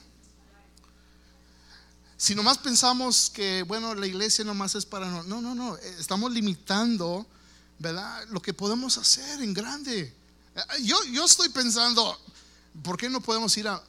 Si 2.18 2.34
nomás 2.34 2.58
pensamos 2.58 3.30
que, 3.30 3.62
bueno, 3.62 3.94
la 3.94 4.08
iglesia 4.08 4.44
nomás 4.44 4.74
es 4.74 4.86
para... 4.86 5.08
No, 5.08 5.24
no, 5.24 5.40
no, 5.40 5.54
no. 5.54 5.78
Estamos 5.78 6.32
limitando, 6.32 7.28
¿verdad? 7.78 8.26
Lo 8.30 8.42
que 8.42 8.56
podemos 8.56 8.98
hacer 8.98 9.42
en 9.44 9.54
grande. 9.54 10.16
Yo, 10.82 10.98
yo 11.12 11.26
estoy 11.26 11.50
pensando, 11.50 12.20
¿por 12.82 12.98
qué 12.98 13.08
no 13.08 13.22
podemos 13.22 13.56
ir 13.58 13.68
a, 13.68 13.84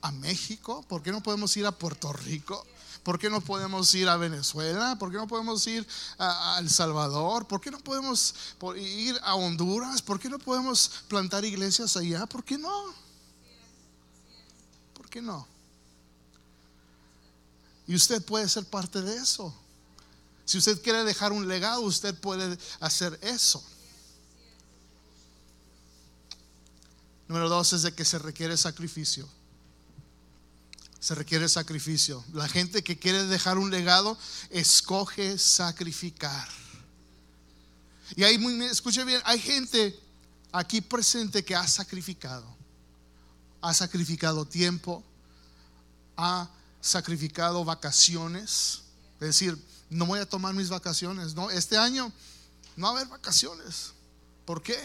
a 0.00 0.12
México? 0.12 0.82
¿Por 0.88 1.02
qué 1.02 1.12
no 1.12 1.22
podemos 1.22 1.54
ir 1.58 1.66
a 1.66 1.72
Puerto 1.72 2.10
Rico? 2.14 2.66
¿Por 3.02 3.18
qué 3.18 3.30
no 3.30 3.40
podemos 3.40 3.94
ir 3.94 4.08
a 4.08 4.16
Venezuela? 4.16 4.96
¿Por 4.98 5.10
qué 5.10 5.16
no 5.16 5.26
podemos 5.26 5.66
ir 5.66 5.86
a, 6.18 6.58
El 6.60 6.68
Salvador? 6.68 7.46
¿Por 7.46 7.60
qué 7.60 7.70
no 7.70 7.78
podemos 7.78 8.34
ir 8.76 9.18
a 9.22 9.34
Honduras? 9.34 10.02
¿Por 10.02 10.18
qué 10.20 10.28
no 10.28 10.38
podemos 10.38 10.90
plantar 11.08 11.44
iglesias 11.44 11.96
allá? 11.96 12.26
¿Por 12.26 12.44
qué 12.44 12.58
no? 12.58 12.94
¿Por 14.94 15.08
qué 15.08 15.22
no? 15.22 15.46
Y 17.86 17.94
usted 17.94 18.22
puede 18.22 18.48
ser 18.48 18.66
parte 18.66 19.00
de 19.00 19.16
eso. 19.16 19.54
Si 20.44 20.58
usted 20.58 20.80
quiere 20.82 21.04
dejar 21.04 21.32
un 21.32 21.48
legado, 21.48 21.80
usted 21.82 22.14
puede 22.18 22.58
hacer 22.80 23.18
eso. 23.22 23.62
Número 27.28 27.48
dos 27.48 27.74
es 27.74 27.82
de 27.82 27.92
que 27.92 28.04
se 28.04 28.18
requiere 28.18 28.56
sacrificio. 28.56 29.28
Se 31.00 31.14
requiere 31.14 31.48
sacrificio. 31.48 32.24
La 32.32 32.48
gente 32.48 32.82
que 32.82 32.98
quiere 32.98 33.24
dejar 33.26 33.58
un 33.58 33.70
legado, 33.70 34.18
escoge 34.50 35.38
sacrificar. 35.38 36.48
Y 38.16 38.24
ahí, 38.24 38.36
escuche 38.70 39.04
bien, 39.04 39.20
hay 39.24 39.38
gente 39.38 39.98
aquí 40.52 40.80
presente 40.80 41.44
que 41.44 41.54
ha 41.54 41.66
sacrificado. 41.66 42.46
Ha 43.60 43.74
sacrificado 43.74 44.44
tiempo, 44.46 45.04
ha 46.16 46.48
sacrificado 46.80 47.64
vacaciones. 47.64 48.82
Es 49.20 49.26
decir, 49.28 49.58
no 49.90 50.06
voy 50.06 50.20
a 50.20 50.28
tomar 50.28 50.54
mis 50.54 50.68
vacaciones. 50.68 51.34
No, 51.34 51.50
este 51.50 51.76
año 51.76 52.12
no 52.76 52.86
va 52.86 52.92
a 52.92 52.96
haber 53.00 53.08
vacaciones. 53.08 53.92
¿Por 54.44 54.62
qué? 54.62 54.78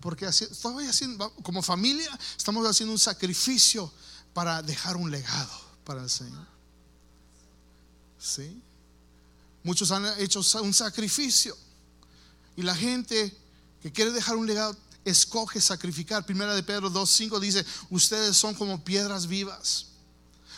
Porque 0.00 0.26
estoy 0.26 0.86
haciendo, 0.86 1.30
como 1.42 1.62
familia, 1.62 2.18
estamos 2.36 2.66
haciendo 2.66 2.92
un 2.92 2.98
sacrificio 2.98 3.92
para 4.34 4.60
dejar 4.60 4.96
un 4.96 5.10
legado 5.10 5.60
para 5.84 6.02
el 6.02 6.10
Señor. 6.10 6.46
¿Sí? 8.18 8.60
Muchos 9.62 9.90
han 9.90 10.04
hecho 10.20 10.40
un 10.60 10.74
sacrificio. 10.74 11.56
Y 12.56 12.62
la 12.62 12.74
gente 12.74 13.34
que 13.82 13.92
quiere 13.92 14.10
dejar 14.10 14.36
un 14.36 14.46
legado 14.46 14.76
escoge 15.04 15.60
sacrificar. 15.60 16.26
Primera 16.26 16.54
de 16.54 16.62
Pedro 16.62 16.90
2.5 16.90 17.38
dice, 17.38 17.64
ustedes 17.90 18.36
son 18.36 18.54
como 18.54 18.82
piedras 18.82 19.26
vivas, 19.26 19.86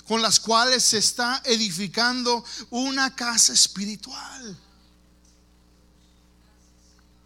con 0.06 0.22
las 0.22 0.40
cuales 0.40 0.82
se 0.82 0.98
está 0.98 1.42
edificando 1.44 2.44
una 2.70 3.14
casa 3.14 3.52
espiritual. 3.52 4.58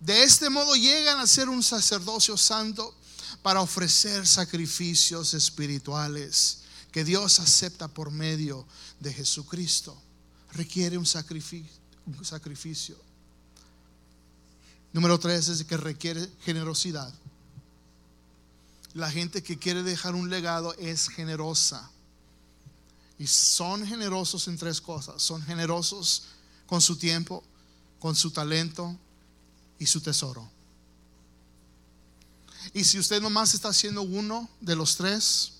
De 0.00 0.22
este 0.22 0.48
modo 0.48 0.74
llegan 0.76 1.20
a 1.20 1.26
ser 1.26 1.48
un 1.48 1.62
sacerdocio 1.62 2.36
santo 2.38 2.94
para 3.42 3.60
ofrecer 3.60 4.26
sacrificios 4.26 5.34
espirituales 5.34 6.58
que 6.92 7.04
Dios 7.04 7.38
acepta 7.40 7.88
por 7.88 8.10
medio 8.10 8.66
de 8.98 9.12
Jesucristo. 9.12 9.96
Requiere 10.52 10.98
un 10.98 11.06
sacrificio. 11.06 11.70
Un 12.06 12.24
sacrificio. 12.24 12.96
Número 14.92 15.18
tres 15.18 15.48
es 15.48 15.64
que 15.64 15.76
requiere 15.76 16.28
generosidad. 16.42 17.12
La 18.94 19.10
gente 19.10 19.42
que 19.42 19.58
quiere 19.58 19.82
dejar 19.84 20.14
un 20.14 20.28
legado 20.28 20.74
es 20.74 21.08
generosa. 21.08 21.88
Y 23.18 23.26
son 23.26 23.86
generosos 23.86 24.48
en 24.48 24.56
tres 24.56 24.80
cosas. 24.80 25.22
Son 25.22 25.40
generosos 25.42 26.24
con 26.66 26.80
su 26.80 26.96
tiempo, 26.96 27.44
con 28.00 28.16
su 28.16 28.32
talento 28.32 28.98
y 29.78 29.86
su 29.86 30.00
tesoro. 30.00 30.50
Y 32.72 32.84
si 32.84 32.98
usted 32.98 33.20
nomás 33.20 33.54
está 33.54 33.68
haciendo 33.68 34.02
uno 34.02 34.48
de 34.60 34.76
los 34.76 34.96
tres, 34.96 35.52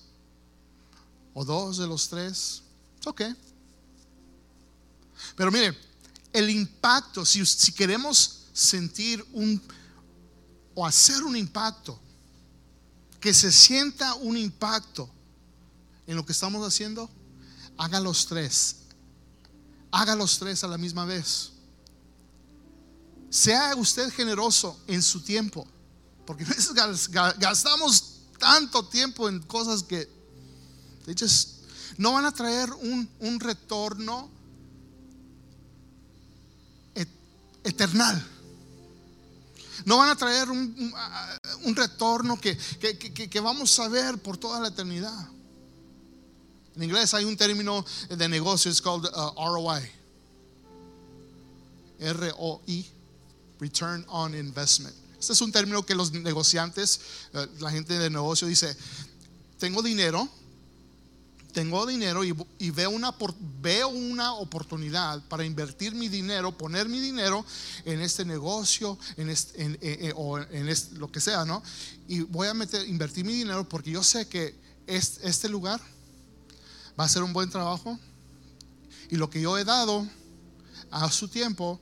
o 1.33 1.45
dos 1.45 1.77
de 1.77 1.87
los 1.87 2.09
tres, 2.09 2.63
ok. 3.05 3.21
Pero 5.35 5.51
mire, 5.51 5.77
el 6.33 6.49
impacto, 6.49 7.25
si, 7.25 7.45
si 7.45 7.71
queremos 7.71 8.45
sentir 8.53 9.25
un 9.33 9.61
o 10.73 10.85
hacer 10.85 11.23
un 11.23 11.35
impacto, 11.35 11.99
que 13.19 13.33
se 13.33 13.51
sienta 13.51 14.15
un 14.15 14.37
impacto 14.37 15.09
en 16.07 16.15
lo 16.15 16.25
que 16.25 16.31
estamos 16.31 16.65
haciendo, 16.65 17.09
haga 17.77 17.99
los 17.99 18.25
tres. 18.25 18.77
Haga 19.91 20.15
los 20.15 20.39
tres 20.39 20.63
a 20.63 20.67
la 20.67 20.77
misma 20.77 21.05
vez. 21.05 21.51
Sea 23.29 23.75
usted 23.75 24.11
generoso 24.11 24.79
en 24.87 25.01
su 25.01 25.21
tiempo, 25.21 25.67
porque 26.31 26.45
gastamos 27.39 28.21
tanto 28.39 28.87
tiempo 28.87 29.27
en 29.27 29.41
cosas 29.41 29.83
que 29.83 30.07
no 31.97 32.13
van 32.13 32.23
a 32.23 32.31
traer 32.31 32.71
un, 32.71 33.37
retorno 33.37 34.29
eternal. 37.65 38.25
No 39.83 39.97
van 39.97 40.11
a 40.11 40.15
traer 40.15 40.49
un, 40.49 41.75
retorno 41.75 42.39
que, 42.39 42.57
que, 42.57 43.39
vamos 43.41 43.77
a 43.79 43.89
ver 43.89 44.17
por 44.17 44.37
toda 44.37 44.61
la 44.61 44.69
eternidad. 44.69 45.27
En 46.77 46.83
inglés 46.83 47.13
hay 47.13 47.25
un 47.25 47.35
término 47.35 47.85
de 48.07 48.29
negocio, 48.29 48.71
es 48.71 48.81
called 48.81 49.03
uh, 49.13 49.33
ROI. 49.35 49.81
R-O-I 51.99 52.89
Return 53.59 54.05
on 54.07 54.33
Investment. 54.33 54.95
Este 55.21 55.33
es 55.33 55.41
un 55.41 55.51
término 55.51 55.85
que 55.85 55.93
los 55.93 56.11
negociantes, 56.13 56.99
eh, 57.35 57.47
la 57.59 57.69
gente 57.69 57.99
de 57.99 58.09
negocio 58.09 58.47
dice, 58.47 58.75
tengo 59.59 59.83
dinero, 59.83 60.27
tengo 61.53 61.85
dinero 61.85 62.23
y, 62.23 62.71
veo, 62.71 62.89
una, 62.89 63.13
veo 63.61 63.89
una 63.89 64.33
oportunidad 64.33 65.21
para 65.27 65.45
invertir 65.45 65.93
mi 65.93 66.09
dinero, 66.09 66.57
poner 66.57 66.89
mi 66.89 66.99
dinero 66.99 67.45
en 67.85 68.01
este 68.01 68.25
negocio, 68.25 68.97
en, 69.15 69.29
este, 69.29 70.11
o 70.15 70.39
en 70.39 70.67
lo 70.93 71.11
que 71.11 71.21
sea, 71.21 71.45
¿no? 71.45 71.61
Y 72.07 72.21
voy 72.21 72.47
a 72.47 72.55
meter, 72.55 72.89
invertir 72.89 73.23
mi 73.23 73.33
dinero 73.33 73.69
porque 73.69 73.91
yo 73.91 74.01
sé 74.01 74.27
que 74.27 74.55
este 74.87 75.49
lugar 75.49 75.79
va 76.99 77.03
a 77.03 77.09
ser 77.09 77.21
un 77.21 77.31
buen 77.31 77.51
trabajo 77.51 77.99
y 79.11 79.17
lo 79.17 79.29
que 79.29 79.39
yo 79.39 79.55
he 79.59 79.65
dado 79.65 80.07
a 80.89 81.11
su 81.11 81.27
tiempo 81.27 81.79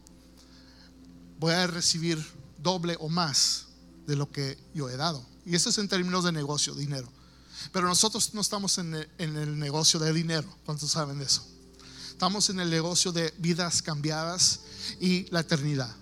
voy 1.39 1.53
a 1.53 1.67
recibir 1.67 2.37
doble 2.61 2.97
o 2.99 3.09
más 3.09 3.67
de 4.07 4.15
lo 4.15 4.31
que 4.31 4.57
yo 4.73 4.89
he 4.89 4.97
dado. 4.97 5.25
Y 5.45 5.55
eso 5.55 5.69
es 5.69 5.77
en 5.77 5.87
términos 5.87 6.23
de 6.23 6.31
negocio, 6.31 6.73
dinero. 6.75 7.11
Pero 7.71 7.87
nosotros 7.87 8.33
no 8.33 8.41
estamos 8.41 8.77
en 8.77 8.95
el, 9.17 9.59
negocio 9.59 9.99
de 9.99 10.13
dinero. 10.13 10.47
¿Cuántos 10.65 10.91
saben 10.91 11.19
de 11.19 11.25
eso? 11.25 11.45
Estamos 12.09 12.49
en 12.49 12.59
el 12.59 12.69
negocio 12.69 13.11
de 13.11 13.33
vidas 13.37 13.81
cambiadas 13.81 14.61
y 14.99 15.25
la 15.31 15.41
eternidad. 15.41 15.93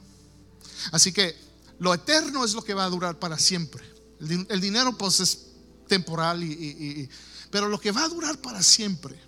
Así 0.91 1.11
que 1.11 1.35
lo 1.79 1.93
eterno 1.93 2.43
es 2.43 2.53
lo 2.53 2.63
que 2.63 2.73
va 2.73 2.85
a 2.85 2.89
durar 2.89 3.19
para 3.19 3.37
siempre. 3.37 3.83
El, 4.19 4.61
dinero 4.61 4.97
pues 4.97 5.19
es 5.19 5.39
temporal, 5.87 6.43
y, 6.43 7.09
pero 7.51 7.67
lo 7.69 7.79
que 7.79 7.91
va 7.91 8.03
a 8.03 8.09
durar 8.09 8.39
para 8.39 8.63
siempre 8.63 9.19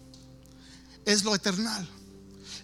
es 1.05 1.23
lo 1.23 1.35
eternal. 1.35 1.87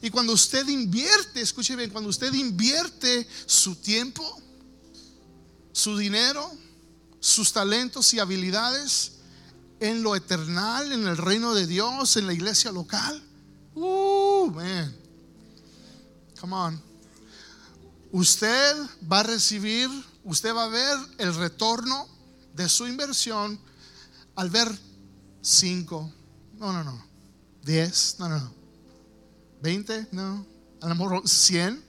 Y 0.01 0.09
cuando 0.09 0.33
usted 0.33 0.67
invierte, 0.67 1.41
escuche 1.41 1.75
bien, 1.75 1.89
cuando 1.89 2.09
usted 2.09 2.33
invierte 2.33 3.27
su 3.45 3.75
tiempo, 3.75 4.41
su 5.75 5.97
dinero, 5.97 6.49
sus 7.19 7.51
talentos 7.51 8.13
y 8.13 8.19
habilidades 8.19 9.11
en 9.81 10.03
lo 10.03 10.15
eternal, 10.15 10.89
en 10.93 11.05
el 11.05 11.17
reino 11.17 11.53
de 11.53 11.67
Dios, 11.67 12.15
en 12.15 12.27
la 12.27 12.33
iglesia 12.33 12.71
local, 12.71 13.21
uh, 13.73 14.49
man, 14.51 14.95
come 16.39 16.55
on. 16.55 16.81
Usted 18.13 18.77
va 19.11 19.19
a 19.19 19.23
recibir, 19.23 19.89
usted 20.23 20.55
va 20.55 20.63
a 20.63 20.69
ver 20.69 20.97
el 21.17 21.35
retorno 21.35 22.07
de 22.53 22.69
su 22.69 22.87
inversión 22.87 23.59
al 24.35 24.49
ver 24.49 24.79
cinco, 25.41 26.09
no, 26.53 26.71
no, 26.71 26.85
no, 26.85 27.05
diez, 27.65 28.15
no, 28.17 28.29
no, 28.29 28.39
no 28.39 28.53
20, 29.61 30.07
no, 30.13 30.45
a 30.81 30.87
lo 30.87 30.95
mejor 30.95 31.27
100. 31.27 31.83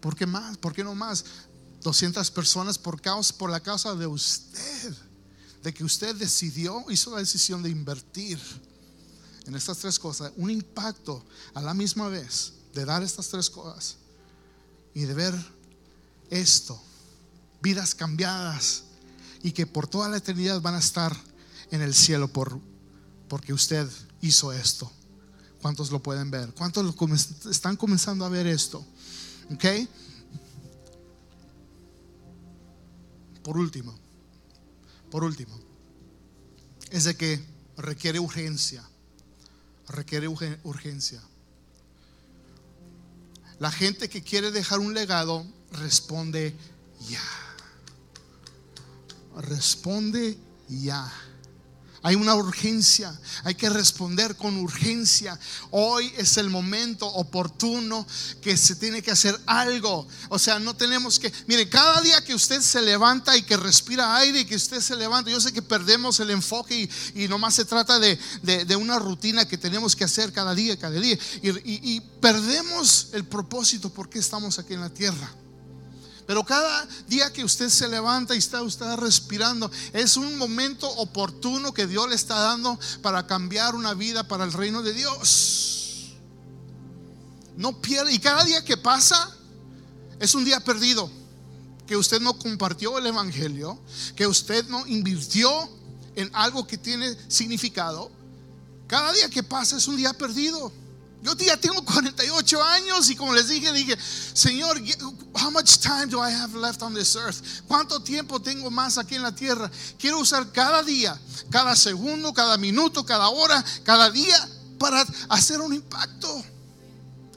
¿Por 0.00 0.16
qué 0.16 0.26
más? 0.26 0.58
¿Por 0.58 0.72
qué 0.72 0.82
no 0.82 0.96
más? 0.96 1.24
200 1.82 2.30
personas 2.30 2.78
por, 2.78 3.00
causa, 3.00 3.36
por 3.36 3.50
la 3.50 3.60
causa 3.60 3.94
de 3.94 4.06
usted, 4.06 4.94
de 5.62 5.74
que 5.74 5.84
usted 5.84 6.14
decidió, 6.14 6.84
hizo 6.90 7.10
la 7.10 7.18
decisión 7.18 7.62
de 7.62 7.70
invertir 7.70 8.38
en 9.46 9.54
estas 9.54 9.78
tres 9.78 9.98
cosas, 9.98 10.32
un 10.36 10.50
impacto 10.50 11.24
a 11.54 11.60
la 11.60 11.74
misma 11.74 12.08
vez 12.08 12.52
de 12.74 12.84
dar 12.84 13.02
estas 13.02 13.28
tres 13.28 13.50
cosas 13.50 13.96
y 14.94 15.02
de 15.02 15.14
ver 15.14 15.34
esto, 16.30 16.80
vidas 17.60 17.94
cambiadas 17.94 18.84
y 19.42 19.52
que 19.52 19.66
por 19.66 19.86
toda 19.86 20.08
la 20.08 20.16
eternidad 20.16 20.60
van 20.60 20.74
a 20.74 20.78
estar 20.78 21.16
en 21.70 21.82
el 21.82 21.94
cielo 21.94 22.28
por, 22.28 22.58
porque 23.28 23.52
usted 23.52 23.88
hizo 24.20 24.52
esto. 24.52 24.90
¿Cuántos 25.60 25.90
lo 25.90 26.02
pueden 26.02 26.30
ver? 26.30 26.52
¿Cuántos 26.54 26.94
están 27.50 27.76
comenzando 27.76 28.24
a 28.24 28.28
ver 28.28 28.46
esto? 28.46 28.84
¿Ok? 29.52 29.64
Por 33.42 33.58
último, 33.58 33.98
por 35.10 35.24
último, 35.24 35.58
es 36.90 37.04
de 37.04 37.16
que 37.16 37.44
requiere 37.76 38.20
urgencia, 38.20 38.84
requiere 39.88 40.28
urgencia. 40.28 41.22
La 43.58 43.70
gente 43.70 44.08
que 44.08 44.22
quiere 44.22 44.50
dejar 44.50 44.80
un 44.80 44.94
legado 44.94 45.46
responde 45.72 46.56
ya. 47.08 47.22
Responde 49.36 50.36
ya. 50.68 51.10
Hay 52.04 52.16
una 52.16 52.34
urgencia, 52.34 53.16
hay 53.44 53.54
que 53.54 53.70
responder 53.70 54.34
con 54.34 54.56
urgencia. 54.56 55.38
Hoy 55.70 56.12
es 56.16 56.36
el 56.36 56.50
momento 56.50 57.06
oportuno 57.06 58.04
que 58.40 58.56
se 58.56 58.74
tiene 58.74 59.02
que 59.02 59.12
hacer 59.12 59.38
algo. 59.46 60.08
O 60.28 60.38
sea, 60.38 60.58
no 60.58 60.74
tenemos 60.74 61.20
que, 61.20 61.32
mire, 61.46 61.68
cada 61.68 62.00
día 62.00 62.24
que 62.24 62.34
usted 62.34 62.60
se 62.60 62.82
levanta 62.82 63.36
y 63.36 63.42
que 63.42 63.56
respira 63.56 64.16
aire 64.16 64.40
y 64.40 64.44
que 64.44 64.56
usted 64.56 64.80
se 64.80 64.96
levanta, 64.96 65.30
yo 65.30 65.40
sé 65.40 65.52
que 65.52 65.62
perdemos 65.62 66.18
el 66.18 66.30
enfoque 66.30 66.90
y, 67.14 67.28
nomás 67.28 67.54
se 67.54 67.64
trata 67.64 68.00
de, 68.00 68.18
una 68.76 68.98
rutina 68.98 69.46
que 69.46 69.56
tenemos 69.56 69.94
que 69.94 70.02
hacer 70.02 70.32
cada 70.32 70.56
día, 70.56 70.76
cada 70.76 70.98
día. 70.98 71.16
Y, 71.40 71.94
y 71.94 72.00
perdemos 72.20 73.10
el 73.12 73.24
propósito 73.24 73.90
porque 73.90 74.18
estamos 74.18 74.58
aquí 74.58 74.74
en 74.74 74.80
la 74.80 74.90
tierra. 74.90 75.41
Pero 76.26 76.44
cada 76.44 76.86
día 77.08 77.32
que 77.32 77.44
usted 77.44 77.68
se 77.68 77.88
levanta 77.88 78.34
y 78.34 78.38
está 78.38 78.62
usted 78.62 78.94
respirando, 78.96 79.70
es 79.92 80.16
un 80.16 80.38
momento 80.38 80.88
oportuno 80.88 81.72
que 81.72 81.86
Dios 81.86 82.08
le 82.08 82.14
está 82.14 82.38
dando 82.38 82.78
para 83.02 83.26
cambiar 83.26 83.74
una 83.74 83.94
vida 83.94 84.26
para 84.26 84.44
el 84.44 84.52
reino 84.52 84.82
de 84.82 84.92
Dios. 84.92 86.12
No 87.56 87.80
pierde. 87.80 88.12
Y 88.12 88.18
cada 88.18 88.44
día 88.44 88.64
que 88.64 88.76
pasa 88.76 89.36
es 90.20 90.34
un 90.34 90.44
día 90.44 90.60
perdido. 90.60 91.10
Que 91.86 91.96
usted 91.96 92.20
no 92.20 92.38
compartió 92.38 92.96
el 92.96 93.06
Evangelio, 93.06 93.78
que 94.14 94.26
usted 94.26 94.66
no 94.68 94.86
invirtió 94.86 95.50
en 96.14 96.30
algo 96.32 96.66
que 96.66 96.78
tiene 96.78 97.16
significado. 97.28 98.10
Cada 98.86 99.12
día 99.12 99.28
que 99.28 99.42
pasa 99.42 99.76
es 99.76 99.88
un 99.88 99.96
día 99.96 100.12
perdido. 100.12 100.72
Yo 101.22 101.36
ya 101.36 101.56
tengo 101.56 101.84
48 101.84 102.62
años 102.64 103.08
y 103.08 103.14
como 103.14 103.32
les 103.32 103.46
dije, 103.46 103.72
dije, 103.72 103.96
Señor, 104.34 104.82
how 105.34 105.52
much 105.52 105.78
time 105.78 106.06
do 106.06 106.18
I 106.18 106.32
have 106.32 106.52
left 106.56 106.82
on 106.82 106.94
this 106.94 107.14
earth? 107.14 107.62
¿Cuánto 107.68 108.02
tiempo 108.02 108.42
tengo 108.42 108.68
más 108.72 108.98
aquí 108.98 109.14
en 109.14 109.22
la 109.22 109.32
tierra? 109.32 109.70
Quiero 110.00 110.18
usar 110.18 110.50
cada 110.50 110.82
día, 110.82 111.18
cada 111.48 111.76
segundo, 111.76 112.34
cada 112.34 112.58
minuto, 112.58 113.06
cada 113.06 113.28
hora, 113.28 113.64
cada 113.84 114.10
día 114.10 114.36
para 114.78 115.06
hacer 115.28 115.60
un 115.60 115.72
impacto. 115.72 116.44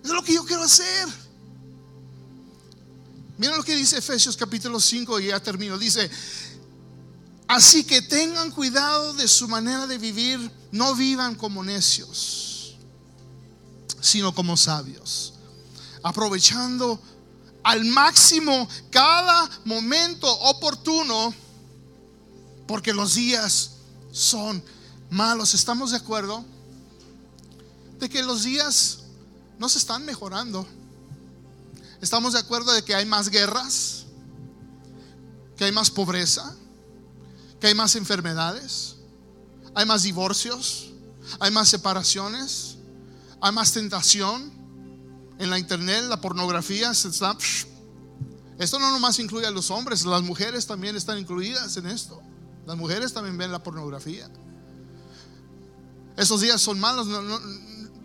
Es 0.04 0.10
lo 0.10 0.24
que 0.24 0.34
yo 0.34 0.44
quiero 0.46 0.64
hacer. 0.64 1.08
Miren 3.38 3.58
lo 3.58 3.64
que 3.64 3.76
dice 3.76 4.00
Efesios 4.00 4.36
capítulo 4.36 4.80
5 4.80 5.20
y 5.20 5.28
ya 5.28 5.40
termino. 5.40 5.78
Dice, 5.78 6.10
así 7.48 7.84
que 7.84 8.02
tengan 8.02 8.50
cuidado 8.50 9.14
de 9.14 9.28
su 9.28 9.48
manera 9.48 9.86
de 9.86 10.00
vivir, 10.00 10.52
no 10.72 10.96
vivan 10.96 11.36
como 11.36 11.64
necios 11.64 12.55
sino 14.06 14.36
como 14.36 14.56
sabios. 14.56 15.34
Aprovechando 16.04 17.00
al 17.64 17.84
máximo 17.86 18.68
cada 18.92 19.50
momento 19.66 20.32
oportuno, 20.32 21.34
porque 22.68 22.94
los 22.94 23.16
días 23.16 23.72
son 24.12 24.64
malos. 25.10 25.56
¿Estamos 25.56 25.90
de 25.92 25.98
acuerdo? 25.98 26.46
De 28.00 28.08
que 28.08 28.22
los 28.22 28.44
días 28.44 29.00
no 29.58 29.68
se 29.68 29.80
están 29.80 30.06
mejorando. 30.06 30.68
Estamos 32.00 32.34
de 32.34 32.40
acuerdo 32.40 32.74
de 32.74 32.84
que 32.84 32.94
hay 32.94 33.06
más 33.06 33.30
guerras, 33.30 34.06
que 35.58 35.66
hay 35.66 35.72
más 35.72 35.90
pobreza, 35.90 36.56
que 37.60 37.68
hay 37.68 37.74
más 37.74 37.96
enfermedades, 37.96 38.98
hay 39.74 39.88
más 39.88 40.04
divorcios, 40.04 40.92
hay 41.40 41.50
más 41.50 41.70
separaciones, 41.70 42.75
hay 43.42 43.52
más 43.52 43.72
tentación 43.74 44.52
en 45.38 45.50
la 45.50 45.60
internet, 45.60 46.06
la 46.08 46.22
pornografía. 46.22 46.92
Esto 46.92 48.80
no 48.80 48.92
nomás 48.92 49.20
incluye 49.20 49.46
a 49.46 49.52
los 49.52 49.70
hombres, 49.72 50.06
las 50.06 50.22
mujeres 50.22 50.66
también 50.66 50.96
están 50.96 51.20
incluidas 51.20 51.76
en 51.78 51.88
esto. 51.88 52.22
Las 52.66 52.78
mujeres 52.78 53.14
también 53.14 53.38
ven 53.38 53.52
la 53.52 53.62
pornografía. 53.62 54.30
Esos 56.18 56.42
días 56.42 56.62
son 56.62 56.80
malos, 56.80 57.08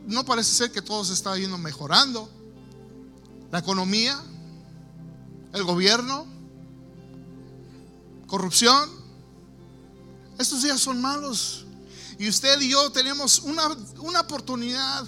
no, 0.06 0.24
parece 0.24 0.52
ser 0.52 0.72
que 0.72 0.82
todo 0.82 1.04
se 1.04 1.12
está 1.12 1.36
yendo 1.36 1.56
mejorando. 1.58 2.28
La 3.52 3.60
economía, 3.60 4.20
el 5.52 5.64
gobierno, 5.64 6.26
corrupción. 8.26 8.90
Estos 10.38 10.62
días 10.62 10.80
son 10.80 11.00
malos. 11.00 11.66
Y 12.18 12.28
usted 12.28 12.60
y 12.60 12.70
yo 12.70 12.90
tenemos 12.90 13.38
una, 13.40 13.68
una 14.00 14.20
oportunidad 14.20 15.06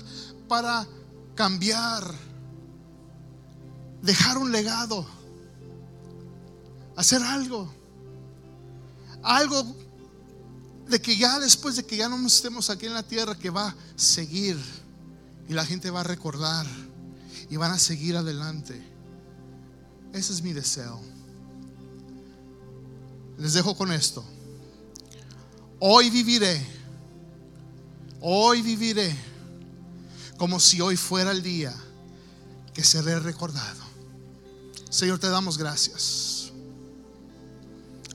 para 0.53 0.86
cambiar, 1.34 2.05
dejar 4.03 4.36
un 4.36 4.53
legado, 4.53 5.07
hacer 6.94 7.22
algo. 7.22 7.72
Algo 9.22 9.64
de 10.90 11.00
que 11.00 11.16
ya 11.16 11.38
después 11.38 11.76
de 11.76 11.86
que 11.86 11.96
ya 11.96 12.11
no 12.11 12.26
estemos 12.26 12.68
aquí 12.68 12.84
en 12.84 12.92
la 12.92 13.03
tierra, 13.03 13.34
que 13.34 13.48
va 13.48 13.68
a 13.68 13.76
seguir 13.96 14.59
y 15.48 15.55
la 15.55 15.64
gente 15.64 15.88
va 15.88 16.00
a 16.00 16.05
recordar 16.05 16.66
y 17.48 17.57
van 17.57 17.70
a 17.70 17.78
seguir 17.78 18.14
adelante. 18.18 18.78
Ese 20.12 20.34
es 20.34 20.42
mi 20.42 20.53
deseo. 20.53 21.00
Les 23.38 23.55
dejo 23.55 23.74
con 23.74 23.90
esto. 23.90 24.22
Hoy 25.80 26.11
viviré 26.11 26.82
Hoy 28.20 28.61
viviré 28.62 29.31
como 30.43 30.59
si 30.59 30.80
hoy 30.80 30.97
fuera 30.97 31.30
el 31.30 31.40
día 31.40 31.72
que 32.74 32.82
seré 32.82 33.20
recordado. 33.20 33.80
Señor, 34.90 35.20
te 35.20 35.28
damos 35.28 35.57
gracias 35.57 36.51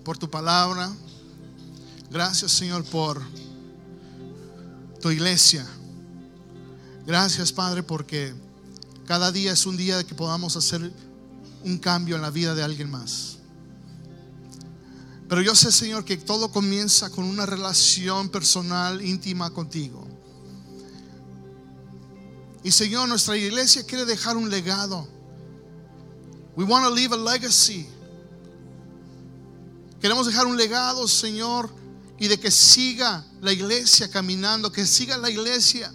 por 0.04 0.18
tu 0.18 0.30
palabra. 0.30 0.92
Gracias, 2.12 2.52
Señor, 2.52 2.84
por 2.84 3.22
tu 5.00 5.10
iglesia. 5.10 5.66
Gracias, 7.06 7.54
Padre, 7.54 7.82
porque 7.82 8.34
cada 9.06 9.32
día 9.32 9.54
es 9.54 9.66
un 9.66 9.78
día 9.78 9.96
de 9.96 10.06
que 10.06 10.14
podamos 10.14 10.58
hacer 10.58 10.92
un 11.64 11.78
cambio 11.78 12.18
en 12.18 12.24
la 12.24 12.30
vida 12.30 12.54
de 12.56 12.62
alguien 12.62 12.92
más. 12.92 13.38
Pero 15.30 15.42
yo 15.42 15.56
sé, 15.56 15.72
Señor, 15.72 16.04
que 16.04 16.18
todo 16.18 16.52
comienza 16.52 17.10
con 17.10 17.24
una 17.24 17.46
relación 17.46 18.28
personal, 18.28 19.02
íntima 19.02 19.50
contigo. 19.52 20.07
Y 22.64 22.72
Señor, 22.72 23.08
nuestra 23.08 23.38
iglesia 23.38 23.84
quiere 23.86 24.05
dejar 24.05 24.36
un 24.38 24.49
legado. 24.49 25.08
We 26.55 26.66
want 26.66 26.86
to 26.86 26.91
leave 26.93 27.14
a 27.14 27.18
legacy. 27.18 27.88
Queremos 30.01 30.28
dejar 30.28 30.45
un 30.47 30.58
legado, 30.58 31.08
Señor, 31.08 31.70
y 32.20 32.28
de 32.28 32.39
que 32.39 32.51
siga 32.51 33.26
la 33.41 33.51
iglesia 33.51 34.10
caminando, 34.10 34.72
que 34.72 34.86
siga 34.86 35.18
la 35.18 35.30
iglesia 35.30 35.91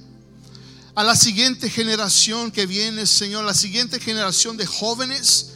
a 0.94 1.02
la 1.02 1.16
siguiente 1.16 1.70
generación 1.70 2.50
que 2.50 2.66
viene, 2.66 3.06
Señor, 3.06 3.44
la 3.44 3.54
siguiente 3.54 3.98
generación 3.98 4.56
de 4.56 4.66
jóvenes, 4.66 5.50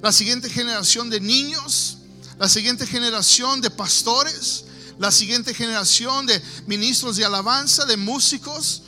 la 0.00 0.12
siguiente 0.12 0.48
generación 0.48 1.10
de 1.10 1.20
niños 1.20 1.98
la 2.42 2.48
siguiente 2.48 2.88
generación 2.88 3.60
de 3.60 3.70
pastores, 3.70 4.64
la 4.98 5.12
siguiente 5.12 5.54
generación 5.54 6.26
de 6.26 6.42
ministros 6.66 7.16
de 7.16 7.24
alabanza, 7.24 7.84
de 7.84 7.96
músicos, 7.96 8.82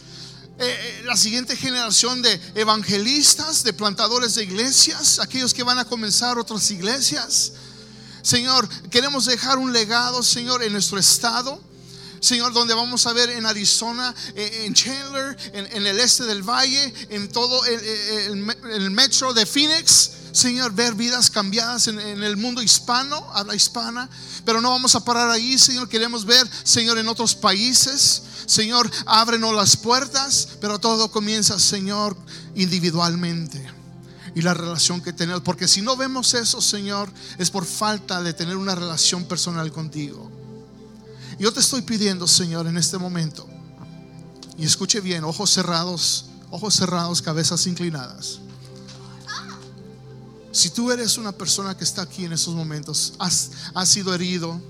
eh, 0.56 0.66
eh, 0.66 1.02
la 1.04 1.16
siguiente 1.16 1.56
generación 1.56 2.22
de 2.22 2.40
evangelistas, 2.54 3.64
de 3.64 3.72
plantadores 3.72 4.36
de 4.36 4.44
iglesias, 4.44 5.18
aquellos 5.18 5.52
que 5.52 5.64
van 5.64 5.78
a 5.78 5.84
comenzar 5.84 6.38
otras 6.38 6.70
iglesias. 6.70 7.52
Señor, 8.22 8.68
queremos 8.88 9.26
dejar 9.26 9.58
un 9.58 9.72
legado, 9.72 10.22
Señor, 10.22 10.62
en 10.62 10.72
nuestro 10.72 10.98
estado. 10.98 11.60
Señor, 12.20 12.52
donde 12.52 12.72
vamos 12.72 13.04
a 13.06 13.12
ver 13.12 13.30
en 13.30 13.46
Arizona, 13.46 14.14
eh, 14.36 14.62
en 14.64 14.74
Chandler, 14.74 15.36
en, 15.52 15.86
el 15.86 15.98
este 15.98 16.22
del 16.24 16.42
valle, 16.42 16.94
en 17.10 17.28
todo 17.30 17.64
el, 17.66 18.56
el 18.70 18.90
metro 18.92 19.34
de 19.34 19.44
Phoenix, 19.44 20.12
Señor, 20.34 20.72
ver 20.72 20.96
vidas 20.96 21.30
cambiadas 21.30 21.86
en, 21.86 22.00
el 22.00 22.36
mundo 22.36 22.60
hispano, 22.60 23.24
habla 23.32 23.54
hispana, 23.54 24.10
pero 24.44 24.60
no 24.60 24.70
vamos 24.70 24.96
a 24.96 25.04
parar 25.04 25.30
ahí, 25.30 25.56
Señor, 25.56 25.88
queremos 25.88 26.24
ver, 26.24 26.44
Señor, 26.64 26.98
en 26.98 27.06
otros 27.06 27.36
países, 27.36 28.20
Señor, 28.44 28.90
ábrenos 29.06 29.54
las 29.54 29.76
puertas, 29.76 30.48
pero 30.60 30.80
todo 30.80 31.08
comienza, 31.12 31.60
Señor, 31.60 32.16
individualmente 32.56 33.64
y 34.34 34.42
la 34.42 34.54
relación 34.54 35.00
que 35.00 35.12
tenemos. 35.12 35.42
Porque 35.42 35.68
si 35.68 35.82
no 35.82 35.96
vemos 35.96 36.34
eso, 36.34 36.60
Señor, 36.60 37.12
es 37.38 37.48
por 37.48 37.64
falta 37.64 38.20
de 38.20 38.34
tener 38.34 38.56
una 38.56 38.74
relación 38.74 39.26
personal 39.26 39.70
contigo. 39.70 40.32
Yo 41.38 41.52
te 41.52 41.60
estoy 41.60 41.82
pidiendo, 41.82 42.26
Señor, 42.26 42.66
en 42.66 42.76
este 42.76 42.98
momento, 42.98 43.48
y 44.58 44.64
escuche 44.64 45.00
bien, 45.00 45.22
ojos 45.22 45.50
cerrados, 45.50 46.26
ojos 46.50 46.74
cerrados, 46.74 47.22
cabezas 47.22 47.68
inclinadas. 47.68 48.40
Si 50.54 50.70
tú 50.70 50.92
eres 50.92 51.18
una 51.18 51.32
persona 51.32 51.76
que 51.76 51.82
está 51.82 52.02
aquí 52.02 52.24
en 52.24 52.32
estos 52.32 52.54
momentos, 52.54 53.14
has, 53.18 53.50
has 53.74 53.88
sido 53.88 54.14
herido, 54.14 54.62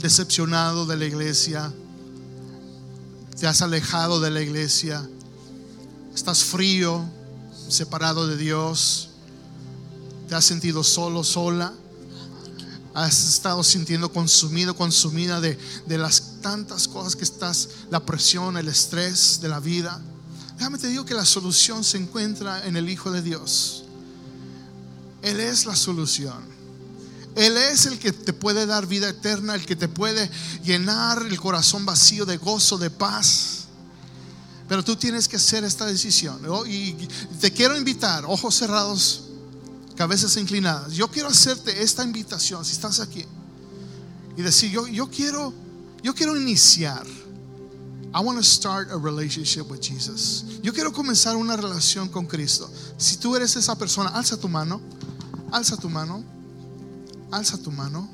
decepcionado 0.00 0.86
de 0.86 0.96
la 0.96 1.06
iglesia, 1.06 1.72
te 3.36 3.48
has 3.48 3.62
alejado 3.62 4.20
de 4.20 4.30
la 4.30 4.40
iglesia, 4.40 5.04
estás 6.14 6.44
frío, 6.44 7.04
separado 7.68 8.28
de 8.28 8.36
Dios, 8.36 9.08
te 10.28 10.36
has 10.36 10.44
sentido 10.44 10.84
solo, 10.84 11.24
sola, 11.24 11.72
has 12.94 13.28
estado 13.28 13.64
sintiendo 13.64 14.12
consumido, 14.12 14.76
consumida 14.76 15.40
de, 15.40 15.58
de 15.84 15.98
las 15.98 16.40
tantas 16.42 16.86
cosas 16.86 17.16
que 17.16 17.24
estás, 17.24 17.70
la 17.90 18.06
presión, 18.06 18.56
el 18.56 18.68
estrés 18.68 19.40
de 19.40 19.48
la 19.48 19.58
vida. 19.58 20.00
Déjame 20.56 20.78
te 20.78 20.86
digo 20.86 21.04
que 21.04 21.14
la 21.14 21.24
solución 21.24 21.82
se 21.82 21.98
encuentra 21.98 22.64
en 22.68 22.76
el 22.76 22.88
Hijo 22.88 23.10
de 23.10 23.20
Dios. 23.20 23.83
Él 25.24 25.40
es 25.40 25.64
la 25.64 25.74
solución. 25.74 26.54
Él 27.34 27.56
es 27.56 27.86
el 27.86 27.98
que 27.98 28.12
te 28.12 28.32
puede 28.32 28.66
dar 28.66 28.86
vida 28.86 29.08
eterna, 29.08 29.54
el 29.54 29.66
que 29.66 29.74
te 29.74 29.88
puede 29.88 30.30
llenar 30.62 31.22
el 31.22 31.40
corazón 31.40 31.84
vacío 31.84 32.24
de 32.24 32.36
gozo, 32.36 32.78
de 32.78 32.90
paz. 32.90 33.64
Pero 34.68 34.84
tú 34.84 34.96
tienes 34.96 35.26
que 35.26 35.36
hacer 35.36 35.64
esta 35.64 35.86
decisión. 35.86 36.40
Y 36.66 36.92
te 37.40 37.52
quiero 37.52 37.76
invitar, 37.76 38.24
ojos 38.26 38.54
cerrados, 38.54 39.24
cabezas 39.96 40.36
inclinadas. 40.36 40.92
Yo 40.92 41.08
quiero 41.08 41.28
hacerte 41.28 41.82
esta 41.82 42.04
invitación, 42.04 42.64
si 42.64 42.72
estás 42.72 43.00
aquí, 43.00 43.24
y 44.36 44.42
decir, 44.42 44.70
yo, 44.70 44.86
yo 44.86 45.08
quiero, 45.10 45.52
yo 46.02 46.14
quiero 46.14 46.36
iniciar. 46.36 47.06
I 48.14 48.20
want 48.20 48.38
to 48.38 48.44
start 48.44 48.90
a 48.92 48.96
relationship 48.96 49.68
with 49.68 49.80
Jesus. 49.80 50.44
Yo 50.62 50.72
quiero 50.72 50.92
comenzar 50.92 51.34
una 51.34 51.56
relación 51.56 52.08
con 52.08 52.26
Cristo. 52.26 52.70
Si 52.96 53.16
tú 53.16 53.34
eres 53.34 53.56
esa 53.56 53.74
persona, 53.74 54.10
alza 54.10 54.36
tu 54.36 54.48
mano, 54.48 54.80
alza 55.54 55.76
tu 55.76 55.88
mano, 55.88 56.24
alza 57.30 57.56
tu 57.56 57.70
mano. 57.70 58.08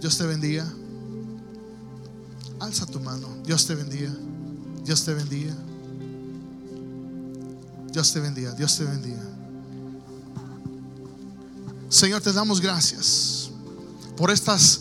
Dios 0.00 0.16
te 0.16 0.24
bendiga. 0.24 0.64
Alza 2.60 2.86
tu 2.86 3.00
mano. 3.00 3.28
Dios 3.44 3.66
te 3.66 3.74
bendiga. 3.74 4.14
Dios 4.84 5.04
te 5.04 5.12
bendiga. 5.12 5.54
Dios 7.92 8.12
te 8.12 8.20
bendiga, 8.20 8.52
Dios 8.52 8.76
te 8.76 8.84
bendiga. 8.84 9.22
Señor, 11.88 12.20
te 12.20 12.30
damos 12.30 12.60
gracias 12.60 13.48
por 14.16 14.30
estas 14.30 14.80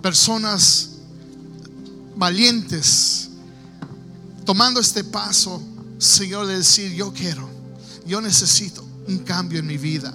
personas 0.00 0.90
valientes 2.16 3.30
tomando 4.44 4.78
este 4.78 5.02
paso, 5.02 5.60
Señor, 5.98 6.46
de 6.46 6.58
decir, 6.58 6.92
yo 6.92 7.12
quiero, 7.12 7.48
yo 8.06 8.20
necesito 8.20 8.86
un 9.08 9.18
cambio 9.18 9.58
en 9.58 9.66
mi 9.66 9.76
vida. 9.76 10.14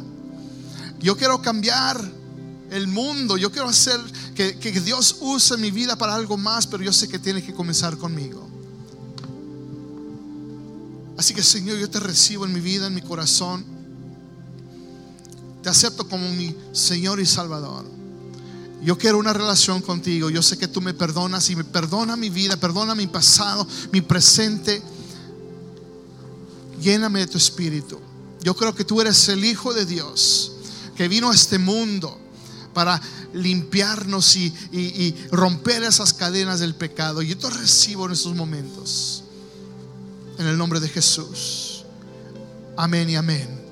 Yo 1.03 1.17
quiero 1.17 1.41
cambiar 1.41 2.01
el 2.71 2.87
mundo, 2.87 3.35
yo 3.35 3.51
quiero 3.51 3.67
hacer 3.67 3.99
que, 4.33 4.53
Dios 4.79 5.17
use 5.19 5.57
mi 5.57 5.69
vida 5.69 5.97
para 5.97 6.15
algo 6.15 6.37
más, 6.37 6.65
pero 6.65 6.81
yo 6.81 6.93
sé 6.93 7.09
que 7.09 7.19
tiene 7.19 7.43
que 7.43 7.53
comenzar 7.53 7.97
conmigo. 7.97 8.47
Así 11.17 11.33
que 11.33 11.43
Señor, 11.43 11.77
yo 11.77 11.89
te 11.89 11.99
recibo 11.99 12.45
en 12.45 12.53
mi 12.53 12.61
vida, 12.61 12.87
en 12.87 12.95
mi 12.95 13.01
corazón. 13.01 13.65
Te 15.61 15.69
acepto 15.69 16.07
como 16.07 16.29
mi 16.29 16.55
Señor 16.71 17.19
y 17.19 17.25
Salvador. 17.25 17.85
Yo 18.81 18.97
quiero 18.97 19.17
una 19.17 19.33
relación 19.33 19.81
contigo. 19.81 20.29
Yo 20.29 20.41
sé 20.41 20.57
que 20.57 20.69
tú 20.69 20.79
me 20.79 20.93
perdonas 20.93 21.49
y 21.49 21.55
me 21.57 21.65
perdona 21.65 22.15
mi 22.15 22.29
vida, 22.29 22.55
perdona 22.55 22.95
mi 22.95 23.07
pasado, 23.07 23.67
mi 23.91 23.99
presente. 23.99 24.81
Lléname 26.81 27.19
de 27.19 27.27
tu 27.27 27.37
espíritu. 27.37 27.99
Yo 28.41 28.55
creo 28.55 28.73
que 28.73 28.85
tú 28.85 29.01
eres 29.01 29.27
el 29.27 29.43
Hijo 29.43 29.73
de 29.73 29.85
Dios 29.85 30.52
que 30.95 31.07
vino 31.07 31.31
a 31.31 31.35
este 31.35 31.59
mundo 31.59 32.19
para 32.73 33.01
limpiarnos 33.33 34.35
y, 34.35 34.53
y 34.71 35.15
romper 35.31 35.83
esas 35.83 36.13
cadenas 36.13 36.59
del 36.59 36.75
pecado. 36.75 37.21
Yo 37.21 37.37
te 37.37 37.49
recibo 37.49 38.05
en 38.05 38.13
estos 38.13 38.35
momentos. 38.35 39.23
En 40.39 40.47
el 40.47 40.57
nombre 40.57 40.79
de 40.79 40.89
Jesús. 40.89 41.83
Amén 42.75 43.09
y 43.09 43.15
amén. 43.15 43.62